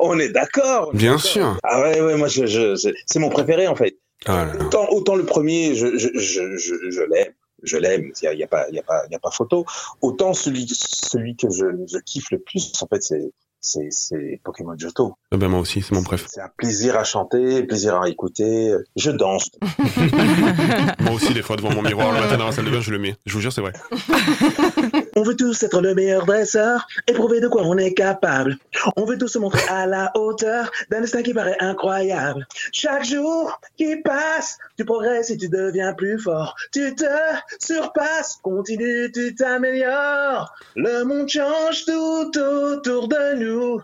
On 0.00 0.18
est 0.18 0.30
d'accord. 0.30 0.92
Bien 0.94 1.18
sûr. 1.18 1.58
Ah 1.62 1.80
ouais, 1.82 2.00
ouais, 2.00 2.16
moi, 2.16 2.28
je, 2.28 2.46
je, 2.46 2.76
je- 2.76 2.94
c'est 3.06 3.18
mon 3.18 3.28
préféré, 3.30 3.66
en 3.68 3.74
fait. 3.76 3.96
Ah. 4.26 4.46
Autant, 4.60 4.86
autant 4.90 5.16
le 5.16 5.24
premier, 5.24 5.74
je, 5.74 5.96
je, 5.98 6.08
je, 6.14 6.56
je, 6.56 6.90
je 6.90 7.02
l'aime. 7.02 7.32
Je 7.62 7.76
l'aime, 7.76 8.10
il 8.22 8.36
n'y 8.36 8.42
a, 8.42 8.48
a, 8.50 8.56
a, 8.88 9.14
a 9.14 9.18
pas 9.18 9.30
photo. 9.30 9.66
Autant 10.00 10.32
celui, 10.32 10.66
celui 10.68 11.36
que 11.36 11.50
je, 11.50 11.66
je 11.92 11.98
kiffe 11.98 12.30
le 12.30 12.38
plus, 12.38 12.72
en 12.82 12.86
fait, 12.86 13.02
c'est, 13.02 13.30
c'est, 13.60 13.88
c'est 13.90 14.40
Pokémon 14.42 14.74
Johto. 14.76 15.14
Ah 15.32 15.36
ben 15.36 15.48
moi 15.48 15.60
aussi, 15.60 15.82
c'est 15.82 15.94
mon 15.94 16.02
préf. 16.02 16.26
C'est 16.28 16.40
un 16.40 16.50
plaisir 16.56 16.96
à 16.96 17.04
chanter, 17.04 17.62
plaisir 17.62 18.00
à 18.00 18.08
écouter. 18.08 18.74
Je 18.96 19.10
danse. 19.10 19.50
Moi 21.00 21.12
aussi, 21.12 21.34
des 21.34 21.42
fois, 21.42 21.56
devant 21.56 21.72
mon 21.72 21.82
miroir, 21.82 22.12
le 22.12 22.20
matin 22.20 22.36
dans 22.36 22.46
la 22.46 22.52
salle 22.52 22.64
de 22.64 22.70
bain, 22.70 22.80
je 22.80 22.90
le 22.90 22.98
mets. 22.98 23.16
Je 23.26 23.34
vous 23.34 23.40
jure, 23.40 23.52
c'est 23.52 23.60
vrai. 23.60 23.72
On 25.20 25.22
veut 25.22 25.36
tous 25.36 25.62
être 25.64 25.82
le 25.82 25.94
meilleur 25.94 26.24
dresseur 26.24 26.88
et 27.06 27.12
prouver 27.12 27.40
de 27.40 27.48
quoi 27.48 27.60
on 27.66 27.76
est 27.76 27.92
capable. 27.92 28.56
On 28.96 29.04
veut 29.04 29.18
tous 29.18 29.28
se 29.28 29.38
montrer 29.38 29.60
à 29.68 29.86
la 29.86 30.10
hauteur 30.14 30.70
d'un 30.88 31.02
destin 31.02 31.22
qui 31.22 31.34
paraît 31.34 31.58
incroyable. 31.60 32.46
Chaque 32.72 33.04
jour 33.04 33.60
qui 33.76 33.96
passe, 33.96 34.56
tu 34.78 34.86
progresses 34.86 35.28
et 35.28 35.36
tu 35.36 35.50
deviens 35.50 35.92
plus 35.92 36.18
fort. 36.18 36.56
Tu 36.72 36.94
te 36.94 37.04
surpasses, 37.58 38.38
continue, 38.42 39.12
tu 39.12 39.34
t'améliores. 39.34 40.54
Le 40.74 41.04
monde 41.04 41.28
change 41.28 41.84
tout 41.84 42.38
autour 42.38 43.08
de 43.08 43.34
nous. 43.34 43.82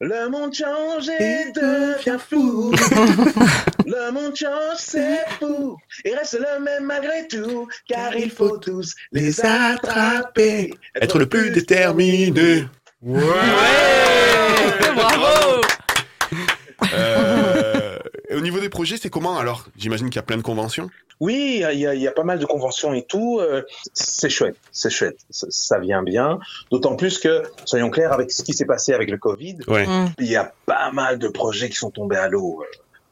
Le 0.00 0.28
monde 0.28 0.54
change 0.54 1.08
et 1.08 1.52
devient 1.52 2.18
fou. 2.18 2.72
Le 3.86 4.12
monde 4.12 4.36
change, 4.36 4.76
c'est 4.78 5.24
fou. 5.38 5.76
Il 6.04 6.14
reste 6.14 6.38
le 6.38 6.62
même 6.62 6.84
malgré 6.84 7.26
tout, 7.28 7.68
car 7.88 8.14
il 8.16 8.30
faut 8.30 8.58
tous 8.58 8.94
les 9.12 9.40
attraper. 9.44 10.74
Être 10.94 11.18
le 11.18 11.26
plus 11.26 11.50
déterminé. 11.50 12.66
Ouais 13.02 13.24
Euh, 16.92 17.98
et 18.28 18.34
au 18.34 18.39
niveau 18.50 18.60
des 18.60 18.68
projets, 18.68 18.96
c'est 18.96 19.10
comment 19.10 19.38
alors? 19.38 19.66
J'imagine 19.76 20.08
qu'il 20.10 20.16
y 20.16 20.20
a 20.20 20.22
plein 20.24 20.36
de 20.36 20.42
conventions. 20.42 20.88
Oui, 21.20 21.62
il 21.72 21.78
y 21.78 21.86
a- 21.86 21.94
y, 21.94 22.10
pas 22.14 22.24
mal 22.24 22.38
de 22.38 22.46
conventions 22.46 22.94
et 22.94 23.02
tout. 23.02 23.40
euh, 23.40 23.62
c'est 23.92 24.30
chouette, 24.30 24.56
c'est 24.72 24.88
chouette. 24.90 25.18
Ça, 25.28 25.46
ça 25.50 25.78
vient 25.78 26.02
bien. 26.02 26.38
D'autant 26.70 26.96
plus 26.96 27.18
que, 27.18 27.42
soyons 27.66 27.90
clairs, 27.90 28.12
avec 28.12 28.30
ce 28.32 28.42
qui 28.42 28.54
s'est 28.54 28.64
passé 28.64 28.94
avec 28.94 29.10
le 29.10 29.18
Covid, 29.18 29.58
Ouais. 29.68 29.86
il 30.18 30.26
y 30.26 30.36
a 30.36 30.52
pas 30.64 30.90
mal 30.92 31.18
de 31.18 31.28
projets 31.28 31.68
qui 31.68 31.76
sont 31.76 31.90
tombés 31.90 32.16
à 32.16 32.28
l'eau. 32.28 32.62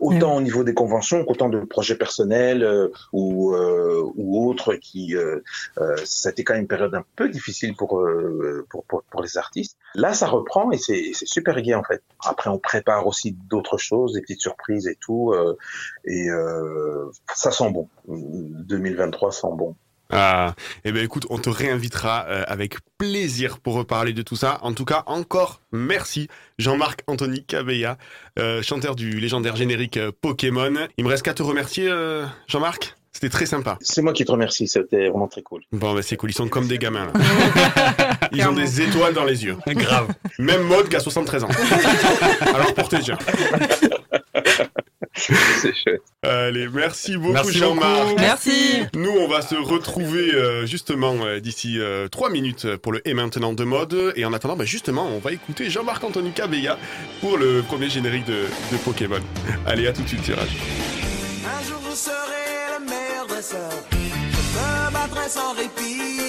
Euh, 0.01 0.05
Autant 0.07 0.37
au 0.37 0.41
niveau 0.41 0.65
des 0.65 0.75
conventions 0.75 1.25
qu'autant 1.25 1.49
de 1.49 1.61
projets 1.61 1.97
personnels 1.97 2.63
euh, 2.63 2.89
ou, 3.13 3.55
euh, 3.55 4.03
ou 4.17 4.49
autres 4.49 4.75
qui... 4.75 5.17
Euh, 5.17 5.41
euh, 5.79 5.97
ça 6.05 6.29
a 6.29 6.33
été 6.33 6.45
quand 6.45 6.55
même 6.55 6.63
une 6.63 6.69
période 6.69 6.95
un 6.95 7.05
peu 7.17 7.29
difficile 7.29 7.75
pour, 7.77 7.99
euh, 8.01 8.67
pour, 8.71 8.85
pour, 8.85 9.03
pour 9.05 9.23
les 9.23 9.37
artistes. 9.39 9.77
Là, 9.95 10.13
ça 10.15 10.27
reprend 10.27 10.71
et 10.71 10.79
c'est 10.79 11.13
c'est 11.15 11.27
super 11.27 11.61
gai 11.63 11.75
en 11.75 11.83
fait. 11.83 12.03
Après, 12.25 12.51
on 12.51 12.59
prépare 12.59 13.07
aussi 13.07 13.33
d'autres 13.33 13.79
choses, 13.79 14.13
des 14.13 14.21
petites 14.21 14.41
surprises 14.41 14.87
et 14.87 14.97
tout. 14.97 15.33
euh, 15.33 15.57
et 16.05 16.29
euh, 16.31 17.11
ça 17.35 17.51
sent 17.51 17.71
bon. 17.71 17.89
2023 18.07 19.33
sent 19.33 19.49
bon. 19.55 19.75
Ah, 20.11 20.55
eh 20.85 20.93
ben 20.93 21.05
écoute, 21.05 21.27
on 21.29 21.39
te 21.39 21.51
réinvitera 21.51 22.25
euh, 22.29 22.45
avec 22.47 22.77
plaisir 22.97 23.59
pour 23.59 23.75
reparler 23.75 24.13
de 24.15 24.23
tout 24.23 24.37
ça. 24.37 24.59
En 24.63 24.73
tout 24.73 24.87
cas, 24.87 25.03
encore 25.07 25.61
merci 25.71 26.29
Jean-Marc 26.59 27.03
Anthony 27.07 27.45
Cabella, 27.45 27.99
euh, 28.39 28.63
chanteur 28.63 28.97
du 28.97 29.21
légendaire 29.21 29.57
générique 29.57 29.99
euh, 29.99 30.11
Pokémon. 30.21 30.73
Il 30.97 31.05
me 31.05 31.11
reste 31.11 31.25
qu'à 31.25 31.35
te 31.35 31.43
remercier, 31.43 31.89
euh, 31.89 32.25
Jean-Marc. 32.47 32.95
C'était 33.13 33.31
très 33.31 33.47
sympa. 33.47 33.79
C'est 33.81 34.01
moi 34.01 34.13
qui 34.13 34.25
te 34.25 34.31
remercie, 34.31 34.69
c'était 34.69 35.09
vraiment 35.09 35.27
très 35.27 35.43
cool. 35.43 35.63
Bon, 35.73 35.93
bah 35.93 36.03
c'est 36.03 36.17
cool, 36.17 36.31
ils 36.31 36.35
sont 36.35 36.49
comme 36.49 36.69
des 36.69 36.79
gamins. 36.79 37.07
Là. 37.07 37.13
Ils 38.33 38.47
ont 38.47 38.53
des 38.53 38.81
étoiles 38.83 39.15
dans 39.15 39.25
les 39.25 39.45
yeux. 39.45 39.57
Grave. 39.67 40.09
Même 40.39 40.63
mode 40.63 40.89
qu'à 40.89 41.01
73 41.01 41.45
ans. 41.45 41.49
Alors 42.55 42.75
pour 42.75 42.89
te 42.89 42.97
dire. 42.97 43.19
C'est 45.15 45.75
chouette. 45.75 46.03
Allez, 46.23 46.69
merci 46.69 47.17
beaucoup 47.17 47.51
Jean-Marc. 47.51 48.19
Merci. 48.19 48.83
Nous, 48.95 49.11
on 49.11 49.29
va 49.29 49.43
se 49.43 49.55
retrouver 49.55 50.35
euh, 50.35 50.67
justement 50.67 51.15
euh, 51.25 51.41
d'ici 51.41 51.79
euh, 51.79 52.09
trois 52.09 52.31
minutes 52.31 52.77
pour 52.77 52.93
le 52.93 53.07
Et 53.07 53.15
maintenant 53.15 53.53
de 53.53 53.65
mode. 53.65 54.13
Et 54.17 54.25
en 54.25 54.33
attendant, 54.33 54.57
bah, 54.57 54.65
justement, 54.65 55.07
on 55.07 55.19
va 55.19 55.33
écouter 55.33 55.71
Jean-Marc 55.71 56.03
Anthony 56.03 56.33
Cabella 56.33 56.79
pour 57.21 57.37
le 57.37 57.63
premier 57.63 57.89
générique 57.89 58.25
de, 58.25 58.47
de 58.73 58.77
Pokémon. 58.79 59.21
Allez, 59.67 59.87
à 59.87 59.93
tout 59.93 60.03
de 60.03 60.09
suite, 60.09 60.23
tirage. 60.23 60.57
Un 61.45 61.63
jour 61.69 61.81
le 61.83 62.85
meilleur 62.85 63.27
dresseur. 63.29 63.71
Je 63.93 63.97
me 63.97 64.93
battrai 64.93 65.29
sans 65.29 65.55
répit. 65.55 66.28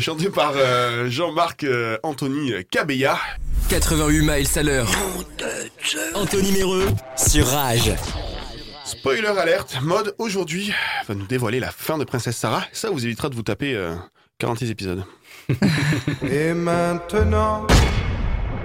Chanté 0.00 0.28
par 0.30 0.52
euh, 0.56 1.08
Jean-Marc 1.08 1.64
euh, 1.64 1.98
Anthony 2.02 2.52
Cabella. 2.70 3.18
88 3.68 4.20
miles 4.20 4.46
à 4.56 4.62
l'heure. 4.62 4.88
Anthony 6.14 6.52
Méreux 6.52 6.86
sur 7.16 7.46
Rage. 7.46 7.92
Spoiler 8.84 9.26
alerte, 9.26 9.78
mode 9.82 10.14
aujourd'hui 10.18 10.72
va 11.08 11.14
nous 11.14 11.26
dévoiler 11.26 11.60
la 11.60 11.70
fin 11.70 11.98
de 11.98 12.04
Princesse 12.04 12.36
Sarah. 12.36 12.64
Ça 12.72 12.90
vous 12.90 13.04
évitera 13.04 13.28
de 13.28 13.34
vous 13.34 13.42
taper 13.42 13.74
euh, 13.74 13.94
46 14.38 14.70
épisodes. 14.70 15.04
Et 16.30 16.52
maintenant. 16.52 17.66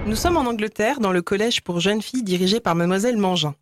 Nous 0.06 0.16
sommes 0.16 0.36
en 0.36 0.46
Angleterre, 0.46 1.00
dans 1.00 1.12
le 1.12 1.22
collège 1.22 1.62
pour 1.62 1.80
jeunes 1.80 2.02
filles 2.02 2.24
dirigé 2.24 2.60
par 2.60 2.74
Mademoiselle 2.74 3.16
Mangin. 3.16 3.54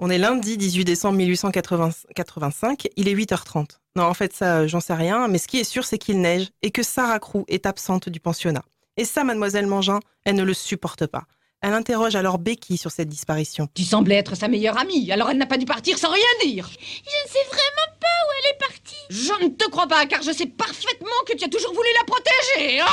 On 0.00 0.10
est 0.10 0.18
lundi 0.18 0.56
18 0.56 0.84
décembre 0.84 1.16
1885, 1.16 2.86
il 2.94 3.08
est 3.08 3.14
8h30. 3.14 3.78
Non, 3.96 4.04
en 4.04 4.14
fait, 4.14 4.32
ça, 4.32 4.64
j'en 4.68 4.78
sais 4.78 4.94
rien, 4.94 5.26
mais 5.26 5.38
ce 5.38 5.48
qui 5.48 5.58
est 5.58 5.64
sûr, 5.64 5.84
c'est 5.84 5.98
qu'il 5.98 6.20
neige 6.20 6.50
et 6.62 6.70
que 6.70 6.84
Sarah 6.84 7.18
Crew 7.18 7.42
est 7.48 7.66
absente 7.66 8.08
du 8.08 8.20
pensionnat. 8.20 8.62
Et 8.96 9.04
ça, 9.04 9.24
Mademoiselle 9.24 9.66
Mangin, 9.66 9.98
elle 10.24 10.36
ne 10.36 10.44
le 10.44 10.54
supporte 10.54 11.08
pas. 11.08 11.24
Elle 11.62 11.72
interroge 11.72 12.14
alors 12.14 12.38
Becky 12.38 12.76
sur 12.76 12.92
cette 12.92 13.08
disparition. 13.08 13.66
Tu 13.74 13.82
semblais 13.82 14.14
être 14.14 14.36
sa 14.36 14.46
meilleure 14.46 14.78
amie, 14.78 15.10
alors 15.10 15.30
elle 15.30 15.38
n'a 15.38 15.46
pas 15.46 15.56
dû 15.56 15.66
partir 15.66 15.98
sans 15.98 16.12
rien 16.12 16.22
dire. 16.44 16.70
Je 16.70 16.76
ne 16.76 17.28
sais 17.32 17.44
vraiment 17.48 17.98
pas 17.98 18.06
où 18.06 18.30
elle 18.38 18.50
est 18.54 18.58
partie. 18.58 18.94
Je 19.10 19.44
ne 19.44 19.48
te 19.48 19.68
crois 19.68 19.88
pas, 19.88 20.06
car 20.06 20.22
je 20.22 20.30
sais 20.30 20.46
parfaitement 20.46 21.08
que 21.26 21.36
tu 21.36 21.42
as 21.44 21.48
toujours 21.48 21.74
voulu 21.74 21.88
la 21.98 22.04
protéger. 22.04 22.80
Ah 22.80 22.86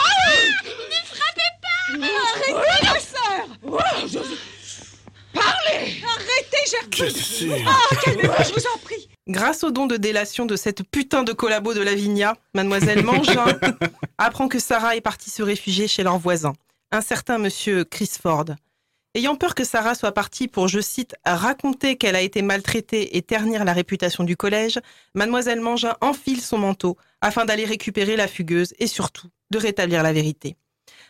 Ne 0.66 1.06
frappez 1.06 1.52
pas 1.62 2.08
Arrêtez, 2.34 2.88
ma 2.88 3.00
sœur 3.00 3.48
Parlez 5.36 6.02
Arrêtez, 6.04 6.72
Gertrude 6.72 7.64
Ah, 7.68 7.96
calmez-vous, 8.04 8.44
je 8.44 8.54
vous 8.54 8.68
en 8.74 8.78
prie 8.80 9.10
Grâce 9.28 9.64
au 9.64 9.72
don 9.72 9.86
de 9.86 9.98
délation 9.98 10.46
de 10.46 10.56
cette 10.56 10.84
putain 10.84 11.24
de 11.24 11.34
collabo 11.34 11.74
de 11.74 11.82
Lavinia, 11.82 12.36
Mademoiselle 12.54 13.04
Mangin 13.04 13.46
apprend 14.18 14.48
que 14.48 14.60
Sarah 14.60 14.96
est 14.96 15.02
partie 15.02 15.30
se 15.30 15.42
réfugier 15.42 15.88
chez 15.88 16.04
leur 16.04 16.20
voisin, 16.20 16.54
un 16.92 17.02
certain 17.02 17.38
monsieur 17.38 17.84
Chris 17.86 18.12
Ford. 18.22 18.46
Ayant 19.16 19.36
peur 19.36 19.56
que 19.56 19.64
Sarah 19.64 19.96
soit 19.96 20.12
partie 20.12 20.48
pour, 20.48 20.68
je 20.68 20.80
cite, 20.80 21.16
raconter 21.26 21.96
qu'elle 21.96 22.16
a 22.16 22.22
été 22.22 22.42
maltraitée 22.42 23.18
et 23.18 23.22
ternir 23.22 23.64
la 23.64 23.74
réputation 23.74 24.24
du 24.26 24.36
collège, 24.36 24.80
Mademoiselle 25.16 25.62
Mangin 25.62 25.96
enfile 26.02 26.42
son 26.42 26.58
manteau 26.58 26.98
afin 27.22 27.46
d'aller 27.46 27.66
récupérer 27.66 28.18
la 28.18 28.28
fugueuse 28.28 28.74
et 28.78 28.88
surtout 28.88 29.30
de 29.52 29.58
rétablir 29.58 30.04
la 30.04 30.14
vérité. 30.14 30.58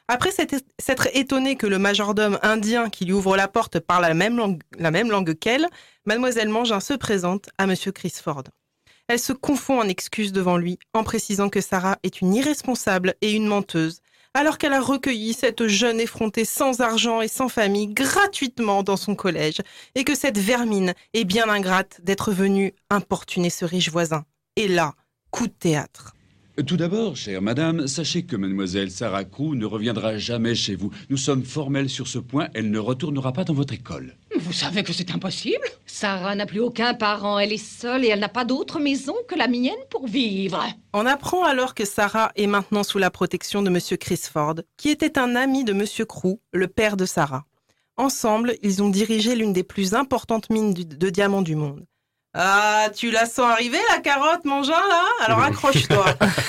Après 0.08 0.32
s'être 0.32 1.08
étonnée 1.14 1.56
que 1.56 1.66
le 1.66 1.80
majordome 1.80 2.38
indien 2.44 2.90
qui 2.90 3.06
lui 3.06 3.14
ouvre 3.14 3.36
la 3.36 3.48
porte 3.48 3.80
parle 3.80 4.04
la 4.04 4.14
même 4.14 4.38
langue, 4.38 4.62
la 4.78 4.92
même 4.92 5.10
langue 5.10 5.34
qu'elle, 5.34 5.68
Mademoiselle 6.06 6.50
Mangin 6.50 6.80
se 6.80 6.94
présente 6.94 7.50
à 7.58 7.66
Monsieur 7.66 7.92
Chris 7.92 8.14
Ford. 8.22 8.44
Elle 9.08 9.20
se 9.20 9.34
confond 9.34 9.80
en 9.80 9.88
excuses 9.88 10.32
devant 10.32 10.58
lui 10.58 10.78
en 10.94 11.04
précisant 11.04 11.50
que 11.50 11.62
Sarah 11.62 11.98
est 12.04 12.22
une 12.22 12.36
irresponsable 12.36 13.16
et 13.22 13.32
une 13.32 13.48
menteuse, 13.48 14.02
alors 14.36 14.58
qu'elle 14.60 14.74
a 14.74 14.82
recueilli 14.82 15.34
cette 15.34 15.66
jeune 15.68 16.00
effrontée 16.00 16.46
sans 16.46 16.82
argent 16.82 17.22
et 17.22 17.28
sans 17.28 17.50
famille 17.50 17.88
gratuitement 17.88 18.84
dans 18.84 18.98
son 18.98 19.16
collège, 19.16 19.62
et 19.96 20.04
que 20.04 20.16
cette 20.16 20.38
vermine 20.38 20.94
est 21.14 21.24
bien 21.24 21.50
ingrate 21.50 22.00
d'être 22.04 22.32
venue 22.32 22.74
importuner 22.92 23.50
ce 23.50 23.66
riche 23.66 23.90
voisin. 23.90 24.26
Et 24.56 24.68
là, 24.68 24.94
coup 25.32 25.48
de 25.48 25.54
théâtre. 25.54 26.15
Tout 26.64 26.78
d'abord, 26.78 27.18
chère 27.18 27.42
madame, 27.42 27.86
sachez 27.86 28.24
que 28.24 28.38
mademoiselle 28.38 28.90
Sarah 28.90 29.26
Crew 29.26 29.56
ne 29.56 29.66
reviendra 29.66 30.18
jamais 30.18 30.56
chez 30.56 30.78
vous. 30.78 30.90
Nous 31.10 31.18
sommes 31.18 31.44
formels 31.44 31.90
sur 31.90 32.08
ce 32.08 32.18
point, 32.18 32.48
elle 32.54 32.72
ne 32.72 32.80
retournera 32.80 33.34
pas 33.34 33.44
dans 33.44 33.54
votre 33.54 33.74
école. 33.74 34.16
Vous 34.38 34.54
savez 34.54 34.84
que 34.84 34.94
c'est 34.94 35.12
impossible 35.12 35.66
Sarah 35.86 36.34
n'a 36.34 36.46
plus 36.46 36.62
aucun 36.62 36.94
parent, 36.94 37.40
elle 37.40 37.52
est 37.52 37.58
seule 37.58 38.06
et 38.06 38.08
elle 38.08 38.22
n'a 38.22 38.30
pas 38.30 38.46
d'autre 38.46 38.80
maison 38.80 39.16
que 39.28 39.36
la 39.36 39.50
mienne 39.50 39.74
pour 39.90 40.08
vivre. 40.08 40.66
On 40.94 41.06
apprend 41.06 41.44
alors 41.44 41.74
que 41.74 41.84
Sarah 41.84 42.32
est 42.38 42.48
maintenant 42.48 42.84
sous 42.84 43.00
la 43.00 43.12
protection 43.12 43.62
de 43.62 43.70
Monsieur 43.70 43.98
Chris 43.98 44.22
Ford, 44.32 44.56
qui 44.78 44.90
était 44.90 45.20
un 45.20 45.36
ami 45.36 45.66
de 45.66 45.74
Monsieur 45.74 46.06
Crew, 46.06 46.40
le 46.54 46.70
père 46.70 46.96
de 46.96 47.06
Sarah. 47.06 47.44
Ensemble, 47.98 48.56
ils 48.62 48.82
ont 48.82 48.90
dirigé 48.90 49.36
l'une 49.36 49.52
des 49.52 49.64
plus 49.64 49.94
importantes 49.94 50.50
mines 50.50 50.74
de 50.74 51.10
diamants 51.10 51.42
du 51.42 51.56
monde. 51.56 51.86
Ah, 52.38 52.90
tu 52.94 53.12
la 53.12 53.26
sens 53.26 53.50
arriver, 53.50 53.78
la 53.94 54.02
carotte, 54.02 54.44
mangin, 54.44 54.74
là? 54.74 55.06
Alors 55.22 55.40
accroche-toi. 55.40 56.06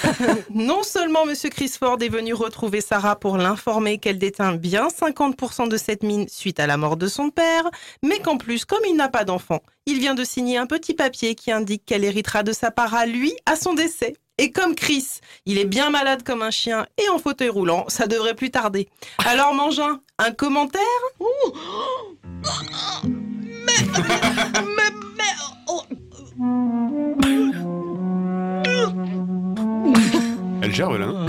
non 0.51 0.83
seulement 0.83 1.25
Monsieur 1.25 1.49
Chris 1.49 1.71
Ford 1.79 1.99
est 2.01 2.09
venu 2.09 2.35
retrouver 2.35 2.81
Sarah 2.81 3.15
pour 3.15 3.39
l'informer 3.39 3.99
qu'elle 3.99 4.19
détient 4.19 4.55
bien 4.55 4.89
50% 4.89 5.69
de 5.69 5.77
cette 5.77 6.03
mine 6.03 6.27
suite 6.29 6.59
à 6.59 6.67
la 6.67 6.77
mort 6.77 6.97
de 6.97 7.07
son 7.07 7.31
père, 7.31 7.63
mais 8.03 8.19
qu'en 8.19 8.37
plus, 8.37 8.65
comme 8.65 8.85
il 8.89 8.97
n'a 8.97 9.09
pas 9.09 9.23
d'enfant, 9.23 9.61
il 9.87 10.01
vient 10.01 10.15
de 10.15 10.25
signer 10.25 10.59
un 10.59 10.67
petit 10.67 10.93
papier 10.93 11.37
qui 11.37 11.53
indique 11.53 11.85
qu'elle 11.87 12.03
héritera 12.03 12.43
de 12.43 12.53
sa 12.53 12.73
part 12.73 12.95
à 12.95 13.07
lui 13.07 13.33
à 13.47 13.55
son 13.55 13.75
décès. 13.75 14.17
Et 14.39 14.51
comme 14.51 14.75
Chris, 14.75 15.21
il 15.47 15.57
est 15.57 15.67
bien 15.67 15.91
malade 15.91 16.25
comme 16.25 16.43
un 16.43 16.51
chien 16.51 16.87
et 16.99 17.09
en 17.11 17.19
fauteuil 17.19 17.49
roulant, 17.49 17.85
ça 17.87 18.09
devrait 18.09 18.35
plus 18.35 18.51
tarder. 18.51 18.89
Alors 19.25 19.55
Mangin, 19.55 20.01
un 20.19 20.33
commentaire? 20.33 20.83
Elle 30.63 30.75
gerbe 30.75 30.99
là. 30.99 31.07
hein 31.07 31.27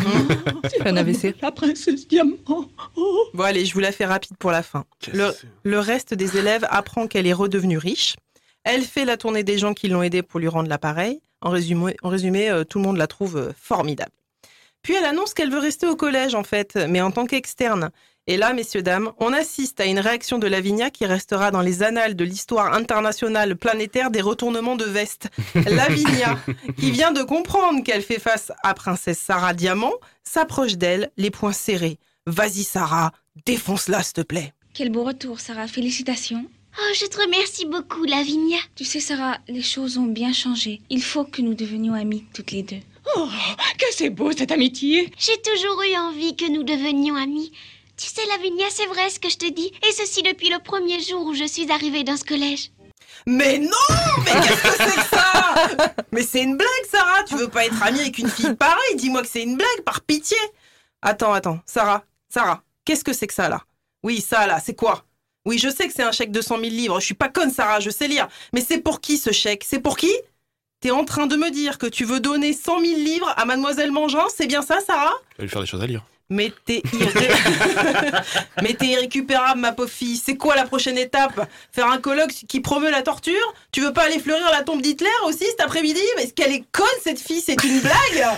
un 0.85 0.97
AVC. 0.97 1.35
La 1.41 1.51
princesse 1.51 2.07
Diamant. 2.07 2.37
Bon 3.33 3.43
allez, 3.43 3.65
je 3.65 3.73
vous 3.73 3.79
la 3.79 3.91
fais 3.91 4.05
rapide 4.05 4.37
pour 4.37 4.51
la 4.51 4.63
fin. 4.63 4.85
Le, 5.13 5.31
le 5.63 5.79
reste 5.79 6.13
des 6.13 6.37
élèves 6.37 6.65
apprend 6.69 7.07
qu'elle 7.07 7.27
est 7.27 7.33
redevenue 7.33 7.77
riche. 7.77 8.15
Elle 8.63 8.81
fait 8.81 9.05
la 9.05 9.17
tournée 9.17 9.43
des 9.43 9.57
gens 9.57 9.73
qui 9.73 9.87
l'ont 9.87 10.01
aidée 10.03 10.23
pour 10.23 10.39
lui 10.39 10.47
rendre 10.47 10.69
l'appareil. 10.69 11.21
En 11.41 11.51
résumé, 11.51 11.95
en 12.01 12.09
résumé 12.09 12.49
euh, 12.49 12.63
tout 12.63 12.79
le 12.79 12.85
monde 12.85 12.97
la 12.97 13.07
trouve 13.07 13.37
euh, 13.37 13.51
formidable. 13.61 14.11
Puis 14.81 14.95
elle 14.95 15.05
annonce 15.05 15.33
qu'elle 15.33 15.51
veut 15.51 15.59
rester 15.59 15.85
au 15.87 15.95
collège 15.95 16.33
en 16.33 16.43
fait, 16.43 16.75
mais 16.89 17.01
en 17.01 17.11
tant 17.11 17.25
qu'externe. 17.25 17.91
Et 18.29 18.35
là, 18.35 18.51
messieurs, 18.51 18.81
dames, 18.81 19.13
on 19.19 19.31
assiste 19.31 19.79
à 19.79 19.85
une 19.85 19.99
réaction 19.99 20.37
de 20.37 20.47
Lavinia 20.47 20.89
qui 20.89 21.05
restera 21.05 21.49
dans 21.49 21.61
les 21.61 21.81
annales 21.81 22.13
de 22.13 22.25
l'histoire 22.25 22.73
internationale 22.73 23.55
planétaire 23.55 24.11
des 24.11 24.19
retournements 24.19 24.75
de 24.75 24.83
veste. 24.83 25.29
Lavinia, 25.55 26.37
qui 26.77 26.91
vient 26.91 27.13
de 27.13 27.23
comprendre 27.23 27.81
qu'elle 27.85 28.01
fait 28.01 28.19
face 28.19 28.51
à 28.63 28.73
Princesse 28.73 29.19
Sarah 29.19 29.53
Diamant, 29.53 29.93
s'approche 30.25 30.75
d'elle, 30.75 31.09
les 31.15 31.31
poings 31.31 31.53
serrés. 31.53 31.99
Vas-y 32.25 32.63
Sarah, 32.63 33.13
défonce-la 33.45 34.03
s'il 34.03 34.13
te 34.13 34.21
plaît. 34.21 34.53
Quel 34.73 34.91
beau 34.91 35.05
retour, 35.05 35.39
Sarah. 35.39 35.67
Félicitations. 35.67 36.45
Oh, 36.79 36.93
je 36.93 37.05
te 37.05 37.21
remercie 37.21 37.65
beaucoup, 37.65 38.03
Lavinia. 38.03 38.59
Tu 38.75 38.83
sais, 38.83 38.99
Sarah, 38.99 39.37
les 39.47 39.63
choses 39.63 39.97
ont 39.97 40.05
bien 40.05 40.33
changé. 40.33 40.81
Il 40.89 41.01
faut 41.01 41.23
que 41.23 41.41
nous 41.41 41.53
devenions 41.53 41.93
amies 41.93 42.25
toutes 42.33 42.51
les 42.51 42.63
deux. 42.63 42.81
Oh, 43.15 43.29
que 43.79 43.85
c'est 43.91 44.09
beau 44.09 44.33
cette 44.33 44.51
amitié 44.51 45.09
J'ai 45.17 45.41
toujours 45.41 45.81
eu 45.81 45.95
envie 45.95 46.35
que 46.35 46.51
nous 46.51 46.63
devenions 46.63 47.15
amis. 47.15 47.53
Tu 47.97 48.07
sais, 48.07 48.21
Lavinia, 48.27 48.67
c'est 48.69 48.85
vrai 48.85 49.09
ce 49.09 49.19
que 49.19 49.29
je 49.29 49.37
te 49.37 49.49
dis. 49.51 49.71
Et 49.87 49.91
ceci 49.91 50.21
depuis 50.21 50.49
le 50.49 50.59
premier 50.59 50.99
jour 51.01 51.25
où 51.25 51.33
je 51.33 51.45
suis 51.45 51.71
arrivée 51.71 52.03
dans 52.03 52.15
ce 52.15 52.23
collège. 52.23 52.71
Mais 53.25 53.57
non 53.57 53.71
Mais 54.23 54.31
qu'est-ce 54.33 54.61
que 54.61 54.83
c'est 54.83 54.95
que 54.95 55.15
ça? 55.15 55.93
Mais 56.11 56.21
c'est 56.21 56.43
une 56.43 56.57
blague, 56.57 56.69
Sarah. 56.91 57.23
Tu 57.23 57.35
veux 57.35 57.49
pas 57.49 57.65
être 57.65 57.81
amie 57.81 58.01
avec 58.01 58.19
une 58.19 58.29
fille 58.29 58.55
pareille? 58.55 58.95
Dis-moi 58.95 59.23
que 59.23 59.27
c'est 59.27 59.41
une 59.41 59.57
blague, 59.57 59.81
par 59.83 60.01
pitié. 60.01 60.37
Attends, 61.01 61.33
attends, 61.33 61.59
Sarah, 61.65 62.03
Sarah, 62.29 62.63
qu'est-ce 62.85 63.03
que 63.03 63.13
c'est 63.13 63.27
que 63.27 63.33
ça, 63.33 63.49
là? 63.49 63.63
Oui, 64.03 64.21
ça, 64.21 64.47
là, 64.47 64.59
c'est 64.63 64.75
quoi? 64.75 65.03
Oui, 65.45 65.57
je 65.57 65.69
sais 65.69 65.87
que 65.87 65.93
c'est 65.93 66.03
un 66.03 66.11
chèque 66.11 66.31
de 66.31 66.41
100 66.41 66.59
000 66.59 66.69
livres, 66.69 66.99
je 66.99 67.05
suis 67.05 67.13
pas 67.13 67.29
conne, 67.29 67.51
Sarah, 67.51 67.79
je 67.79 67.89
sais 67.89 68.07
lire. 68.07 68.27
Mais 68.53 68.61
c'est 68.61 68.79
pour 68.79 69.01
qui, 69.01 69.17
ce 69.17 69.31
chèque? 69.31 69.63
C'est 69.67 69.79
pour 69.79 69.97
qui? 69.97 70.11
T'es 70.81 70.91
en 70.91 71.05
train 71.05 71.27
de 71.27 71.35
me 71.35 71.49
dire 71.49 71.77
que 71.77 71.87
tu 71.87 72.03
veux 72.05 72.19
donner 72.19 72.53
100 72.53 72.81
000 72.81 72.99
livres 72.99 73.33
à 73.35 73.45
Mademoiselle 73.45 73.91
Mangin, 73.91 74.25
c'est 74.35 74.47
bien 74.47 74.61
ça, 74.61 74.79
Sarah? 74.85 75.13
Elle 75.31 75.37
va 75.37 75.43
lui 75.43 75.49
faire 75.49 75.61
des 75.61 75.67
choses 75.67 75.81
à 75.81 75.87
lire. 75.87 76.03
mais 78.61 78.71
t'es 78.73 78.85
irrécupérable, 78.85 79.61
ma 79.61 79.71
pauvre 79.71 79.89
fille. 79.89 80.17
C'est 80.17 80.35
quoi 80.35 80.55
la 80.55 80.65
prochaine 80.65 80.97
étape? 80.97 81.49
Faire 81.71 81.89
un 81.89 81.99
colloque 81.99 82.31
qui 82.31 82.59
promeut 82.59 82.91
la 82.91 83.01
torture? 83.01 83.53
Tu 83.71 83.81
veux 83.81 83.93
pas 83.93 84.03
aller 84.03 84.19
fleurir 84.19 84.49
la 84.51 84.63
tombe 84.63 84.81
d'Hitler 84.81 85.07
aussi 85.25 85.45
cet 85.45 85.61
après-midi? 85.61 86.01
Mais 86.17 86.23
est-ce 86.23 86.33
qu'elle 86.33 86.51
est 86.51 86.65
conne, 86.71 86.85
cette 87.01 87.19
fille? 87.19 87.41
C'est 87.41 87.63
une 87.63 87.79
blague 87.79 88.37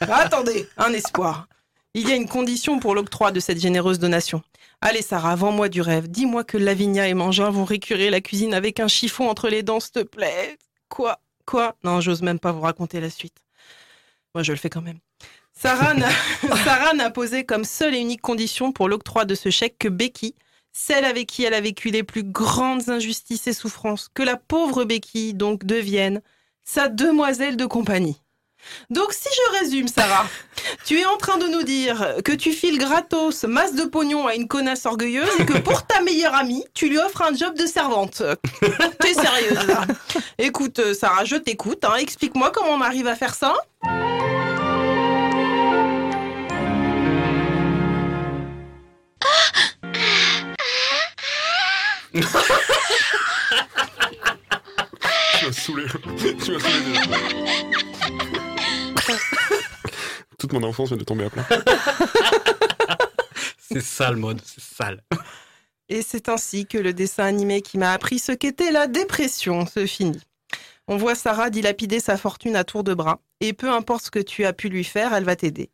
Attendez, 0.00 0.68
un 0.76 0.92
espoir. 0.92 1.46
Il 1.94 2.08
y 2.08 2.12
a 2.12 2.14
une 2.14 2.28
condition 2.28 2.78
pour 2.78 2.94
l'octroi 2.94 3.32
de 3.32 3.40
cette 3.40 3.58
généreuse 3.58 3.98
donation. 3.98 4.42
Allez, 4.82 5.02
Sarah, 5.02 5.34
vends-moi 5.34 5.68
du 5.68 5.80
rêve. 5.80 6.08
Dis-moi 6.08 6.44
que 6.44 6.56
Lavinia 6.56 7.08
et 7.08 7.14
Mangin 7.14 7.50
vont 7.50 7.64
récurer 7.64 8.10
la 8.10 8.20
cuisine 8.20 8.54
avec 8.54 8.80
un 8.80 8.88
chiffon 8.88 9.28
entre 9.28 9.48
les 9.48 9.62
dents, 9.62 9.80
s'il 9.80 9.92
te 9.92 10.02
plaît. 10.02 10.58
Quoi? 10.88 11.20
Quoi? 11.46 11.74
Non, 11.84 12.00
j'ose 12.00 12.22
même 12.22 12.38
pas 12.38 12.52
vous 12.52 12.60
raconter 12.60 13.00
la 13.00 13.10
suite. 13.10 13.44
Moi, 14.34 14.42
je 14.42 14.52
le 14.52 14.58
fais 14.58 14.70
quand 14.70 14.82
même. 14.82 14.98
Sarah 16.64 16.94
n'a 16.94 17.10
posé 17.10 17.44
comme 17.44 17.64
seule 17.64 17.94
et 17.94 17.98
unique 17.98 18.22
condition 18.22 18.72
pour 18.72 18.88
l'octroi 18.88 19.24
de 19.24 19.34
ce 19.34 19.50
chèque 19.50 19.76
que 19.78 19.88
Becky, 19.88 20.34
celle 20.72 21.04
avec 21.04 21.26
qui 21.26 21.44
elle 21.44 21.54
a 21.54 21.60
vécu 21.60 21.90
les 21.90 22.02
plus 22.02 22.22
grandes 22.22 22.88
injustices 22.88 23.46
et 23.46 23.52
souffrances, 23.52 24.08
que 24.14 24.22
la 24.22 24.36
pauvre 24.36 24.84
Becky 24.84 25.34
donc 25.34 25.64
devienne 25.64 26.22
sa 26.64 26.88
demoiselle 26.88 27.56
de 27.56 27.66
compagnie. 27.66 28.22
Donc 28.90 29.12
si 29.12 29.28
je 29.28 29.58
résume, 29.58 29.88
Sarah, 29.88 30.26
tu 30.86 30.98
es 30.98 31.04
en 31.04 31.16
train 31.16 31.38
de 31.38 31.46
nous 31.46 31.62
dire 31.62 32.16
que 32.24 32.32
tu 32.32 32.52
files 32.52 32.78
gratos 32.78 33.44
masse 33.44 33.74
de 33.74 33.84
pognon 33.84 34.26
à 34.26 34.34
une 34.34 34.48
connasse 34.48 34.86
orgueilleuse 34.86 35.30
et 35.40 35.46
que 35.46 35.58
pour 35.58 35.86
ta 35.86 36.00
meilleure 36.02 36.34
amie, 36.34 36.64
tu 36.74 36.88
lui 36.88 36.98
offres 36.98 37.22
un 37.22 37.34
job 37.34 37.54
de 37.56 37.66
servante. 37.66 38.22
T'es 39.00 39.14
sérieuse 39.14 39.66
là 39.66 39.86
Écoute, 40.38 40.94
Sarah, 40.94 41.24
je 41.24 41.36
t'écoute. 41.36 41.84
hein. 41.84 41.96
Explique-moi 41.96 42.50
comment 42.50 42.72
on 42.72 42.80
arrive 42.80 43.06
à 43.06 43.16
faire 43.16 43.34
ça 43.34 43.54
Tu 52.12 52.20
m'as 55.46 55.52
saoulé. 55.52 55.84
Tu 56.18 56.52
m'as 56.52 56.60
saoulé 56.60 56.80
déjà. 56.86 57.02
Toute 60.38 60.52
mon 60.52 60.62
enfance 60.62 60.88
vient 60.88 60.96
de 60.96 61.04
tomber 61.04 61.24
à 61.24 61.30
plat. 61.30 61.46
C'est 63.58 63.82
sale, 63.82 64.16
mode, 64.16 64.40
c'est 64.44 64.62
sale. 64.62 65.02
Et 65.88 66.02
c'est 66.02 66.28
ainsi 66.28 66.66
que 66.66 66.78
le 66.78 66.92
dessin 66.92 67.24
animé 67.24 67.62
qui 67.62 67.78
m'a 67.78 67.92
appris 67.92 68.18
ce 68.18 68.32
qu'était 68.32 68.72
la 68.72 68.86
dépression 68.86 69.66
se 69.66 69.86
finit. 69.86 70.20
On 70.88 70.96
voit 70.96 71.14
Sarah 71.14 71.50
dilapider 71.50 72.00
sa 72.00 72.16
fortune 72.16 72.56
à 72.56 72.64
tour 72.64 72.82
de 72.82 72.94
bras, 72.94 73.20
et 73.40 73.52
peu 73.52 73.70
importe 73.70 74.06
ce 74.06 74.10
que 74.10 74.18
tu 74.18 74.44
as 74.44 74.52
pu 74.52 74.68
lui 74.68 74.82
faire, 74.82 75.14
elle 75.14 75.24
va 75.24 75.36
t'aider. 75.36 75.70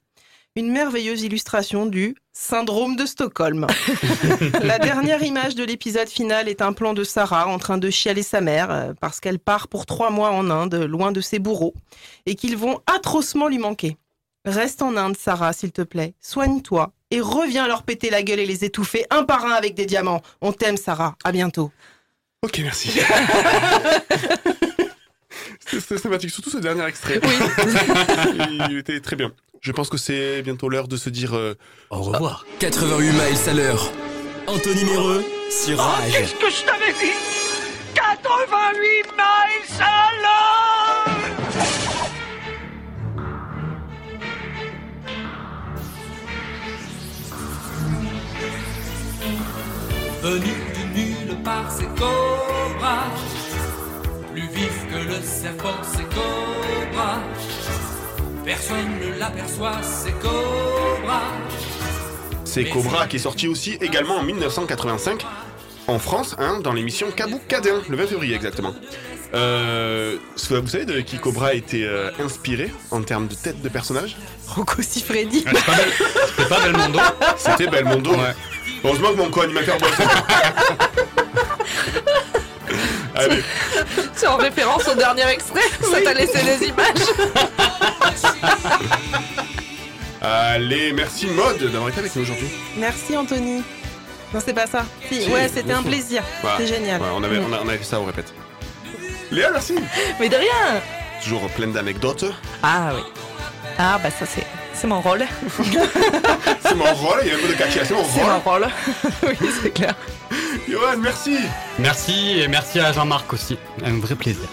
Une 0.57 0.73
merveilleuse 0.73 1.23
illustration 1.23 1.85
du 1.85 2.17
syndrome 2.33 2.97
de 2.97 3.05
Stockholm. 3.05 3.67
la 4.63 4.79
dernière 4.79 5.23
image 5.23 5.55
de 5.55 5.63
l'épisode 5.63 6.09
final 6.09 6.49
est 6.49 6.63
un 6.63 6.73
plan 6.73 6.95
de 6.95 7.05
Sarah 7.05 7.47
en 7.47 7.59
train 7.59 7.77
de 7.77 7.91
chialer 7.91 8.23
sa 8.23 8.41
mère 8.41 8.71
euh, 8.71 8.95
parce 8.99 9.21
qu'elle 9.21 9.39
part 9.39 9.69
pour 9.69 9.85
trois 9.85 10.09
mois 10.09 10.31
en 10.31 10.49
Inde, 10.49 10.75
loin 10.75 11.13
de 11.13 11.21
ses 11.21 11.39
bourreaux, 11.39 11.75
et 12.25 12.35
qu'ils 12.35 12.57
vont 12.57 12.81
atrocement 12.87 13.49
lui 13.49 13.59
manquer. 13.59 13.99
Reste 14.47 14.81
en 14.81 14.97
Inde, 14.97 15.19
Sarah, 15.19 15.53
s'il 15.53 15.73
te 15.73 15.83
plaît. 15.83 16.15
Soigne-toi 16.23 16.91
et 17.11 17.21
reviens 17.21 17.69
leur 17.69 17.83
péter 17.83 18.09
la 18.09 18.23
gueule 18.23 18.41
et 18.41 18.47
les 18.47 18.65
étouffer 18.65 19.05
un 19.11 19.25
par 19.25 19.45
un 19.45 19.53
avec 19.53 19.75
des 19.75 19.85
diamants. 19.85 20.23
On 20.41 20.53
t'aime, 20.53 20.79
Sarah. 20.79 21.17
À 21.23 21.33
bientôt. 21.33 21.71
Ok, 22.43 22.61
merci. 22.63 22.99
C'était 25.67 25.99
sympathique, 25.99 26.31
surtout 26.31 26.51
ce 26.51 26.59
dernier 26.59 26.85
extrait. 26.87 27.21
Il 28.71 28.79
était 28.79 29.01
très 29.01 29.17
bien. 29.17 29.33
Je 29.61 29.73
pense 29.73 29.89
que 29.89 29.97
c'est 29.97 30.43
bientôt 30.43 30.69
l'heure 30.69 30.87
de 30.89 30.97
se 30.97 31.11
dire 31.11 31.35
euh, 31.37 31.55
au 31.91 32.03
revoir. 32.03 32.47
88 32.61 33.07
miles 33.13 33.49
à 33.49 33.53
l'heure. 33.53 33.91
Anthony 34.47 34.85
Méreux 34.85 35.25
sur 35.51 35.79
Rage. 35.79 36.13
Qu'est-ce 36.13 36.35
que 36.35 36.51
je 36.51 36.65
t'avais 36.65 36.93
dit? 36.93 37.13
88 37.95 39.13
miles 39.17 39.81
à 39.81 40.11
l'heure 40.23 41.07
Venu 50.23 50.55
de 50.75 50.99
nulle 50.99 51.43
part, 51.43 51.71
c'est 51.71 51.87
Cobra. 51.99 53.05
Plus 54.37 54.49
vif 54.49 54.87
que 54.91 54.99
le 54.99 55.23
serpent, 55.23 55.79
c'est 55.83 56.07
Cobra. 56.11 57.21
Personne 58.45 58.99
ne 59.01 59.19
l'aperçoit, 59.19 59.81
c'est 59.83 60.13
Cobra. 60.13 61.23
C'est 62.45 62.65
Cobra 62.65 63.07
qui 63.07 63.17
est 63.17 63.21
sorti 63.21 63.49
aussi 63.49 63.79
également 63.81 64.17
en 64.17 64.23
1985 64.23 65.25
en 65.87 65.99
France, 65.99 66.37
hein, 66.39 66.61
dans 66.63 66.75
l'émission 66.75 67.11
Kabou 67.13 67.41
Cadin, 67.49 67.81
le 67.89 67.97
20 67.97 68.09
février 68.09 68.35
exactement. 68.35 68.75
Euh, 69.33 70.19
vous 70.51 70.69
savez 70.69 70.85
de 70.85 71.01
qui 71.01 71.17
Cobra 71.17 71.47
a 71.47 71.55
été 71.55 71.87
euh, 71.87 72.11
inspiré 72.23 72.71
en 72.91 73.01
termes 73.01 73.29
de 73.29 73.35
tête 73.35 73.63
de 73.63 73.69
personnage? 73.71 74.19
Rocco 74.49 74.83
Siffredi. 74.83 75.47
C'était 75.47 76.49
pas 76.51 76.61
Belmondo 76.61 76.99
C'était 77.39 77.69
Belmondo. 77.69 78.11
Heureusement 78.85 79.13
que 79.13 79.17
mon 79.17 79.31
co-animateur 79.31 79.79
bosse. 79.79 79.93
Allez, 83.17 83.43
C'est 84.15 84.27
en 84.27 84.37
référence 84.37 84.87
au 84.89 84.95
dernier 84.95 85.27
extrait 85.29 85.61
Ça 85.81 86.01
t'a 86.03 86.15
laissé 86.15 86.43
des 86.43 86.67
images 86.67 87.07
allez, 90.23 90.93
merci 90.93 91.27
Mode 91.27 91.59
d'avoir 91.71 91.89
été 91.91 92.01
avec 92.01 92.15
nous 92.17 92.23
aujourd'hui. 92.23 92.49
Merci, 92.77 93.17
Anthony. 93.17 93.63
Non, 94.35 94.41
c'est 94.45 94.53
pas 94.55 94.67
ça. 94.67 94.85
Si, 95.09 95.23
Si, 95.23 95.31
ouais, 95.31 95.49
c'était 95.53 95.73
un 95.73 95.83
plaisir. 95.83 96.23
Voilà. 96.43 96.59
C'était 96.59 96.75
génial. 96.75 97.01
Ouais, 97.01 97.09
on, 97.15 97.23
avait, 97.23 97.39
on, 97.39 97.53
a- 97.53 97.61
on 97.65 97.69
avait 97.69 97.79
fait 97.79 97.85
ça, 97.85 98.01
on 98.01 98.05
répète. 98.05 98.33
Léa, 99.31 99.51
merci. 99.51 99.77
Mais 100.21 100.29
de 100.29 100.37
rien 100.37 100.81
Toujours 101.23 101.49
pleine 101.51 101.73
d'anecdotes. 101.73 102.25
Ah 102.63 102.91
oui. 102.95 103.01
Ah 103.79 103.99
bah 104.03 104.11
ça 104.11 104.25
c'est 104.27 104.45
c'est 104.75 104.87
mon 104.87 105.01
rôle. 105.01 105.25
C'est 106.63 106.75
mon 106.75 106.93
rôle, 106.95 107.21
il 107.23 107.29
y 107.29 107.31
a 107.31 107.35
un 107.35 107.39
peu 107.39 107.49
de 107.49 107.53
cachet, 107.55 107.85
c'est 107.85 107.95
mon 107.95 108.05
C'est 108.05 108.23
mon 108.23 108.39
rôle. 108.41 108.65
rôle. 108.65 108.69
oui, 109.41 109.49
c'est 109.63 109.71
clair. 109.73 109.95
Johan, 110.69 110.99
merci. 110.99 111.37
Merci 111.79 112.41
et 112.41 112.49
merci 112.49 112.81
à 112.81 112.93
Jean-Marc 112.93 113.33
aussi. 113.33 113.57
Un 113.85 113.99
vrai 113.99 114.15
plaisir. 114.17 114.49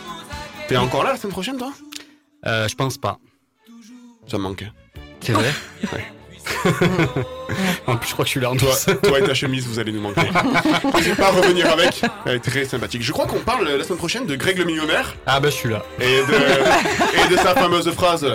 T'es 0.68 0.78
encore 0.78 1.04
là 1.04 1.12
la 1.14 1.18
semaine 1.18 1.34
prochaine, 1.34 1.58
toi? 1.58 1.74
Euh, 2.46 2.68
je 2.68 2.76
pense 2.76 2.98
pas. 2.98 3.18
Ça 4.28 4.38
manque. 4.38 4.64
C'est 5.22 5.34
vrai? 5.34 5.52
Ouais. 5.92 6.06
En 7.88 7.98
plus, 7.98 8.10
je 8.10 8.14
crois 8.14 8.24
que 8.24 8.28
je 8.28 8.32
suis 8.32 8.40
là 8.40 8.50
en 8.50 8.56
Toi, 8.56 8.74
toi 9.04 9.20
et 9.20 9.24
ta 9.24 9.34
chemise, 9.34 9.66
vous 9.68 9.80
allez 9.80 9.92
nous 9.92 10.02
manquer. 10.02 10.22
N'hésitez 10.96 11.16
pas 11.16 11.28
à 11.28 11.32
revenir 11.32 11.70
avec. 11.70 12.02
Elle 12.26 12.36
est 12.36 12.40
très 12.40 12.66
sympathique. 12.66 13.04
Je 13.04 13.12
crois 13.12 13.26
qu'on 13.26 13.40
parle 13.40 13.68
la 13.68 13.84
semaine 13.84 13.98
prochaine 13.98 14.26
de 14.26 14.36
Greg 14.36 14.58
le 14.58 14.66
millionnaire 14.66 15.16
Ah 15.26 15.40
bah 15.40 15.50
je 15.50 15.56
suis 15.56 15.70
là. 15.70 15.84
et 16.00 16.04
de, 16.04 17.26
et 17.26 17.32
de 17.32 17.38
sa 17.38 17.54
fameuse 17.54 17.92
phrase 17.92 18.26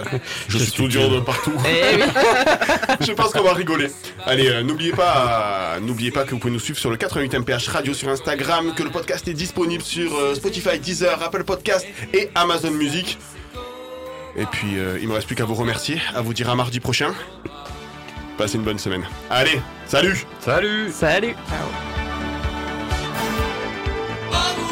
Je, 0.48 0.58
suis 0.58 0.72
tout 0.72 0.88
dur 0.88 1.08
de 1.10 1.20
partout. 1.20 1.52
Eh 1.66 3.04
Je 3.04 3.12
pense 3.12 3.32
qu'on 3.32 3.42
va 3.42 3.54
rigoler. 3.54 3.88
Allez, 4.26 4.48
euh, 4.48 4.62
n'oubliez 4.62 4.92
pas, 4.92 5.74
euh, 5.76 5.80
n'oubliez 5.80 6.10
pas 6.10 6.24
que 6.24 6.30
vous 6.30 6.38
pouvez 6.38 6.52
nous 6.52 6.60
suivre 6.60 6.78
sur 6.78 6.90
le 6.90 6.96
88 6.96 7.38
MPH 7.38 7.68
Radio 7.68 7.94
sur 7.94 8.08
Instagram, 8.08 8.74
que 8.74 8.82
le 8.82 8.90
podcast 8.90 9.26
est 9.28 9.34
disponible 9.34 9.82
sur 9.82 10.16
euh, 10.16 10.34
Spotify, 10.34 10.78
Deezer, 10.78 11.20
Apple 11.22 11.44
Podcast 11.44 11.86
et 12.12 12.30
Amazon 12.34 12.70
Music. 12.70 13.18
Et 14.36 14.44
puis, 14.46 14.76
il 15.00 15.08
me 15.08 15.14
reste 15.14 15.26
plus 15.26 15.34
qu'à 15.34 15.44
vous 15.44 15.54
remercier, 15.54 16.00
à 16.14 16.20
vous 16.20 16.32
dire 16.32 16.48
à 16.48 16.54
mardi 16.54 16.78
prochain. 16.78 17.12
Passez 18.38 18.56
une 18.56 18.62
bonne 18.62 18.78
semaine. 18.78 19.04
Allez, 19.28 19.60
salut. 19.86 20.24
Salut. 20.38 20.90
Salut. 20.92 21.34
Bravo 24.30 24.62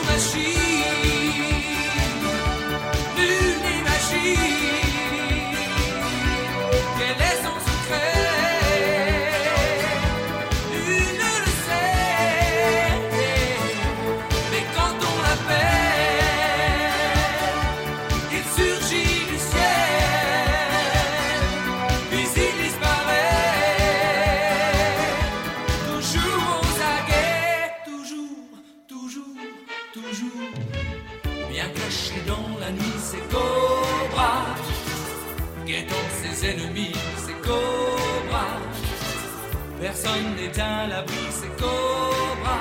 Personne 40.06 40.36
n'est 40.36 40.60
à 40.60 40.86
l'abri, 40.86 41.16
c'est 41.30 41.50
Cobra. 41.60 42.60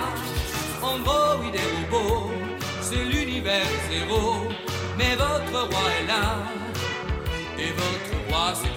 Android 0.81 1.43
et 1.53 1.93
robots, 1.93 2.31
c'est 2.81 3.03
l'univers 3.03 3.67
zéro. 3.87 4.47
Mais 4.97 5.15
votre 5.15 5.67
roi 5.69 5.85
est 6.01 6.07
là. 6.07 6.37
Et 7.59 7.71
votre 7.71 8.29
roi, 8.29 8.53
c'est 8.55 8.75